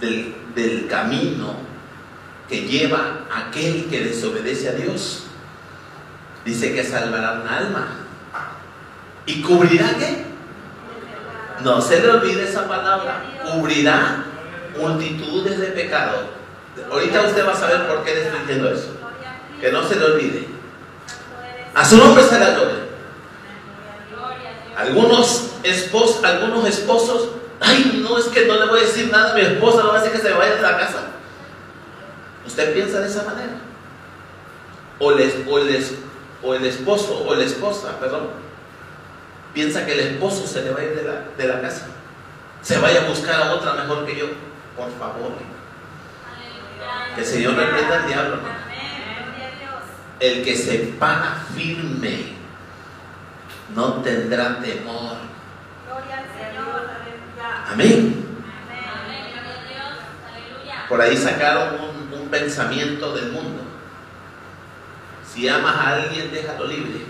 [0.00, 1.54] del, del camino
[2.48, 5.25] que lleva aquel que desobedece a Dios,
[6.46, 7.88] dice que salvará un alma.
[9.26, 10.24] ¿Y cubrirá qué?
[11.62, 13.24] No se le olvide esa palabra.
[13.44, 14.24] Cubrirá
[14.78, 16.26] multitudes de pecados.
[16.90, 18.96] Ahorita usted va a saber por qué le estoy diciendo eso.
[19.60, 20.46] Que no se le olvide.
[21.74, 22.86] A su nombre se la gloria.
[24.76, 29.34] Algunos esposos, algunos esposos, ay, no es que no le voy a decir nada a
[29.34, 31.06] mi esposa, no va a decir que se vaya de la casa.
[32.46, 33.54] ¿Usted piensa de esa manera?
[34.98, 35.94] O, les, o, les,
[36.42, 38.28] o el esposo o la esposa, perdón,
[39.54, 41.86] piensa que el esposo se le va a ir de la, de la casa.
[42.62, 44.26] Se vaya a buscar a otra mejor que yo.
[44.76, 45.32] Por favor.
[47.14, 48.36] Que el Señor reprenda al diablo.
[48.36, 48.42] ¿no?
[50.20, 52.34] El que se para firme
[53.74, 55.16] no tendrá temor.
[57.72, 58.26] Amén.
[60.88, 63.65] Por ahí sacaron un, un pensamiento del mundo.
[65.36, 67.02] Si amas a alguien, déjalo libre.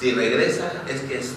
[0.00, 1.36] Si regresa, es que es,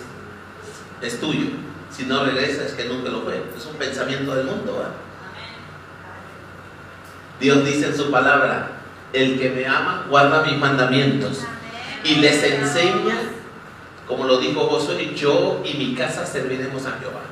[1.02, 1.48] es tuyo.
[1.92, 3.44] Si no regresa, es que nunca lo fue.
[3.58, 4.78] Es un pensamiento del mundo.
[4.78, 4.94] ¿verdad?
[7.38, 8.70] Dios dice en su palabra,
[9.12, 11.42] el que me ama guarda mis mandamientos
[12.06, 13.18] y les enseña,
[14.08, 17.24] como lo dijo Josué, yo y mi casa serviremos a Jehová.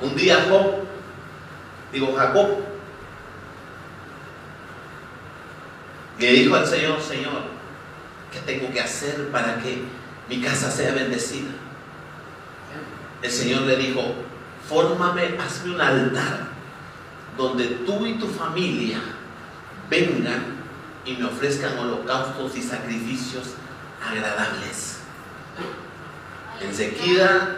[0.00, 0.84] Un día Job,
[1.92, 2.75] digo Jacob,
[6.18, 7.42] Le dijo al Señor, Señor,
[8.32, 9.82] ¿qué tengo que hacer para que
[10.28, 11.50] mi casa sea bendecida?
[13.22, 14.02] El Señor le dijo,
[14.68, 16.48] fórmame, hazme un altar
[17.36, 18.98] donde tú y tu familia
[19.90, 20.56] vengan
[21.04, 23.54] y me ofrezcan holocaustos y sacrificios
[24.04, 24.98] agradables.
[26.60, 27.56] Enseguida,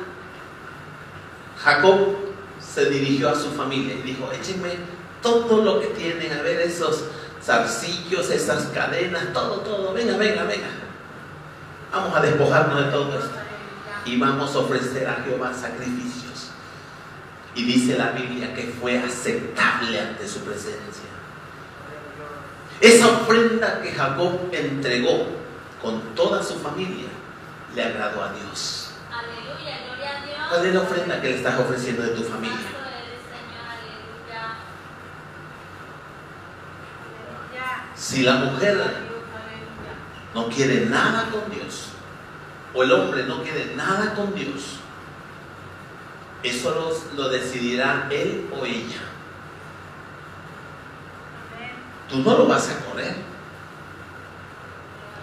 [1.62, 2.16] Jacob
[2.60, 4.76] se dirigió a su familia y dijo, échenme
[5.22, 7.04] todo lo que tienen, a ver esos
[7.48, 10.68] zarcillos, esas cadenas, todo, todo, venga, venga, venga.
[11.90, 13.38] Vamos a despojarnos de todo esto
[14.04, 16.50] y vamos a ofrecer a Jehová sacrificios.
[17.54, 21.08] Y dice la Biblia que fue aceptable ante su presencia.
[22.80, 25.26] Esa ofrenda que Jacob entregó
[25.82, 27.08] con toda su familia
[27.74, 28.90] le agradó a Dios.
[29.10, 30.38] Aleluya, gloria a Dios.
[30.50, 32.56] ¿Cuál es la ofrenda que le estás ofreciendo de tu familia?
[32.56, 34.56] Santo eres, Señor, aleluya.
[37.98, 38.80] Si la mujer
[40.32, 41.88] no quiere nada con Dios,
[42.72, 44.76] o el hombre no quiere nada con Dios,
[46.44, 49.00] eso lo decidirá él o ella.
[52.08, 53.16] Tú no lo vas a correr.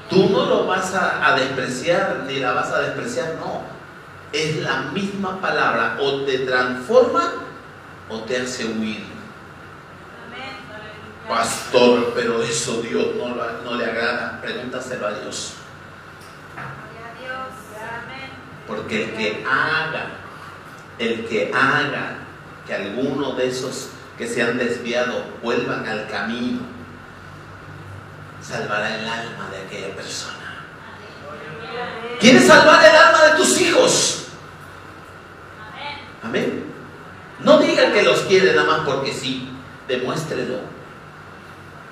[0.10, 3.64] Tú no lo vas a, a despreciar, ni la vas a despreciar, no.
[4.34, 7.36] Es la misma palabra, o te transforma
[8.10, 9.15] o te hace huir.
[11.28, 14.40] Pastor, pero eso Dios no, lo- le agrada.
[14.42, 15.54] Pregúntaselo a Dios.
[18.68, 20.08] Porque el que haga,
[20.98, 22.18] el que haga
[22.66, 26.62] que alguno de esos que se han desviado vuelvan al camino,
[28.42, 30.64] salvará el alma de aquella persona.
[32.20, 34.28] ¿Quieres salvar el alma de tus hijos?
[36.24, 36.66] Amén.
[37.42, 39.50] No digan que los quiere nada más porque sí,
[39.88, 40.60] demuéstrelo.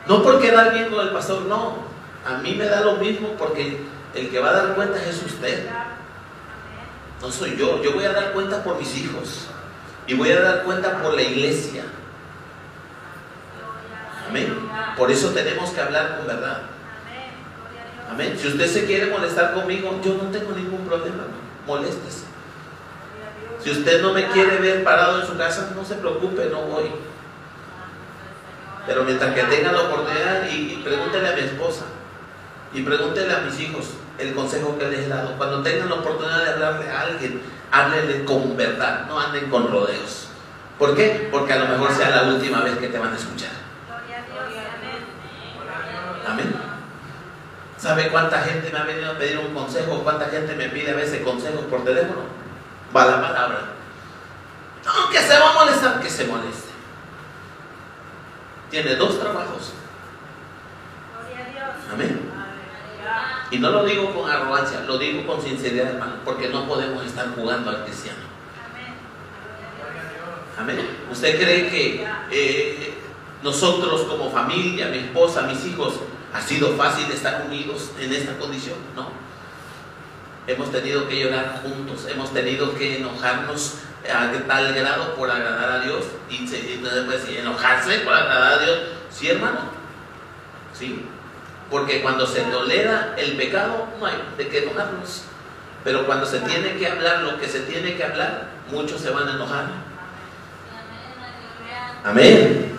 [0.08, 1.78] No por quedar bien con el pastor, no.
[2.26, 3.82] A mí me da lo mismo porque
[4.14, 5.70] el que va a dar cuenta es usted.
[7.22, 7.82] No soy yo.
[7.82, 9.48] Yo voy a dar cuenta por mis hijos.
[10.08, 11.84] Y voy a dar cuenta por la iglesia.
[14.30, 14.54] Amén.
[14.98, 16.62] Por eso tenemos que hablar con verdad.
[18.12, 18.38] Amén.
[18.40, 21.24] Si usted se quiere molestar conmigo, yo no tengo ningún problema.
[21.66, 22.26] Moléstese.
[23.64, 26.92] Si usted no me quiere ver parado en su casa, no se preocupe, no voy.
[28.86, 31.86] Pero mientras que tenga la oportunidad, y, y pregúntele a mi esposa,
[32.74, 33.86] y pregúntele a mis hijos
[34.18, 35.38] el consejo que les he dado.
[35.38, 37.42] Cuando tengan la oportunidad de hablarle a alguien,
[37.72, 40.28] háblenle con verdad, no anden con rodeos.
[40.78, 41.30] ¿Por qué?
[41.32, 43.52] Porque a lo mejor sea la última vez que te van a escuchar.
[46.28, 46.56] Amén.
[47.78, 50.04] ¿Sabe cuánta gente me ha venido a pedir un consejo?
[50.04, 52.22] ¿Cuánta gente me pide a veces consejos por teléfono?
[52.96, 53.60] Va la palabra.
[54.86, 56.73] No, que se va a molestar, que se moleste.
[58.74, 59.72] Tiene dos trabajos.
[61.91, 62.22] Amén.
[63.52, 67.36] Y no lo digo con arrogancia, lo digo con sinceridad, hermano, porque no podemos estar
[67.36, 68.18] jugando al cristiano.
[70.58, 70.80] Amén.
[71.12, 72.95] ¿Usted cree que eh,
[73.44, 76.00] nosotros como familia, mi esposa, mis hijos,
[76.34, 78.78] ha sido fácil estar unidos en esta condición?
[78.95, 79.10] No.
[80.48, 83.76] Hemos tenido que llorar juntos, hemos tenido que enojarnos
[84.12, 88.80] a tal grado por agradar a Dios y, y pues, enojarse por agradar a Dios.
[89.10, 89.60] Sí, hermano.
[90.74, 91.06] Sí.
[91.70, 95.24] Porque cuando se tolera el pecado, no hay de qué enojarnos.
[95.84, 99.28] Pero cuando se tiene que hablar lo que se tiene que hablar, muchos se van
[99.28, 99.66] a enojar.
[102.04, 102.78] Amén.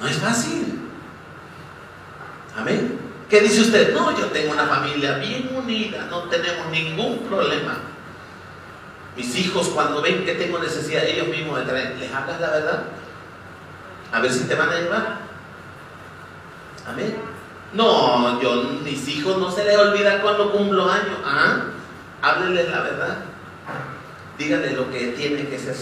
[0.00, 0.90] No es fácil.
[2.56, 2.98] Amén.
[3.28, 3.94] ¿Qué dice usted?
[3.94, 7.78] No, yo tengo una familia bien unida, no tenemos ningún problema.
[9.18, 12.84] Mis hijos cuando ven que tengo necesidad, ellos mismos me traen, ¿les hablas la verdad?
[14.12, 15.18] A ver si te van a ayudar.
[16.86, 17.16] Amén.
[17.72, 21.18] No, yo, mis hijos no se les olvida cuando cumplo años.
[21.24, 21.64] Ah,
[22.22, 23.16] háblenles la verdad.
[24.38, 25.74] Díganle lo que tiene que hacer.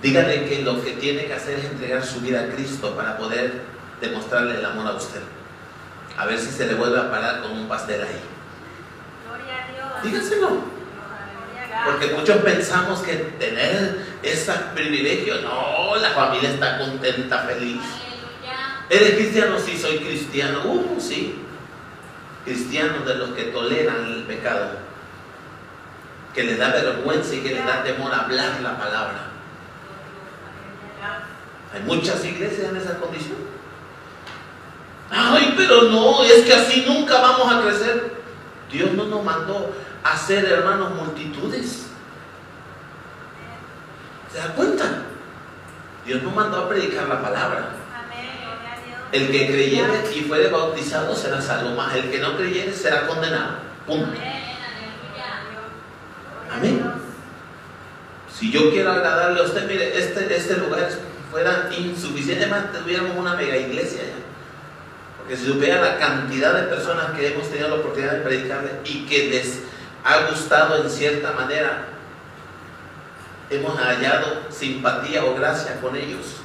[0.00, 3.62] Díganle que lo que tiene que hacer es entregar su vida a Cristo para poder
[4.00, 5.20] demostrarle el amor a usted.
[6.16, 8.20] A ver si se le vuelve a parar con un pastel ahí.
[10.04, 10.79] Díganselo.
[11.84, 17.80] Porque muchos pensamos que tener ese privilegio, no, la familia está contenta, feliz.
[18.90, 19.56] ¿Eres cristiano?
[19.58, 20.62] Sí, soy cristiano.
[20.64, 21.36] Uh, sí.
[22.44, 24.78] Cristianos de los que toleran el pecado.
[26.34, 29.30] Que les da vergüenza y que les da temor hablar la palabra.
[31.72, 33.38] Hay muchas iglesias en esa condición.
[35.08, 38.12] Ay, pero no, es que así nunca vamos a crecer.
[38.72, 41.86] Dios no nos mandó a ser hermanos multitudes.
[44.32, 45.02] ¿Se da cuenta?
[46.06, 47.68] Dios nos mandó a predicar la palabra.
[49.12, 53.56] El que creyere y fuere bautizado será salvo, más el que no creyere será condenado.
[53.86, 54.12] Punto.
[56.50, 56.82] Amén.
[58.32, 60.88] Si yo quiero agradarle a usted, mire, este, este lugar
[61.30, 64.14] fuera insuficiente, más tuviéramos una mega iglesia ya.
[65.18, 69.06] Porque si supiera la cantidad de personas que hemos tenido la oportunidad de predicarle y
[69.06, 69.60] que les
[70.04, 71.86] ha gustado en cierta manera,
[73.50, 76.36] hemos hallado simpatía o gracia con ellos.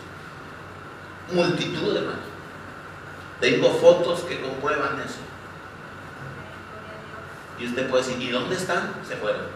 [1.31, 2.19] Multitud, de hermanos.
[3.39, 5.19] Tengo fotos que comprueban eso.
[7.59, 8.93] Y usted puede decir, ¿y dónde están?
[9.07, 9.47] Se fueron.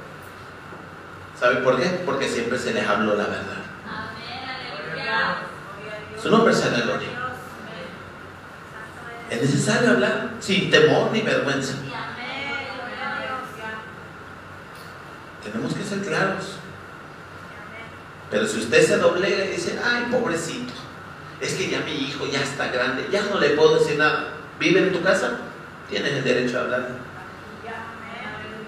[1.39, 2.01] ¿Sabe por qué?
[2.05, 3.59] Porque siempre se les habló la verdad.
[6.21, 7.07] Su nombre sea la gloria.
[9.29, 11.75] Es necesario hablar sin temor ni vergüenza.
[15.43, 16.57] Tenemos que ser claros.
[18.29, 20.73] Pero si usted se doblega y dice, ay, pobrecito,
[21.41, 24.33] es que ya mi hijo ya está grande, ya no le puedo decir nada.
[24.59, 25.39] ¿Vive en tu casa?
[25.89, 26.87] Tienes el derecho a hablar.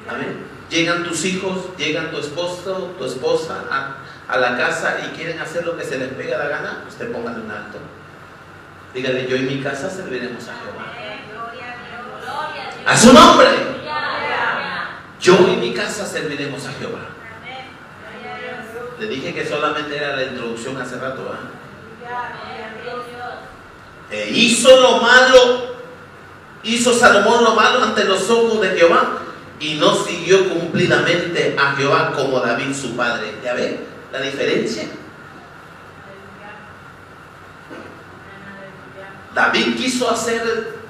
[0.09, 0.45] Amén.
[0.69, 5.65] Llegan tus hijos, llegan tu esposo, tu esposa a, a, la casa y quieren hacer
[5.65, 7.77] lo que se les pega la gana, usted póngale un alto.
[8.93, 10.91] Dígale, yo en mi casa serviremos a Jehová.
[12.85, 13.80] A su nombre.
[15.21, 17.09] Yo en mi casa serviremos a Jehová.
[18.99, 21.21] Le dije que solamente era la introducción hace rato.
[24.11, 24.27] ¿eh?
[24.27, 25.75] E hizo lo malo,
[26.63, 29.19] hizo Salomón lo malo ante los ojos de Jehová
[29.59, 33.35] y no siguió cumplidamente a Jehová como David su padre.
[33.43, 33.55] ¿Ya
[34.11, 34.87] la diferencia?
[39.35, 40.81] David quiso hacer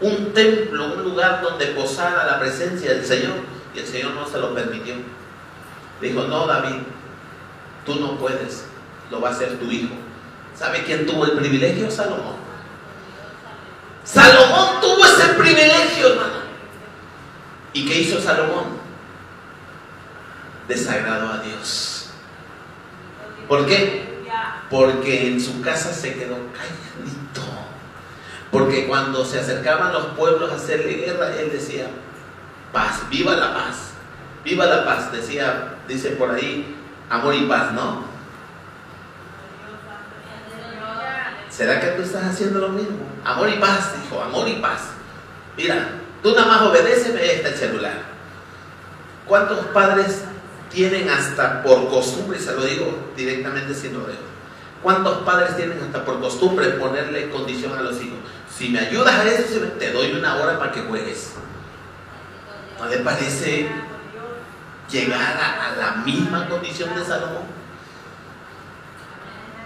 [0.00, 4.38] un templo, un lugar donde posara la presencia del Señor y el Señor no se
[4.38, 4.94] lo permitió.
[6.00, 6.76] Dijo, no David,
[7.84, 8.64] tú no puedes,
[9.10, 9.94] lo va a hacer tu hijo.
[10.54, 11.90] ¿Sabe quién tuvo el privilegio?
[11.90, 12.36] Salomón.
[14.02, 16.46] Salomón tuvo ese privilegio, hermano.
[17.74, 18.78] ¿Y qué hizo Salomón?
[20.66, 22.10] Desagradó a Dios.
[23.46, 24.06] ¿Por qué?
[24.70, 27.42] Porque en su casa se quedó calladito.
[28.50, 31.88] Porque cuando se acercaban los pueblos a hacerle guerra, él decía,
[32.72, 33.92] paz, viva la paz,
[34.44, 36.76] viva la paz, decía, dice por ahí,
[37.10, 38.04] amor y paz, ¿no?
[41.50, 42.98] ¿Será que tú estás haciendo lo mismo?
[43.24, 44.90] Amor y paz, dijo, amor y paz.
[45.56, 45.88] Mira,
[46.22, 47.94] tú nada más obedéceme este celular.
[49.26, 50.22] ¿Cuántos padres
[50.70, 54.16] tienen hasta por costumbre, y se lo digo directamente sin rodeo,
[54.82, 58.18] cuántos padres tienen hasta por costumbre ponerle condición a los hijos?
[58.54, 61.32] Si me ayudas a eso, te doy una hora para que juegues.
[62.78, 63.68] ¿No le parece
[64.90, 67.44] llegar a, a la misma condición de Salomón?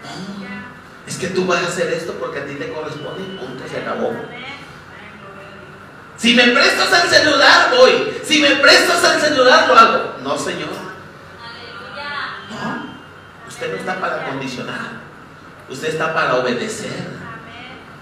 [0.03, 0.71] No,
[1.07, 3.79] es que tú vas a hacer esto porque a ti te corresponde y punto, se
[3.79, 4.13] acabó.
[6.17, 8.21] Si me prestas el celular, voy.
[8.23, 10.15] Si me prestas el celular, lo hago.
[10.23, 10.69] No, Señor.
[12.51, 12.91] No.
[13.49, 15.01] Usted no está para condicionar.
[15.69, 17.09] Usted está para obedecer.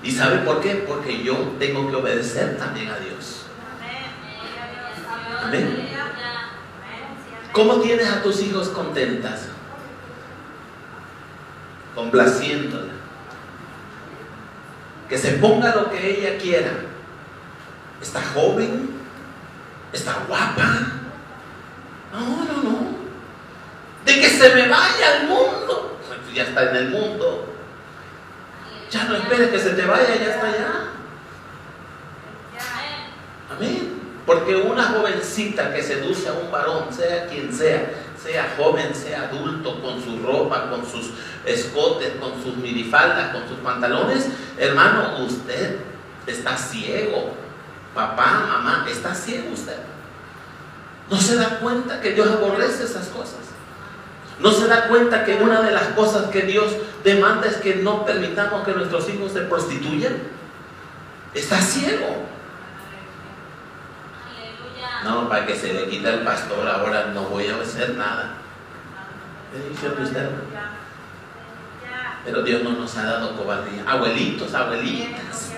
[0.03, 0.85] ¿Y sabe por qué?
[0.87, 3.47] Porque yo tengo que obedecer también a Dios.
[5.43, 5.89] Amén.
[7.53, 9.49] ¿Cómo tienes a tus hijos contentas?
[11.95, 12.93] Complaciéndola.
[15.09, 16.73] Que se ponga lo que ella quiera.
[18.01, 18.91] Está joven,
[19.93, 20.87] está guapa.
[22.13, 22.79] No, no, no.
[24.05, 25.99] De que se me vaya al mundo.
[26.07, 27.55] Pues ya está en el mundo.
[28.91, 30.73] Ya no esperes que se te vaya, ya está allá.
[33.51, 33.88] Amén.
[34.29, 37.91] Porque una jovencita que seduce a un varón, sea quien sea,
[38.23, 41.13] sea joven, sea adulto, con su ropa, con sus
[41.47, 44.29] escotes, con sus minifaldas, con sus pantalones,
[44.59, 45.79] hermano, usted
[46.27, 47.33] está ciego.
[47.95, 49.79] Papá, mamá, está ciego usted.
[51.11, 53.39] No se da cuenta que Dios aborrece esas cosas.
[54.41, 56.71] No se da cuenta que una de las cosas que Dios
[57.03, 60.19] demanda es que no permitamos que nuestros hijos se prostituyan.
[61.33, 62.37] Está ciego.
[65.05, 68.35] No, para que se le quite al pastor, ahora no voy a hacer nada.
[72.25, 73.85] Pero Dios no nos ha dado cobardía.
[73.87, 75.53] Abuelitos, abuelitas.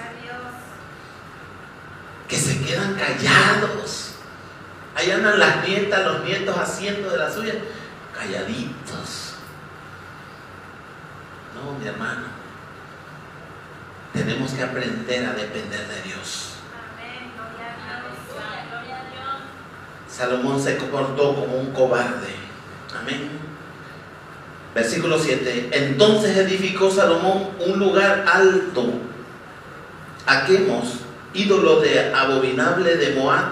[2.28, 4.14] Que se quedan callados.
[4.94, 7.54] Ahí andan las nietas, los nietos haciendo de la suya.
[8.16, 9.34] Calladitos.
[11.54, 12.26] No, mi hermano.
[14.12, 16.59] Tenemos que aprender a depender de Dios.
[20.20, 22.34] Salomón se comportó como un cobarde.
[23.00, 23.30] Amén.
[24.74, 25.70] Versículo 7.
[25.72, 28.84] Entonces edificó Salomón un lugar alto
[30.26, 30.98] a Quemos,
[31.32, 33.46] ídolo de abominable de Moab,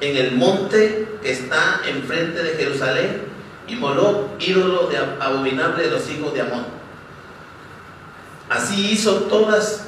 [0.00, 3.22] en el monte que está enfrente de Jerusalén,
[3.68, 6.66] y Moloch, ídolo de abominable de los hijos de Amón.
[8.50, 9.84] Así hizo todas,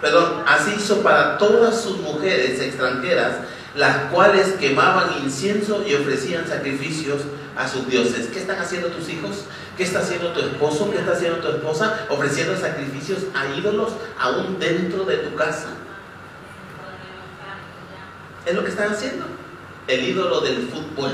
[0.00, 3.36] perdón, así hizo para todas sus mujeres extranjeras,
[3.74, 7.22] las cuales quemaban incienso y ofrecían sacrificios
[7.56, 8.28] a sus dioses.
[8.28, 9.44] ¿Qué están haciendo tus hijos?
[9.76, 10.90] ¿Qué está haciendo tu esposo?
[10.90, 12.06] ¿Qué está haciendo tu esposa?
[12.08, 15.68] Ofreciendo sacrificios a ídolos aún dentro de tu casa.
[18.46, 19.26] Es lo que están haciendo.
[19.88, 21.12] El ídolo del fútbol,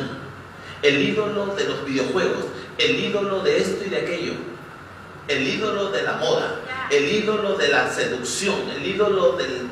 [0.82, 2.44] el ídolo de los videojuegos,
[2.78, 4.32] el ídolo de esto y de aquello,
[5.28, 6.60] el ídolo de la moda,
[6.90, 9.68] el ídolo de la seducción, el ídolo del...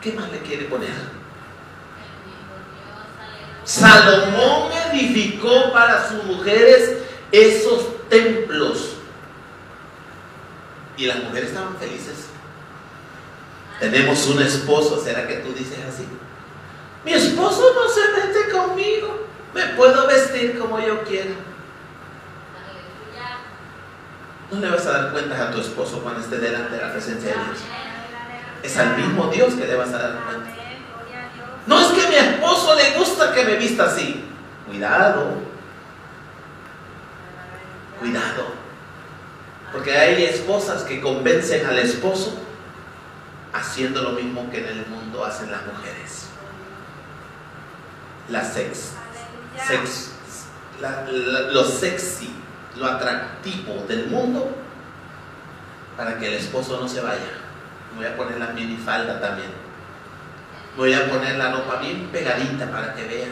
[0.00, 0.90] ¿Qué más le quiere poner?
[3.64, 6.98] Salomón edificó para sus mujeres
[7.32, 8.96] esos templos.
[10.96, 12.26] Y las mujeres estaban felices.
[13.80, 16.06] Tenemos un esposo, ¿será que tú dices así?
[17.04, 19.26] Mi esposo no se mete conmigo.
[19.52, 21.32] Me puedo vestir como yo quiera.
[24.50, 27.30] No le vas a dar cuentas a tu esposo cuando esté delante de la presencia
[27.30, 27.58] de Dios.
[28.62, 30.63] Es al mismo Dios que le vas a dar cuenta.
[31.66, 34.24] No es que a mi esposo le gusta que me vista así.
[34.66, 35.34] Cuidado.
[38.00, 38.46] Cuidado.
[39.72, 42.38] Porque hay esposas que convencen al esposo
[43.52, 46.26] haciendo lo mismo que en el mundo hacen las mujeres.
[48.28, 48.92] La sex.
[49.68, 50.10] sex
[50.80, 52.34] lo sexy,
[52.76, 54.54] lo atractivo del mundo
[55.96, 57.38] para que el esposo no se vaya.
[57.96, 59.63] Voy a poner la minifalda también.
[60.76, 63.28] Voy a poner la ropa bien pegadita para que vea.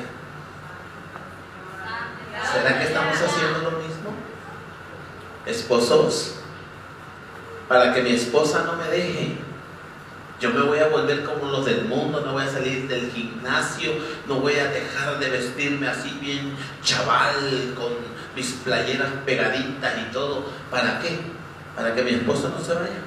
[2.53, 4.15] ¿Será que estamos haciendo lo mismo?
[5.45, 6.37] Esposos,
[7.69, 9.39] para que mi esposa no me deje.
[10.41, 13.93] Yo me voy a volver como los del mundo, no voy a salir del gimnasio,
[14.27, 17.93] no voy a dejar de vestirme así bien chaval, con
[18.35, 20.45] mis playeras pegaditas y todo.
[20.71, 21.19] ¿Para qué?
[21.77, 23.01] Para que mi esposa no se vaya.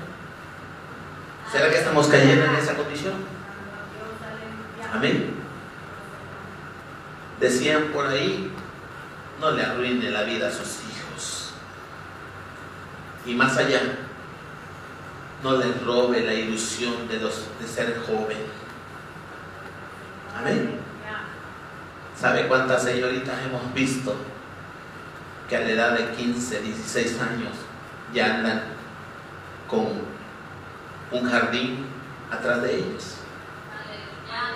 [1.51, 3.34] ¿Será que estamos cayendo en esa condición?
[4.95, 5.25] Amén.
[7.41, 8.49] Decían por ahí,
[9.41, 11.51] no le arruine la vida a sus hijos.
[13.25, 13.81] Y más allá,
[15.43, 18.37] no les robe la ilusión de, los, de ser joven.
[20.37, 20.79] Amén.
[22.17, 24.15] ¿Sabe cuántas señoritas hemos visto
[25.49, 27.51] que a la edad de 15, 16 años
[28.13, 28.63] ya andan
[29.67, 29.87] con
[31.11, 31.85] un jardín
[32.31, 33.24] atrás de ellos?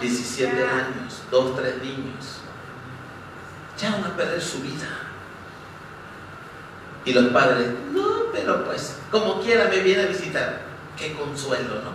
[0.02, 2.42] 17 años, 2, 3 niños.
[3.78, 4.88] Ya van a perder su vida.
[7.06, 10.62] Y los padres, no, pero pues, como quiera me viene a visitar.
[10.98, 11.92] Qué consuelo, ¿no?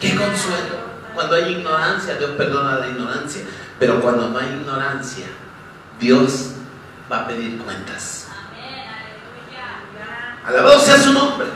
[0.00, 0.88] Qué consuelo.
[1.14, 3.42] Cuando hay ignorancia, Dios perdona la ignorancia.
[3.78, 5.26] Pero cuando no hay ignorancia,
[6.00, 6.52] Dios
[7.10, 8.28] va a pedir cuentas.
[10.44, 11.48] Alabado sea su nombre.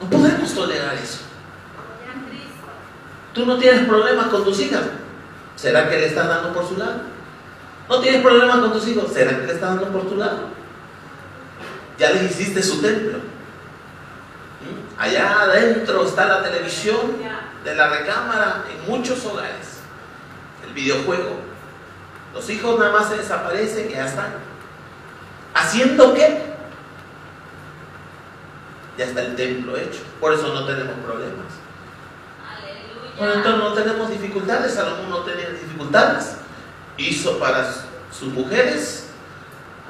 [0.00, 1.25] No podemos tolerar eso.
[3.36, 4.80] Tú no tienes problemas con tus hijas.
[5.56, 7.02] ¿Será que le estás dando por su lado?
[7.86, 9.12] No tienes problemas con tus hijos.
[9.12, 10.48] ¿Será que le estás dando por tu lado?
[11.98, 13.18] Ya les hiciste su templo.
[13.18, 14.98] ¿Mm?
[14.98, 16.96] Allá adentro está la televisión
[17.62, 19.80] de la recámara en muchos hogares.
[20.66, 21.36] El videojuego.
[22.32, 24.32] Los hijos nada más se desaparecen y ya están.
[25.52, 26.42] ¿Haciendo qué?
[28.96, 30.00] Ya está el templo hecho.
[30.20, 31.65] Por eso no tenemos problemas.
[33.18, 34.74] Entonces no tenemos dificultades.
[34.74, 36.36] Salomón no tenía dificultades.
[36.98, 37.72] Hizo para
[38.18, 39.08] sus mujeres,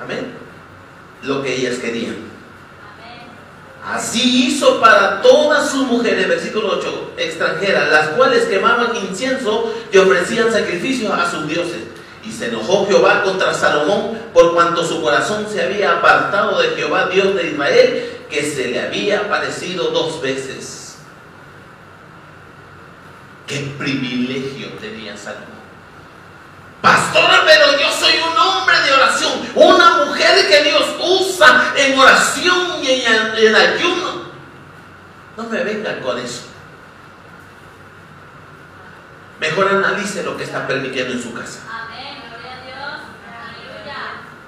[0.00, 0.32] amén,
[1.22, 2.36] lo que ellas querían.
[3.84, 10.50] Así hizo para todas sus mujeres, versículo 8, extranjeras, las cuales quemaban incienso y ofrecían
[10.50, 11.82] sacrificios a sus dioses.
[12.24, 17.08] Y se enojó Jehová contra Salomón por cuanto su corazón se había apartado de Jehová,
[17.12, 20.85] Dios de Israel, que se le había aparecido dos veces.
[23.46, 25.56] Qué privilegio tenía Salomón.
[26.82, 32.82] Pastora, pero yo soy un hombre de oración, una mujer que Dios usa en oración
[32.82, 34.26] y en, en ayuno.
[35.36, 36.42] No me vengan con eso.
[39.40, 41.60] Mejor analice lo que está permitiendo en su casa.
[41.70, 43.00] Amén, gloria a Dios.
[43.44, 43.96] Aleluya.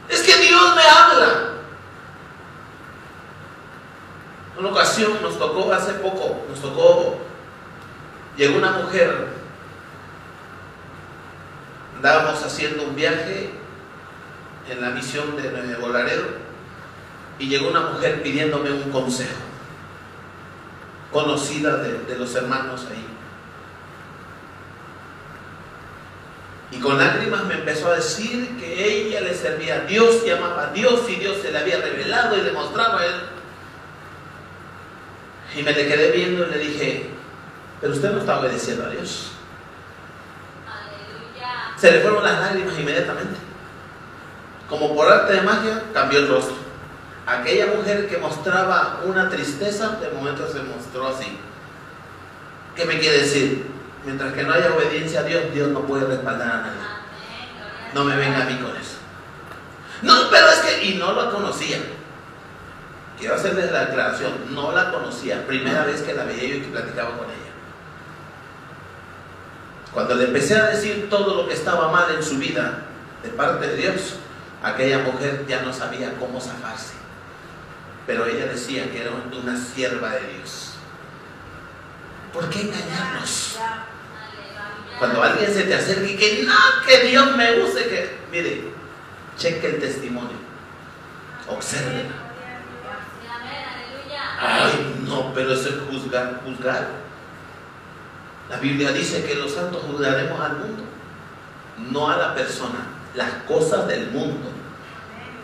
[0.09, 1.49] Es que Dios me habla.
[4.59, 7.21] Una ocasión nos tocó hace poco, nos tocó,
[8.39, 9.27] llegó una mujer,
[11.97, 13.51] andábamos haciendo un viaje
[14.71, 15.89] en la misión de Nuevo
[17.41, 19.35] y llegó una mujer pidiéndome un consejo.
[21.13, 23.07] conocida de, los hermanos ahí.
[26.71, 30.65] Y con lágrimas me empezó a decir que ella le servía a Dios y amaba
[30.65, 33.15] a Dios y Dios se le había revelado y le mostraba a él.
[35.57, 37.18] Y me le quedé viendo y le dije,
[37.81, 39.33] pero usted no está obedeciendo a Dios.
[40.67, 41.73] Aleluya.
[41.77, 43.37] Se le fueron las lágrimas inmediatamente.
[44.69, 46.57] Como por arte de magia, cambió el rostro.
[47.27, 51.39] Aquella mujer que mostraba una tristeza, de momento se mostró así.
[52.75, 53.67] ¿Qué me quiere decir?
[54.05, 56.81] Mientras que no haya obediencia a Dios, Dios no puede respaldar a nadie.
[57.95, 58.97] No me venga a mí con eso.
[60.03, 61.79] No, pero es que, y no la conocía.
[63.19, 65.47] Quiero hacerles la aclaración, no la conocía.
[65.47, 67.48] Primera vez que la veía yo y que platicaba con ella.
[69.93, 72.85] Cuando le empecé a decir todo lo que estaba mal en su vida
[73.23, 74.17] de parte de Dios,
[74.63, 76.95] aquella mujer ya no sabía cómo zafarse.
[78.07, 80.75] Pero ella decía que era una sierva de Dios.
[82.33, 83.59] ¿Por qué engañarnos?
[84.99, 86.55] Cuando alguien se te acerque y que no,
[86.87, 88.73] que Dios me use, que mire,
[89.37, 90.37] cheque el testimonio,
[91.49, 92.07] observe.
[94.41, 97.08] Ay, no, pero eso es juzgar, juzgar.
[98.49, 100.83] La Biblia dice que los santos juzgaremos al mundo,
[101.91, 104.51] no a la persona, las cosas del mundo.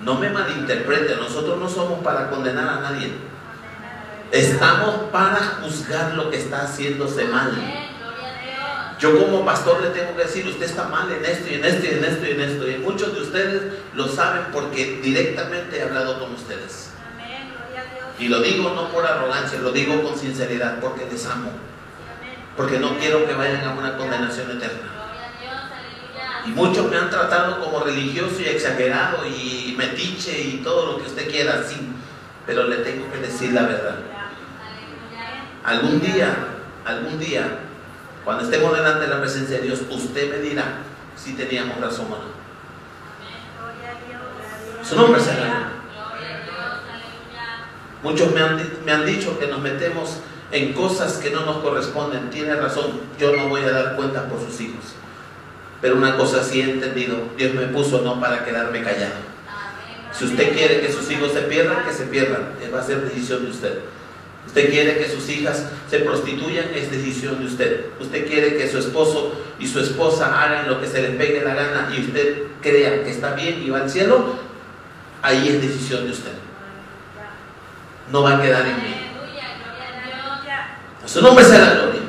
[0.03, 3.13] No me malinterprete, nosotros no somos para condenar a nadie.
[4.33, 7.53] Estamos para juzgar lo que está haciéndose mal.
[8.99, 11.87] Yo como pastor le tengo que decir, usted está mal en esto y en esto
[11.87, 12.71] y en esto y en esto.
[12.71, 13.63] Y muchos de ustedes
[13.95, 16.91] lo saben porque directamente he hablado con ustedes.
[18.19, 21.51] Y lo digo no por arrogancia, lo digo con sinceridad porque les amo.
[22.57, 24.91] Porque no quiero que vayan a una condenación eterna.
[26.47, 31.09] Y muchos me han tratado como religioso y exagerado y metiche y todo lo que
[31.09, 31.77] usted quiera, sí.
[32.47, 33.97] Pero le tengo que decir la verdad.
[35.65, 36.37] Algún día,
[36.85, 37.61] algún día,
[38.25, 40.65] cuando estemos delante de la presencia de Dios, usted me dirá
[41.17, 42.35] si teníamos razón o no.
[44.85, 45.71] Su nombre será.
[48.03, 50.19] Muchos me han, me han dicho que nos metemos
[50.53, 52.31] en cosas que no nos corresponden.
[52.31, 54.85] Tiene razón, yo no voy a dar cuenta por sus hijos.
[55.81, 59.35] Pero una cosa sí he entendido, Dios me puso no para quedarme callado.
[60.13, 62.53] Si usted quiere que sus hijos se pierdan, que se pierdan.
[62.63, 63.81] Eh, Va a ser decisión de usted.
[64.47, 67.87] Usted quiere que sus hijas se prostituyan, es decisión de usted.
[67.99, 71.55] Usted quiere que su esposo y su esposa hagan lo que se les pegue la
[71.55, 74.37] gana y usted crea que está bien y va al cielo,
[75.23, 76.33] ahí es decisión de usted.
[78.13, 78.95] No va a quedar en mí.
[78.95, 79.47] Aleluya.
[79.65, 80.94] Gloria a Dios.
[81.07, 82.01] Su nombre sea la gloria.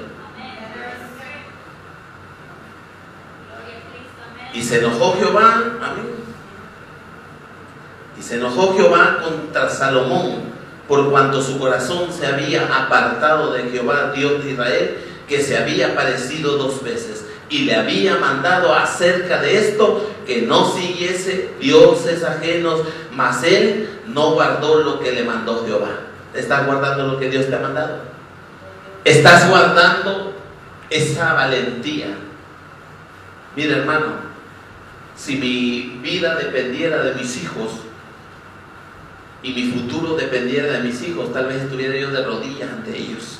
[4.53, 6.15] Y se enojó Jehová, amén.
[8.17, 10.43] Y se enojó Jehová contra Salomón,
[10.87, 14.97] por cuanto su corazón se había apartado de Jehová, Dios de Israel,
[15.27, 17.25] que se había aparecido dos veces.
[17.49, 22.79] Y le había mandado acerca de esto que no siguiese dioses ajenos,
[23.11, 25.99] mas él no guardó lo que le mandó Jehová.
[26.33, 28.14] ¿Estás guardando lo que Dios te ha mandado?
[29.05, 30.33] ¿Estás guardando
[30.89, 32.07] esa valentía?
[33.55, 34.07] Mira hermano,
[35.15, 37.71] si mi vida dependiera de mis hijos
[39.43, 43.37] y mi futuro dependiera de mis hijos, tal vez estuviera yo de rodillas ante ellos.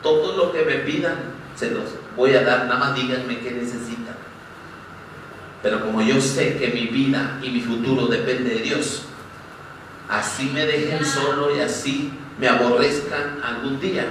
[0.00, 1.16] Todo lo que me pidan,
[1.56, 4.14] se los voy a dar, nada más díganme qué necesitan.
[5.60, 9.02] Pero como yo sé que mi vida y mi futuro depende de Dios,
[10.08, 14.06] así me dejen solo y así me aborrezcan algún día,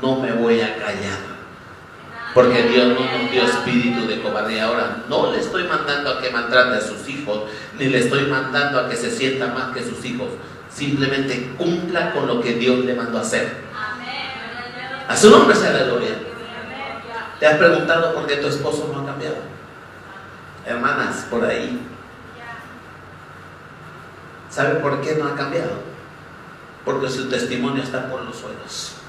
[0.00, 1.30] no me voy a callar.
[2.32, 4.66] Porque Dios no nos dio espíritu de cobardía.
[4.66, 7.42] Ahora, no le estoy mandando a que maltrate a sus hijos,
[7.78, 10.28] ni le estoy mandando a que se sienta más que sus hijos.
[10.72, 13.52] Simplemente cumpla con lo que Dios le mandó a hacer.
[15.08, 16.10] A su nombre sea la gloria.
[17.40, 19.36] ¿Te has preguntado por qué tu esposo no ha cambiado?
[20.64, 21.80] Hermanas, por ahí.
[24.48, 25.72] ¿Sabe por qué no ha cambiado?
[26.84, 28.99] Porque su testimonio está por los suelos.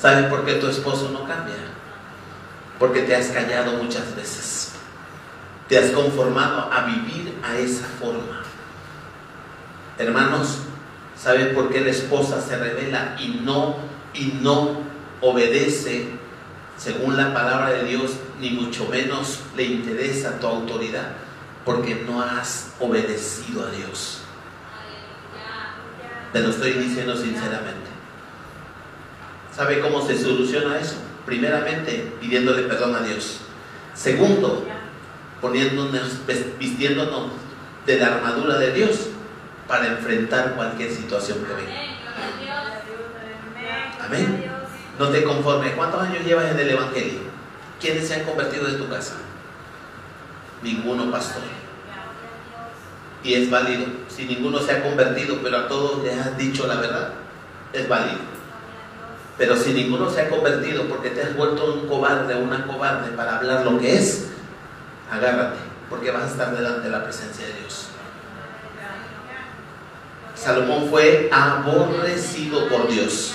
[0.00, 1.56] ¿Sabe por qué tu esposo no cambia?
[2.78, 4.72] Porque te has callado muchas veces.
[5.68, 8.42] Te has conformado a vivir a esa forma.
[9.98, 10.60] Hermanos,
[11.14, 13.76] ¿sabe por qué la esposa se revela y no
[14.14, 14.80] y no
[15.20, 16.08] obedece
[16.78, 21.12] según la palabra de Dios, ni mucho menos le interesa tu autoridad?
[21.66, 24.22] Porque no has obedecido a Dios.
[26.32, 27.89] Te lo estoy diciendo sinceramente.
[29.60, 30.94] ¿Sabe cómo se soluciona eso?
[31.26, 33.40] Primeramente, pidiéndole perdón a Dios.
[33.92, 34.64] Segundo,
[35.42, 37.24] poniéndonos, ves- vistiéndonos
[37.84, 39.08] de la armadura de Dios
[39.68, 41.78] para enfrentar cualquier situación que venga.
[44.02, 44.50] Amén.
[44.98, 45.74] No te conformes.
[45.74, 47.20] ¿Cuántos años llevas en el Evangelio?
[47.78, 49.16] ¿Quiénes se han convertido en tu casa?
[50.62, 51.42] Ninguno, pastor.
[53.22, 53.84] Y es válido.
[54.08, 57.10] Si ninguno se ha convertido, pero a todos les has dicho la verdad,
[57.74, 58.29] es válido.
[59.40, 63.10] Pero si ninguno se ha convertido porque te has vuelto un cobarde o una cobarde
[63.12, 64.26] para hablar lo que es,
[65.10, 65.56] agárrate,
[65.88, 67.86] porque vas a estar delante de la presencia de Dios.
[70.34, 73.32] Salomón fue aborrecido por Dios.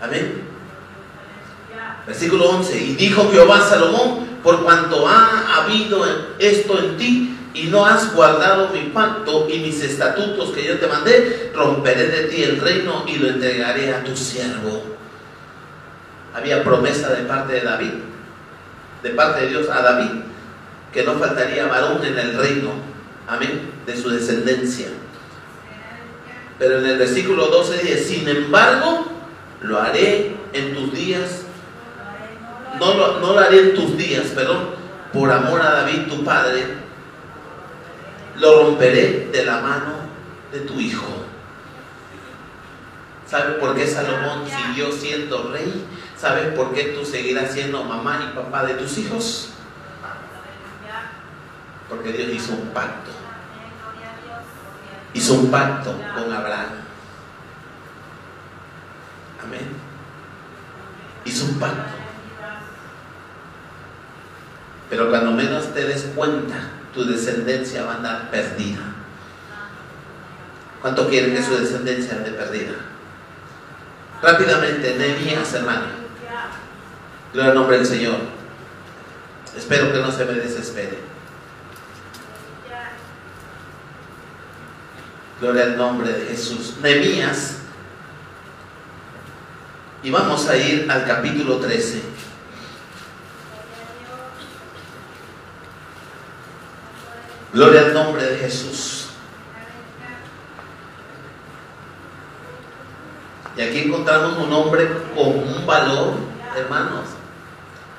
[0.00, 0.40] Amén.
[2.06, 2.78] Versículo 11.
[2.78, 6.06] Y dijo Jehová a Salomón, por cuanto ha habido
[6.38, 10.86] esto en ti y no has guardado mi pacto y mis estatutos que yo te
[10.86, 14.97] mandé, romperé de ti el reino y lo entregaré a tu siervo.
[16.38, 17.92] Había promesa de parte de David,
[19.02, 20.20] de parte de Dios a David,
[20.92, 22.70] que no faltaría varón en el reino,
[23.26, 24.86] amén, de su descendencia.
[26.60, 29.06] Pero en el versículo 12 dice, sin embargo,
[29.62, 31.42] lo haré en tus días,
[32.78, 34.70] no lo, no lo haré en tus días, perdón,
[35.12, 36.64] por amor a David tu padre,
[38.36, 39.94] lo romperé de la mano
[40.52, 41.06] de tu hijo.
[43.26, 45.84] ¿Sabes por qué Salomón siguió siendo rey?
[46.20, 49.50] ¿Sabes por qué tú seguirás siendo mamá y papá de tus hijos?
[51.88, 53.10] Porque Dios hizo un pacto.
[55.14, 56.82] Hizo un pacto con Abraham.
[59.44, 59.68] Amén.
[61.24, 61.94] Hizo un pacto.
[64.90, 68.80] Pero cuando menos te des cuenta, tu descendencia va a andar perdida.
[70.82, 72.74] ¿Cuánto quieren que su descendencia ande perdida?
[74.20, 76.07] Rápidamente, Nehemías, hermano.
[77.32, 78.16] Gloria al nombre del Señor.
[79.56, 80.98] Espero que no se me desespere.
[85.40, 86.74] Gloria al nombre de Jesús.
[86.82, 87.56] Nehemías.
[90.02, 92.02] Y vamos a ir al capítulo 13.
[97.52, 99.07] Gloria al nombre de Jesús.
[103.58, 106.12] Y aquí encontramos un hombre con un valor,
[106.56, 107.06] hermanos.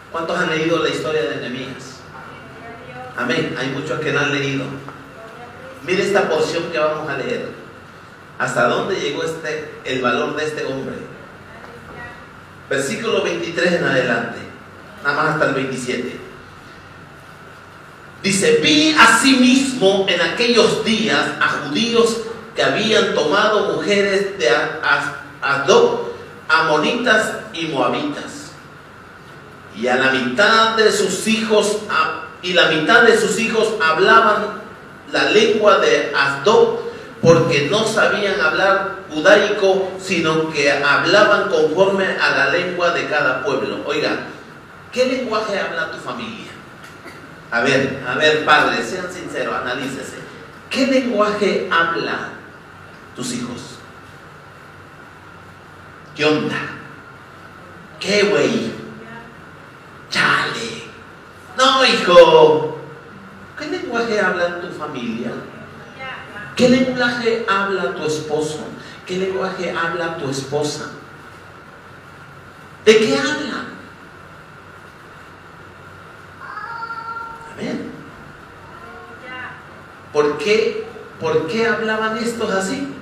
[0.09, 1.99] ¿Cuántos han leído la historia de Nehemías?
[3.17, 3.53] Amén.
[3.59, 4.63] Hay muchos que no han leído.
[5.85, 7.49] Mire esta porción que vamos a leer.
[8.37, 10.95] ¿Hasta dónde llegó este, el valor de este hombre?
[12.69, 14.37] Versículo 23 en adelante.
[15.03, 16.19] Nada más hasta el 27.
[18.23, 22.15] Dice, vi asimismo en aquellos días a judíos
[22.55, 24.49] que habían tomado mujeres de
[25.41, 26.13] Adó,
[26.47, 28.51] amonitas y moabitas.
[29.75, 31.79] Y a la mitad de sus hijos,
[32.41, 34.61] y la mitad de sus hijos hablaban
[35.11, 36.79] la lengua de Asdod,
[37.21, 43.79] porque no sabían hablar judaico, sino que hablaban conforme a la lengua de cada pueblo.
[43.85, 44.27] Oiga,
[44.91, 46.51] ¿qué lenguaje habla tu familia?
[47.51, 50.17] A ver, a ver, padres, sean sinceros, analícese.
[50.69, 52.29] ¿Qué lenguaje habla
[53.15, 53.68] tus hijos?
[56.15, 56.57] ¿Qué onda?
[57.99, 58.71] ¿Qué güey?
[60.09, 60.83] Chale.
[61.57, 62.77] No, hijo.
[63.57, 65.31] ¿Qué lenguaje habla tu familia?
[66.55, 68.59] ¿Qué lenguaje habla tu esposo?
[69.05, 70.91] ¿Qué lenguaje habla tu esposa?
[72.85, 73.67] ¿De qué hablan?
[77.53, 77.91] Amén.
[80.13, 80.87] ¿Por qué,
[81.19, 82.93] ¿Por qué hablaban estos así?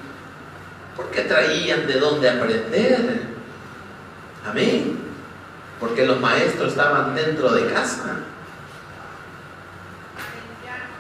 [0.98, 3.22] Porque traían de dónde aprender.
[4.50, 4.98] Amén.
[5.80, 8.18] Porque los maestros estaban dentro de casa.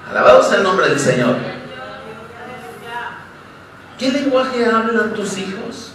[0.07, 1.35] Alabados el nombre del Señor.
[3.97, 5.93] ¿Qué lenguaje hablan tus hijos?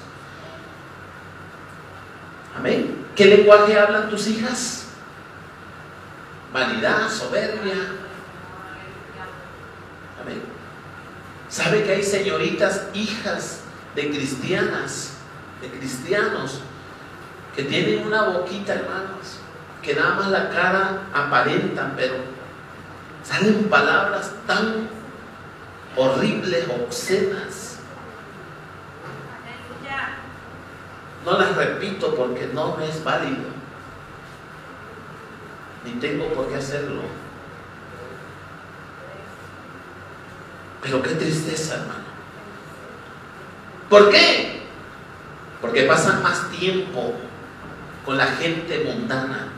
[2.59, 3.07] Amén.
[3.15, 4.87] ¿Qué lenguaje hablan tus hijas?
[6.53, 7.75] Vanidad, soberbia.
[10.21, 10.43] Amén.
[11.49, 13.62] ¿Sabe que hay señoritas, hijas
[13.95, 15.15] de cristianas,
[15.61, 16.61] de cristianos,
[17.55, 19.39] que tienen una boquita, hermanos,
[19.83, 22.15] que nada más la cara aparentan, pero
[23.23, 24.89] salen palabras tan
[25.97, 27.69] horribles, obscenas.
[31.25, 33.51] No las repito porque no es válido,
[35.85, 37.03] ni tengo por qué hacerlo.
[40.83, 42.02] Pero qué tristeza, hermano.
[43.93, 44.63] ¿Por qué?
[45.61, 47.13] Porque pasan más tiempo
[48.07, 49.53] con la gente mundana.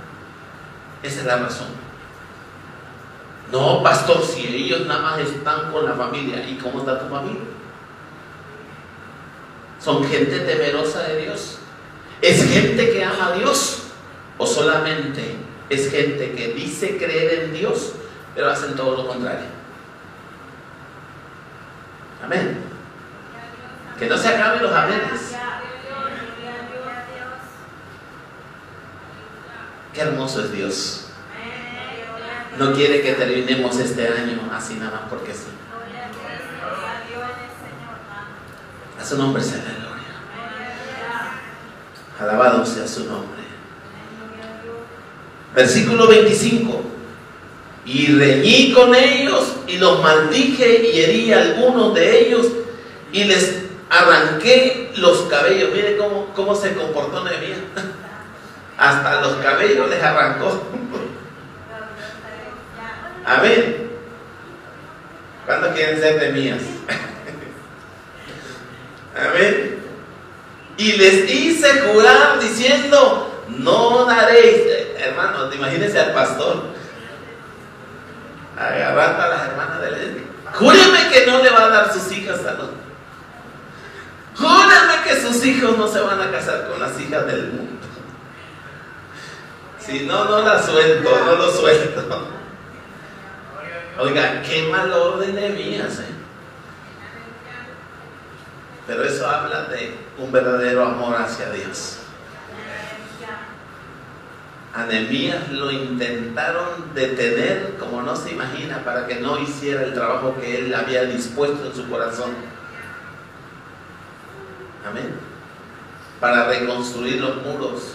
[1.05, 1.69] Esa es la razón.
[3.53, 7.45] No, pastor, si ellos nada más están con la familia, ¿y cómo está tu familia?
[9.79, 11.59] Son gente temerosa de Dios.
[12.21, 13.85] ¿Es gente que ama a Dios
[14.37, 15.37] o solamente
[15.71, 17.93] es gente que dice creer en Dios,
[18.35, 19.47] pero hacen todo lo contrario?
[22.25, 22.64] Amén.
[23.99, 25.35] Que no se acaben los amenes.
[29.93, 31.07] Qué hermoso es Dios.
[32.59, 35.49] No quiere que terminemos este año así nada más porque sí.
[39.01, 40.05] A su nombre sea la gloria.
[42.19, 43.43] Alabado sea su nombre.
[45.55, 46.83] Versículo 25.
[47.87, 52.47] Y reñí con ellos y los maldije y herí a algunos de ellos
[53.13, 55.71] y les arranqué los cabellos.
[55.73, 57.59] Mire cómo, cómo se comportó Nehemías.
[58.79, 60.51] Hasta los cabellos les arrancó.
[63.25, 63.91] Amén.
[65.47, 66.59] ¿Cuántos quieren ser Nehemías?
[69.17, 69.79] Amén.
[70.77, 74.63] Y les hice jurar diciendo, no daréis,
[74.99, 76.75] hermanos, imagínense al pastor
[78.57, 80.27] agarrando a las hermanas de él.
[80.53, 82.69] Júreme que no le va a dar sus hijas a los.
[84.37, 87.87] Júreme que sus hijos no se van a casar con las hijas del mundo.
[89.79, 92.29] Si no, no la suelto, no lo suelto.
[93.99, 96.15] Oiga, qué mal orden de mías, ¿eh?
[98.87, 101.99] Pero eso habla de un verdadero amor hacia Dios.
[104.75, 110.37] A Nehemías lo intentaron detener como no se imagina para que no hiciera el trabajo
[110.41, 112.33] que él había dispuesto en su corazón.
[114.87, 115.15] Amén.
[116.21, 117.95] Para reconstruir los muros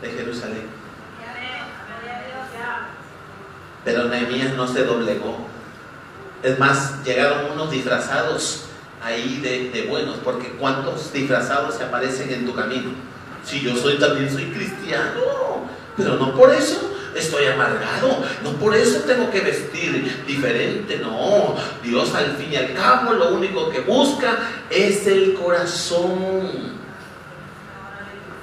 [0.00, 0.66] de Jerusalén.
[3.84, 5.46] Pero Nehemías no se doblegó.
[6.42, 8.66] Es más, llegaron unos disfrazados
[9.02, 12.90] ahí de, de buenos, porque ¿cuántos disfrazados se aparecen en tu camino?
[13.44, 15.20] Si yo soy también soy cristiano,
[15.96, 21.56] pero no por eso estoy amargado, no por eso tengo que vestir diferente, no.
[21.82, 24.38] Dios al fin y al cabo lo único que busca
[24.70, 26.74] es el corazón.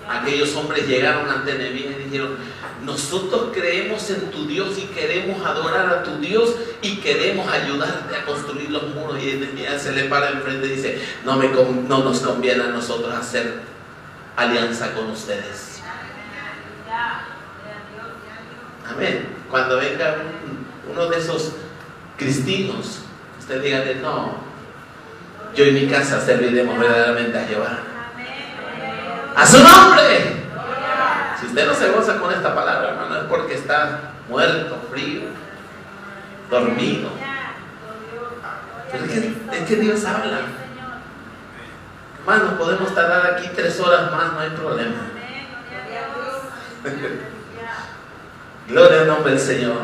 [0.10, 2.36] Aquellos hombres llegaron ante Nehemías y dijeron,
[2.84, 8.26] nosotros creemos en tu Dios y queremos adorar a tu Dios y queremos ayudarte a
[8.26, 9.22] construir los muros.
[9.22, 13.14] Y Nehemías se le para enfrente y dice, no, me, no nos conviene a nosotros
[13.14, 13.62] hacer
[14.36, 15.82] alianza con ustedes.
[18.94, 19.28] Amén.
[19.50, 21.54] Cuando venga un- uno de esos
[22.18, 23.00] cristinos,
[23.40, 24.36] usted dígale, no,
[25.56, 27.78] yo y mi casa serviremos verdaderamente a Jehová.
[29.36, 30.42] ¡A su nombre!
[31.40, 35.22] Si usted no se goza con esta palabra, hermano, es porque está muerto, frío,
[36.50, 37.10] dormido.
[38.92, 40.40] Pero es que, es que Dios habla.
[42.20, 44.96] Hermano, podemos tardar aquí tres horas más, no hay problema.
[48.72, 49.76] Gloria al nombre del Señor.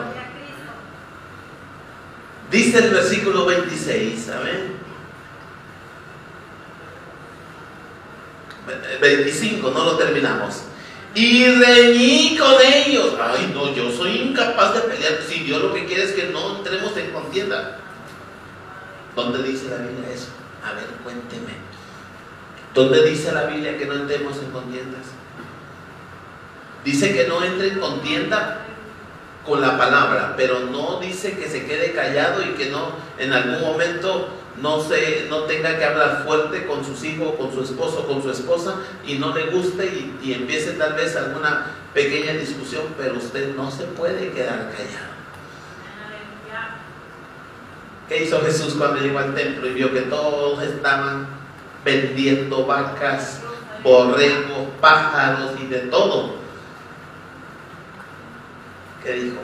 [2.49, 4.77] Dice el versículo 26, amén.
[9.01, 10.61] 25, no lo terminamos.
[11.14, 13.15] Y reñí con ellos.
[13.19, 15.19] Ay, no, yo soy incapaz de pelear.
[15.27, 17.80] Si Dios lo que quiere es que no entremos en contienda.
[19.18, 20.30] ¿Dónde dice la Biblia eso?
[20.64, 21.57] A ver, cuénteme.
[22.73, 25.07] ¿Dónde dice la Biblia que no entremos en contiendas?
[26.85, 28.64] Dice que no entre en contienda
[29.48, 33.61] con la palabra, pero no dice que se quede callado y que no en algún
[33.61, 34.28] momento
[34.61, 38.30] no se no tenga que hablar fuerte con sus hijos, con su esposo, con su
[38.30, 38.76] esposa
[39.06, 43.72] y no le guste y, y empiece tal vez alguna pequeña discusión, pero usted no
[43.72, 45.18] se puede quedar callado.
[48.10, 51.28] ¿Qué hizo Jesús cuando llegó al templo y vio que todos estaban
[51.84, 53.41] vendiendo vacas,
[53.84, 56.47] borregos, pájaros y de todo?
[59.03, 59.38] ¿Qué dijo?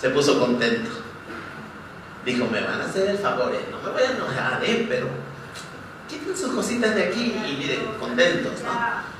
[0.00, 0.90] Se puso contento.
[2.24, 5.08] Dijo, me van a hacer el favor, eh, no me voy a enojar, eh, pero
[6.08, 9.12] quiten sus cositas de aquí y miren, contentos, ¿no?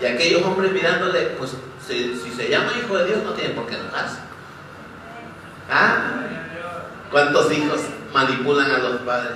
[0.00, 1.52] Y aquellos hombres mirándole, pues
[1.86, 4.18] si, si se llama hijo de Dios no tienen por qué enojarse.
[5.70, 6.22] ¿Ah?
[7.10, 7.80] ¿Cuántos hijos
[8.12, 9.32] manipulan a los padres?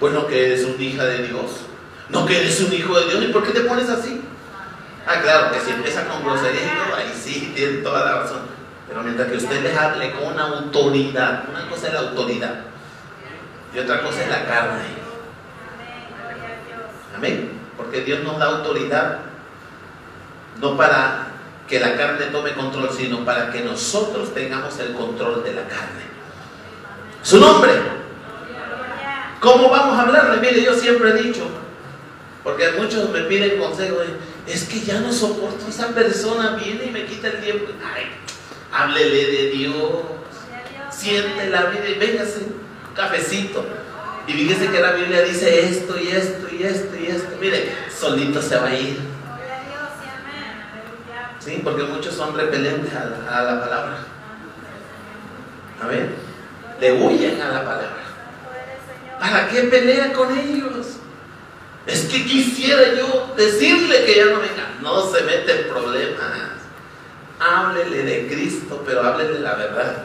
[0.00, 1.50] Pues no que eres una hija de Dios.
[2.08, 3.24] No que eres un hijo de Dios.
[3.24, 4.20] ¿Y por qué te pones así?
[5.08, 8.40] Ah, claro, que si empieza con grosería y todo, ahí sí, tiene toda la razón.
[8.86, 12.54] Pero mientras que usted les hable con autoridad, una cosa es la autoridad
[13.74, 14.84] y otra cosa es la carne.
[17.16, 17.52] Amén.
[17.76, 19.20] Porque Dios nos da autoridad
[20.60, 21.28] no para
[21.66, 26.02] que la carne tome control, sino para que nosotros tengamos el control de la carne.
[27.22, 27.72] Su nombre.
[29.40, 30.38] ¿Cómo vamos a hablarle?
[30.38, 31.46] Mire, yo siempre he dicho,
[32.42, 34.16] Porque muchos me piden consejo, de,
[34.48, 37.66] es que ya no soporto a esa persona, viene y me quita el tiempo.
[37.94, 38.06] Ay,
[38.72, 39.74] háblele de Dios,
[40.86, 42.54] a siente la vida y véngase un
[42.94, 43.64] cafecito.
[44.26, 47.36] Y fíjese que la Biblia dice esto y esto y esto y esto.
[47.40, 48.98] Mire, solito se va a ir.
[49.26, 49.38] A.
[51.40, 51.60] ¿sí?
[51.62, 53.98] Porque muchos son repelentes a la, a la palabra.
[55.80, 56.14] Amén.
[56.80, 58.08] Le huyen a la palabra.
[59.18, 60.98] ¿Para qué pelea con ellos?
[61.88, 64.68] Es que quisiera yo decirle que ya no venga.
[64.82, 66.20] No se mete en problemas.
[67.40, 70.04] Háblele de Cristo, pero háblele la verdad.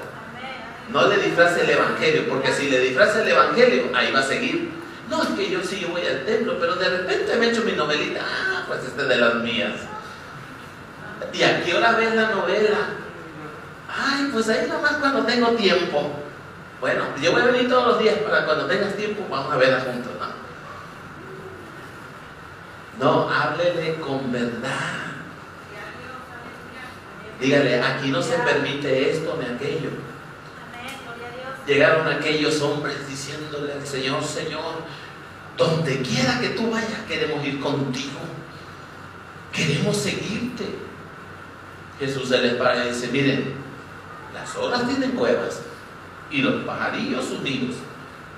[0.89, 4.71] No le disfrace el evangelio, porque si le disfraza el evangelio, ahí va a seguir.
[5.09, 7.73] No, es que yo sí yo voy al templo, pero de repente me echo mi
[7.73, 8.21] novelita.
[8.23, 9.73] Ah, pues este es de las mías.
[11.33, 12.77] ¿Y a qué hora ves la novela?
[13.89, 16.11] Ay, pues ahí nomás cuando tengo tiempo.
[16.79, 19.81] Bueno, yo voy a venir todos los días para cuando tengas tiempo, vamos a verla
[19.81, 20.32] juntos, ¿no?
[22.99, 25.13] No, háblele con verdad.
[27.39, 29.89] Dígale, aquí no se permite esto ni aquello.
[31.65, 34.83] Llegaron aquellos hombres diciéndole al Señor, Señor,
[35.57, 38.19] donde quiera que tú vayas, queremos ir contigo.
[39.51, 40.65] Queremos seguirte.
[41.99, 43.53] Jesús se les para y dice, miren,
[44.33, 45.61] las olas tienen cuevas
[46.31, 47.75] y los pajarillos sus nidos,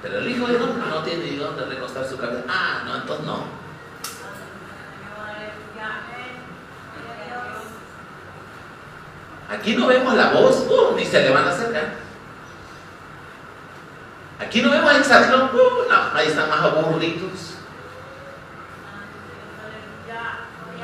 [0.01, 2.43] pero el Hijo del Hombre no tiene ni dónde recostar su cabeza.
[2.49, 3.45] Ah, no, entonces no.
[5.23, 6.03] Aleluya.
[6.03, 6.35] Amén.
[6.99, 7.63] Gloria a Dios.
[9.49, 11.93] Aquí no vemos la voz, uh, ni se le van a acercar.
[14.39, 17.55] Aquí no vemos a Exarchón, uh, no, ahí están más aburridos.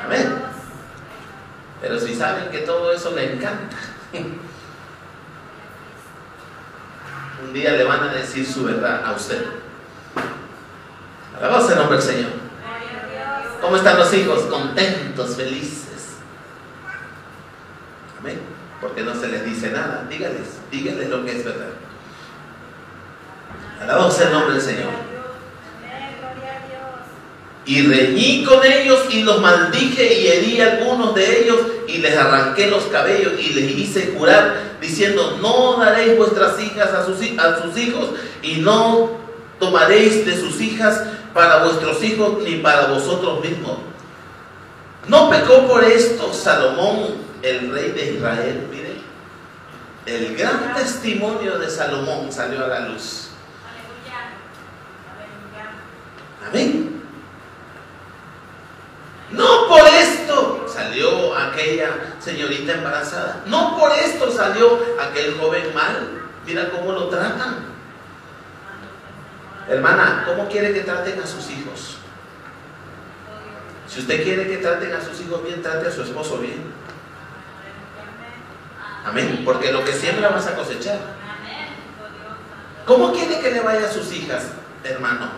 [0.03, 0.41] Amén.
[1.81, 3.77] Pero si saben que todo eso le encanta,
[7.43, 9.45] un día le van a decir su verdad a usted.
[11.37, 12.31] Alabado sea el nombre del Señor.
[13.61, 14.41] ¿Cómo están los hijos?
[14.43, 15.90] Contentos, felices.
[18.79, 20.05] Porque no se les dice nada.
[20.09, 21.69] Dígales, dígales lo que es verdad.
[23.81, 25.11] Alabado el nombre del Señor.
[27.65, 32.17] Y reñí con ellos y los maldije y herí a algunos de ellos y les
[32.17, 38.09] arranqué los cabellos y les hice jurar diciendo, no daréis vuestras hijas a sus hijos
[38.41, 39.11] y no
[39.59, 41.03] tomaréis de sus hijas
[41.33, 43.77] para vuestros hijos ni para vosotros mismos.
[45.07, 48.67] No pecó por esto Salomón, el rey de Israel.
[48.69, 49.01] Mire,
[50.05, 53.29] el gran testimonio de Salomón salió a la luz.
[56.47, 57.01] Amén.
[59.31, 63.43] No por esto salió aquella señorita embarazada.
[63.45, 66.21] No por esto salió aquel joven mal.
[66.45, 67.71] Mira cómo lo tratan.
[69.69, 71.97] Hermana, ¿cómo quiere que traten a sus hijos?
[73.87, 76.73] Si usted quiere que traten a sus hijos bien, trate a su esposo bien.
[79.05, 79.41] Amén.
[79.43, 80.99] Porque lo que siembra vas a cosechar.
[82.85, 84.47] ¿Cómo quiere que le vaya a sus hijas,
[84.83, 85.29] hermano?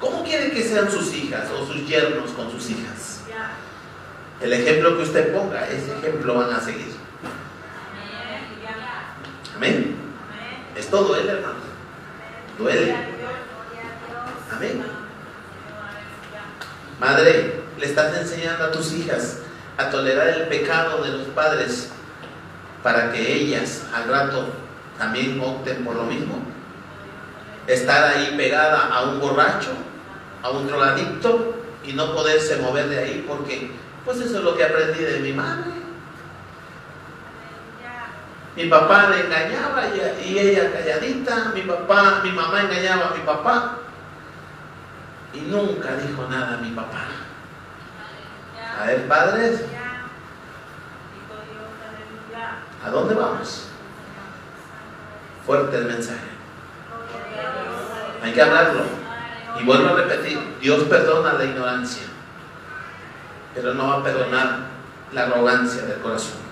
[0.00, 3.20] ¿Cómo quiere que sean sus hijas o sus yernos con sus hijas?
[4.40, 6.94] El ejemplo que usted ponga, ese ejemplo van a seguir.
[9.56, 9.96] Amén.
[10.76, 11.60] Esto duele, hermano.
[12.58, 12.94] Duele.
[14.52, 14.84] Amén.
[17.00, 19.38] Madre, le estás enseñando a tus hijas
[19.78, 21.90] a tolerar el pecado de los padres
[22.82, 24.46] para que ellas al rato
[24.98, 26.42] también opten por lo mismo.
[27.66, 29.72] Estar ahí pegada a un borracho,
[30.42, 31.54] a un drogadicto
[31.84, 33.70] y no poderse mover de ahí porque
[34.04, 35.64] pues eso es lo que aprendí de mi madre.
[38.54, 39.82] Mi papá le engañaba
[40.24, 43.78] y, ella calladita, mi papá, mi mamá engañaba a mi papá
[45.34, 47.04] y nunca dijo nada a mi papá.
[48.78, 49.60] A ver, padres,
[52.84, 53.68] ¿a dónde vamos?
[55.46, 56.18] Fuerte el mensaje.
[58.22, 58.82] Hay que hablarlo.
[59.58, 62.02] Y vuelvo a repetir, Dios perdona la ignorancia,
[63.54, 64.58] pero no va a perdonar
[65.12, 66.46] la arrogancia del corazón.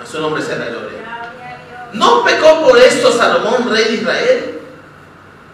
[0.00, 1.30] A su nombre sea la gloria.
[1.92, 4.60] ¿No pecó por esto Salomón, rey de Israel?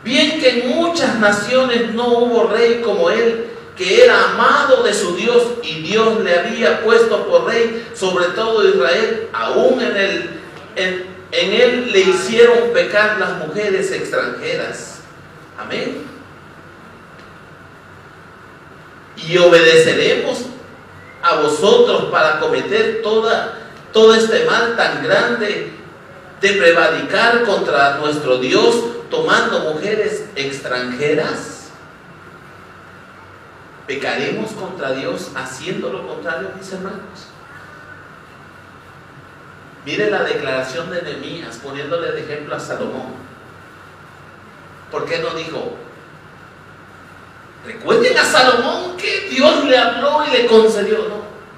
[0.05, 5.15] Bien que en muchas naciones no hubo rey como él, que era amado de su
[5.15, 10.41] Dios y Dios le había puesto por rey sobre todo Israel, aún en,
[10.75, 14.99] en, en él le hicieron pecar las mujeres extranjeras.
[15.57, 16.03] Amén.
[19.17, 20.47] Y obedeceremos
[21.23, 23.59] a vosotros para cometer toda,
[23.93, 25.73] todo este mal tan grande
[26.41, 28.75] de prevaricar contra nuestro Dios
[29.11, 31.58] tomando mujeres extranjeras.
[33.89, 37.31] ¿Pecaremos contra Dios haciendo lo contrario, mis hermanos?
[39.87, 43.15] Mire la declaración de Nehemías poniéndole de ejemplo a Salomón.
[44.91, 45.75] ¿Por qué no dijo?
[47.65, 50.99] Recuerden a Salomón que Dios le habló y le concedió.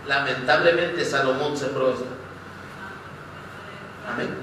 [0.07, 2.07] Lamentablemente Salomón se esto.
[4.09, 4.37] Amén.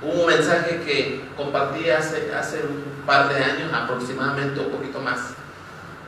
[0.00, 5.34] Hubo un mensaje que compartí hace, hace un par de años, aproximadamente un poquito más,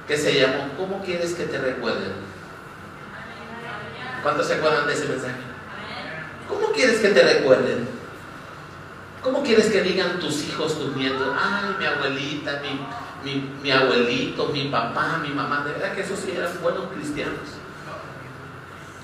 [0.07, 2.13] que se llamó ¿Cómo quieres que te recuerden?
[4.23, 5.35] ¿Cuántos se acuerdan de ese mensaje?
[6.49, 7.89] ¿Cómo quieres que te recuerden?
[9.23, 11.35] ¿Cómo quieres que digan tus hijos, tus nietos?
[11.39, 12.61] Ay, mi abuelita,
[13.63, 15.65] mi, abuelito, mi papá, mi mamá.
[15.65, 17.41] De verdad que esos sí eran buenos cristianos.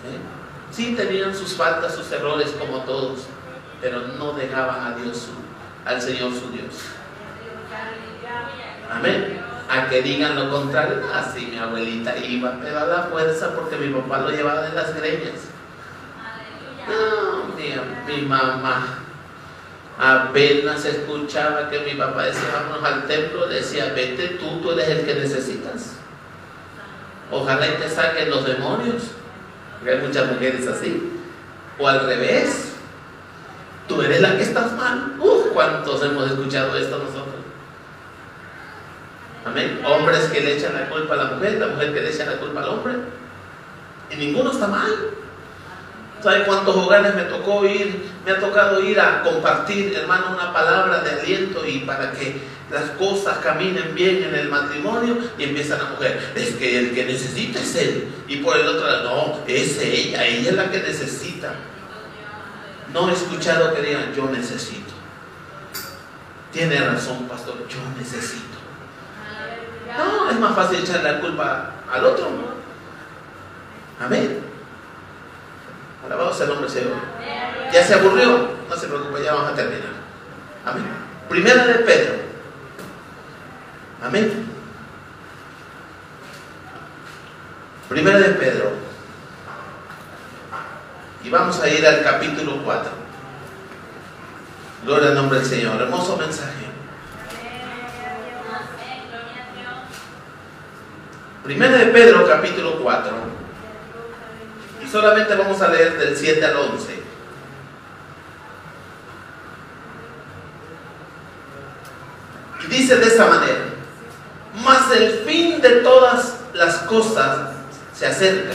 [0.07, 0.19] ¿Eh?
[0.71, 3.21] Sí tenían sus faltas, sus errores como todos,
[3.81, 5.29] pero no dejaban a Dios,
[5.85, 6.75] al Señor su Dios.
[8.91, 9.50] Amén.
[9.71, 11.03] A que digan lo contrario.
[11.15, 14.75] Así ah, mi abuelita iba, pero a la fuerza porque mi papá lo llevaba de
[14.75, 15.49] las greñas.
[16.89, 18.99] No, mi, mi mamá
[19.97, 25.05] apenas escuchaba que mi papá decía vamos al templo, decía vete tú, tú eres el
[25.05, 25.97] que necesitas.
[27.31, 29.03] Ojalá y te saquen los demonios.
[29.79, 31.13] Porque hay muchas mujeres así.
[31.79, 32.73] O al revés.
[33.87, 35.17] Tú eres la que estás mal.
[35.19, 37.30] Uf, ¿cuántos hemos escuchado esto nosotros?
[39.45, 39.81] Amén.
[39.85, 42.39] Hombres que le echan la culpa a la mujer, la mujer que le echa la
[42.39, 42.95] culpa al hombre.
[44.11, 44.91] Y ninguno está mal.
[46.23, 48.11] ¿Sabe cuántos hogares me tocó ir?
[48.27, 52.41] Me ha tocado ir a compartir, hermano, una palabra de aliento y para que
[52.71, 57.07] las cosas caminen bien en el matrimonio y empieza la mujer, es que el que
[57.07, 58.09] necesita es él.
[58.29, 61.55] Y por el otro lado, no, es ella, ella es la que necesita.
[62.93, 64.93] No he escuchado que digan, yo necesito.
[66.53, 68.60] Tiene razón, pastor, yo necesito.
[69.97, 72.29] No, es más fácil echar la culpa al otro.
[74.01, 74.41] Amén.
[76.05, 76.97] Alabado el nombre del Señor.
[77.73, 78.51] Ya se aburrió.
[78.69, 79.93] No se preocupe, ya vamos a terminar.
[80.65, 80.85] Amén.
[81.29, 82.15] Primera de Pedro.
[84.03, 84.47] Amén.
[87.89, 88.73] Primera de Pedro.
[91.23, 92.91] Y vamos a ir al capítulo 4.
[94.85, 95.81] Gloria al nombre del Señor.
[95.81, 96.70] Hermoso mensaje.
[101.51, 103.11] Primera de Pedro, capítulo 4
[104.89, 107.03] solamente vamos a leer del 7 al 11.
[112.63, 113.65] Y dice de esta manera,
[114.63, 117.51] mas el fin de todas las cosas
[117.95, 118.55] se acerca.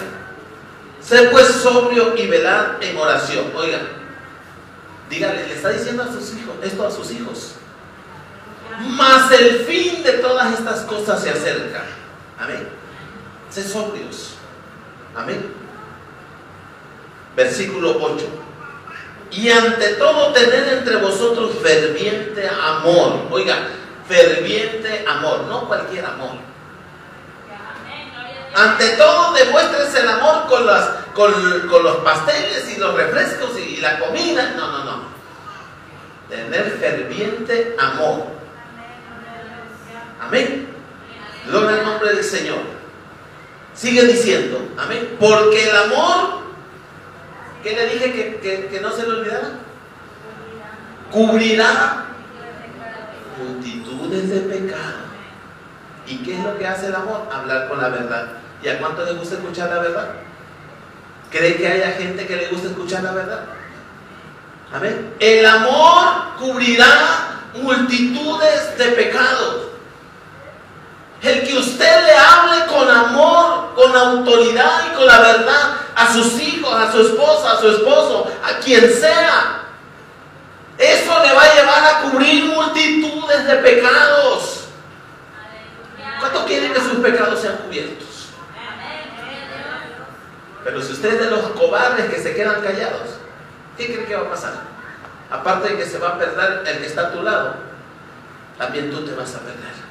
[1.01, 3.51] Sé pues sobrio y velad en oración.
[3.55, 3.81] Oigan,
[5.09, 7.55] dígale, le está diciendo a sus hijos, esto a sus hijos.
[8.79, 11.83] Mas el fin de todas estas cosas se acerca.
[12.39, 12.84] Amén.
[13.55, 14.35] Sé sobrios.
[15.15, 15.65] Amén
[17.35, 18.25] versículo 8.
[19.31, 23.27] Y ante todo tener entre vosotros ferviente amor.
[23.31, 23.67] Oiga,
[24.07, 26.37] ferviente amor, no cualquier amor.
[28.55, 30.45] Ante todo demuestres el amor
[31.13, 34.53] con, los pasteles y los refrescos y, la comida.
[34.55, 35.15] No, no, no.
[36.29, 38.27] Tener ferviente amor.
[40.21, 40.69] Amén.
[41.47, 42.59] Gloria al nombre del Señor.
[43.75, 45.17] Sigue diciendo, amén.
[45.19, 46.45] Porque el amor
[47.65, 48.39] ¿Qué le dije
[48.69, 49.49] que, no se le olvidara?
[51.11, 52.05] Cubrirá
[53.39, 55.05] multitudes de pecados.
[56.05, 57.27] ¿Y qué es lo que hace el amor?
[57.33, 58.33] Hablar con la verdad.
[58.61, 60.09] ¿Y a cuánto le gusta escuchar la verdad?
[61.31, 63.45] ¿Cree que haya gente que le gusta escuchar la verdad?
[64.71, 65.15] Amén.
[65.19, 69.69] El amor cubrirá multitudes de pecados.
[71.21, 76.39] El que usted le hable con amor, con autoridad y con la verdad a sus
[76.39, 79.61] hijos, a su esposa, a su esposo, a quien sea.
[80.77, 84.65] Eso le va a llevar a cubrir multitudes de pecados.
[86.19, 88.05] ¿Cuántos quieren que sus pecados sean cubiertos?
[90.63, 93.09] Pero si usted es de los cobardes que se quedan callados,
[93.77, 94.53] ¿qué cree que va a pasar?
[95.29, 97.55] Aparte de que se va a perder el que está a tu lado,
[98.57, 99.84] también tú te vas a perder.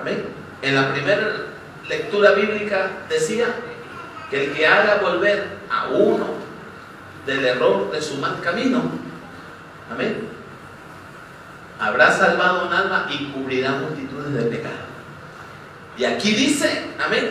[0.00, 0.24] Amén.
[0.62, 1.46] En la primera
[1.88, 3.46] lectura bíblica decía
[4.30, 6.26] que el que haga volver a uno
[7.26, 8.82] del error de su mal camino,
[9.90, 10.28] amén,
[11.78, 14.78] habrá salvado un alma y cubrirá multitudes de pecados.
[15.96, 17.30] Y aquí dice, amén,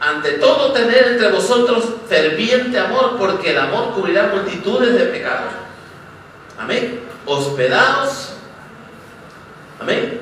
[0.00, 5.52] ante todo tener entre vosotros ferviente amor, porque el amor cubrirá multitudes de pecados.
[6.58, 7.00] Amén.
[7.24, 8.34] Hospedados,
[9.80, 10.20] amén,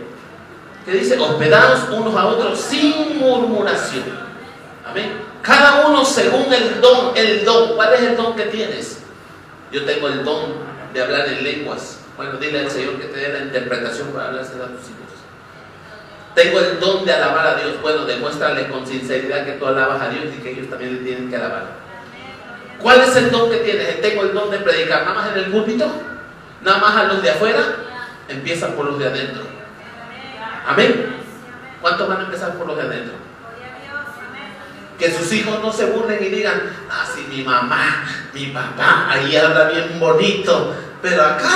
[0.91, 4.05] que dice, hospedados unos a otros sin murmuración.
[4.85, 5.13] Amén.
[5.41, 7.77] Cada uno según el don, el don.
[7.77, 8.99] ¿Cuál es el don que tienes?
[9.71, 10.55] Yo tengo el don
[10.93, 12.01] de hablar en lenguas.
[12.17, 15.11] Bueno, dile al Señor que te dé la interpretación para hablarse a tus hijos.
[16.35, 17.81] Tengo el don de alabar a Dios.
[17.81, 21.31] Bueno, demuéstrale con sinceridad que tú alabas a Dios y que ellos también le tienen
[21.31, 21.69] que alabar.
[22.81, 24.01] ¿Cuál es el don que tienes?
[24.01, 25.87] Tengo el don de predicar nada más en el púlpito,
[26.63, 27.61] nada más a los de afuera.
[28.29, 29.60] Empieza por los de adentro.
[30.71, 31.17] Amén.
[31.81, 33.15] ¿Cuántos van a empezar por los de adentro?
[34.99, 39.35] Que sus hijos no se burlen y digan, ah, sí, mi mamá, mi papá, ahí
[39.35, 41.51] habla bien bonito, pero acá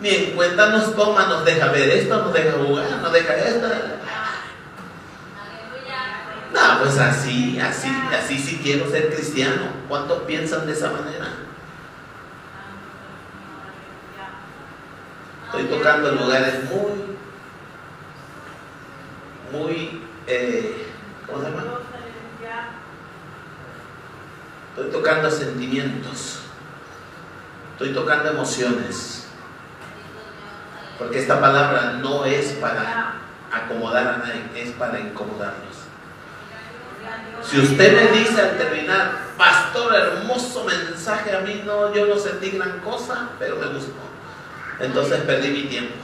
[0.00, 3.68] ni en cuenta nos toma, nos deja ver esto, nos deja jugar, nos deja esto.
[6.52, 9.62] No, pues así, así, así sí quiero ser cristiano.
[9.88, 11.26] ¿Cuántos piensan de esa manera?
[15.46, 17.13] Estoy tocando en lugares muy,
[19.54, 20.86] muy, eh,
[21.26, 21.64] ¿cómo se llama?
[24.76, 26.40] Estoy tocando sentimientos.
[27.72, 29.26] Estoy tocando emociones.
[30.98, 33.14] Porque esta palabra no es para
[33.52, 35.74] acomodar a nadie, es para incomodarlos.
[37.42, 42.50] Si usted me dice al terminar, pastor, hermoso mensaje, a mí no, yo no sentí
[42.50, 43.92] gran cosa, pero me gustó.
[44.80, 46.03] Entonces perdí mi tiempo.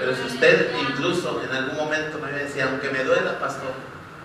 [0.00, 3.72] Pero si usted incluso en algún momento me decía, aunque me duela, pastor,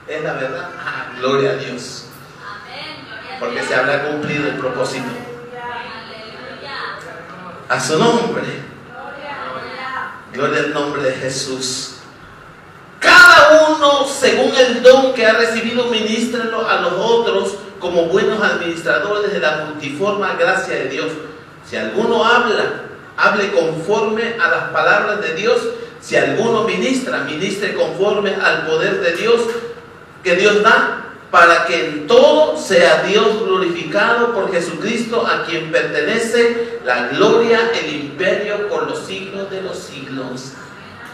[0.07, 2.05] es la verdad, ah, gloria a Dios.
[3.39, 5.05] Porque se habrá cumplido el propósito.
[7.67, 8.43] A su nombre.
[10.31, 11.97] Gloria al nombre de Jesús.
[12.99, 19.33] Cada uno, según el don que ha recibido, ministrenlo a los otros como buenos administradores
[19.33, 21.11] de la multiforme gracia de Dios.
[21.69, 22.83] Si alguno habla,
[23.17, 25.57] hable conforme a las palabras de Dios.
[26.01, 29.41] Si alguno ministra, ministre conforme al poder de Dios
[30.23, 36.79] que Dios da, para que en todo sea Dios glorificado por Jesucristo, a quien pertenece
[36.85, 40.53] la gloria, el imperio por los siglos de los siglos.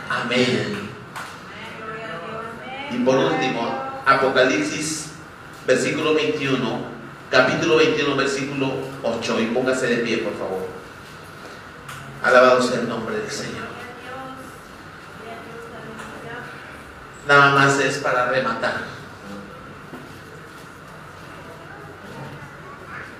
[0.09, 0.89] Amén.
[2.91, 5.11] Y por último, Apocalipsis,
[5.65, 6.81] versículo 21,
[7.29, 8.71] capítulo 21, versículo
[9.03, 9.39] 8.
[9.39, 10.80] Y póngase de pie, por favor.
[12.23, 13.67] Alabado sea el nombre del Señor.
[17.27, 18.81] Nada más es para rematar.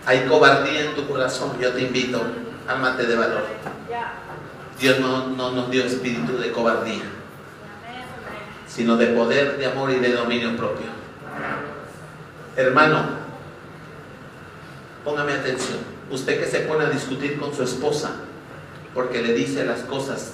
[0.05, 2.21] Hay cobardía en tu corazón, yo te invito,
[2.67, 3.45] ámate de valor.
[4.79, 7.03] Dios no, no nos dio espíritu de cobardía
[8.73, 10.87] sino de poder, de amor y de dominio propio.
[12.55, 13.03] Hermano,
[15.03, 15.79] póngame atención.
[16.09, 18.11] Usted que se pone a discutir con su esposa
[18.93, 20.33] porque le dice las cosas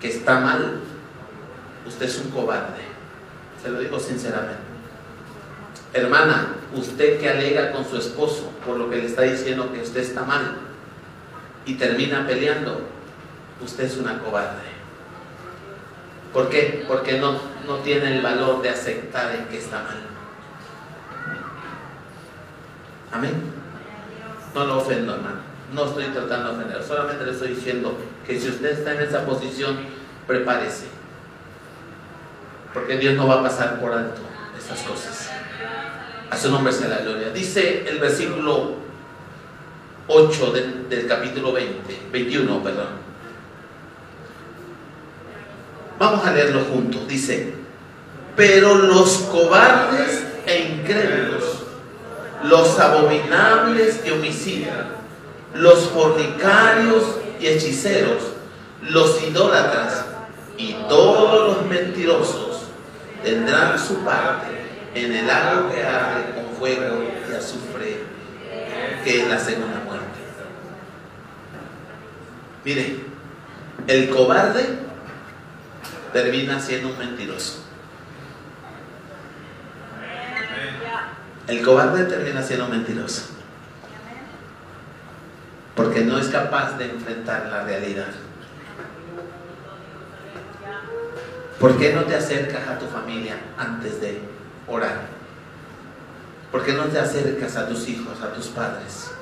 [0.00, 0.80] que está mal,
[1.86, 2.82] usted es un cobarde.
[3.62, 4.68] Se lo digo sinceramente.
[5.92, 10.00] Hermana, usted que alega con su esposo por lo que le está diciendo que usted
[10.00, 10.58] está mal
[11.64, 12.82] y termina peleando,
[13.62, 14.68] usted es una cobarde.
[16.32, 16.84] ¿Por qué?
[16.86, 19.96] Porque no, no tiene el valor de aceptar en que está mal.
[23.12, 23.34] Amén.
[24.54, 25.47] No lo ofendo, hermano.
[25.72, 26.82] No estoy tratando de ofender.
[26.82, 27.96] Solamente le estoy diciendo
[28.26, 29.76] que si usted está en esa posición,
[30.26, 30.86] prepárese.
[32.72, 34.20] Porque Dios no va a pasar por alto
[34.56, 35.30] esas cosas.
[36.30, 37.30] A su nombre sea la gloria.
[37.30, 38.76] Dice el versículo
[40.08, 43.08] 8 del, del capítulo 20, 21, perdón.
[45.98, 47.06] Vamos a leerlo juntos.
[47.08, 47.54] Dice,
[48.36, 51.64] pero los cobardes e incrédulos,
[52.44, 54.86] los abominables y homicidas,
[55.54, 57.04] los fornicarios
[57.40, 58.22] y hechiceros,
[58.82, 60.04] los idólatras
[60.56, 62.62] y todos los mentirosos
[63.22, 64.46] tendrán su parte
[64.94, 68.02] en el agua que arde con fuego y azufre,
[69.04, 70.06] que es la segunda muerte.
[72.64, 73.00] Mire,
[73.86, 74.66] el cobarde
[76.12, 77.64] termina siendo un mentiroso.
[81.46, 83.37] El cobarde termina siendo un mentiroso.
[85.78, 88.08] Porque no es capaz de enfrentar la realidad.
[91.60, 94.20] ¿Por qué no te acercas a tu familia antes de
[94.66, 95.02] orar?
[96.50, 99.12] ¿Por qué no te acercas a tus hijos, a tus padres?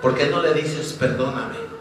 [0.00, 1.71] ¿Por qué no le dices perdóname?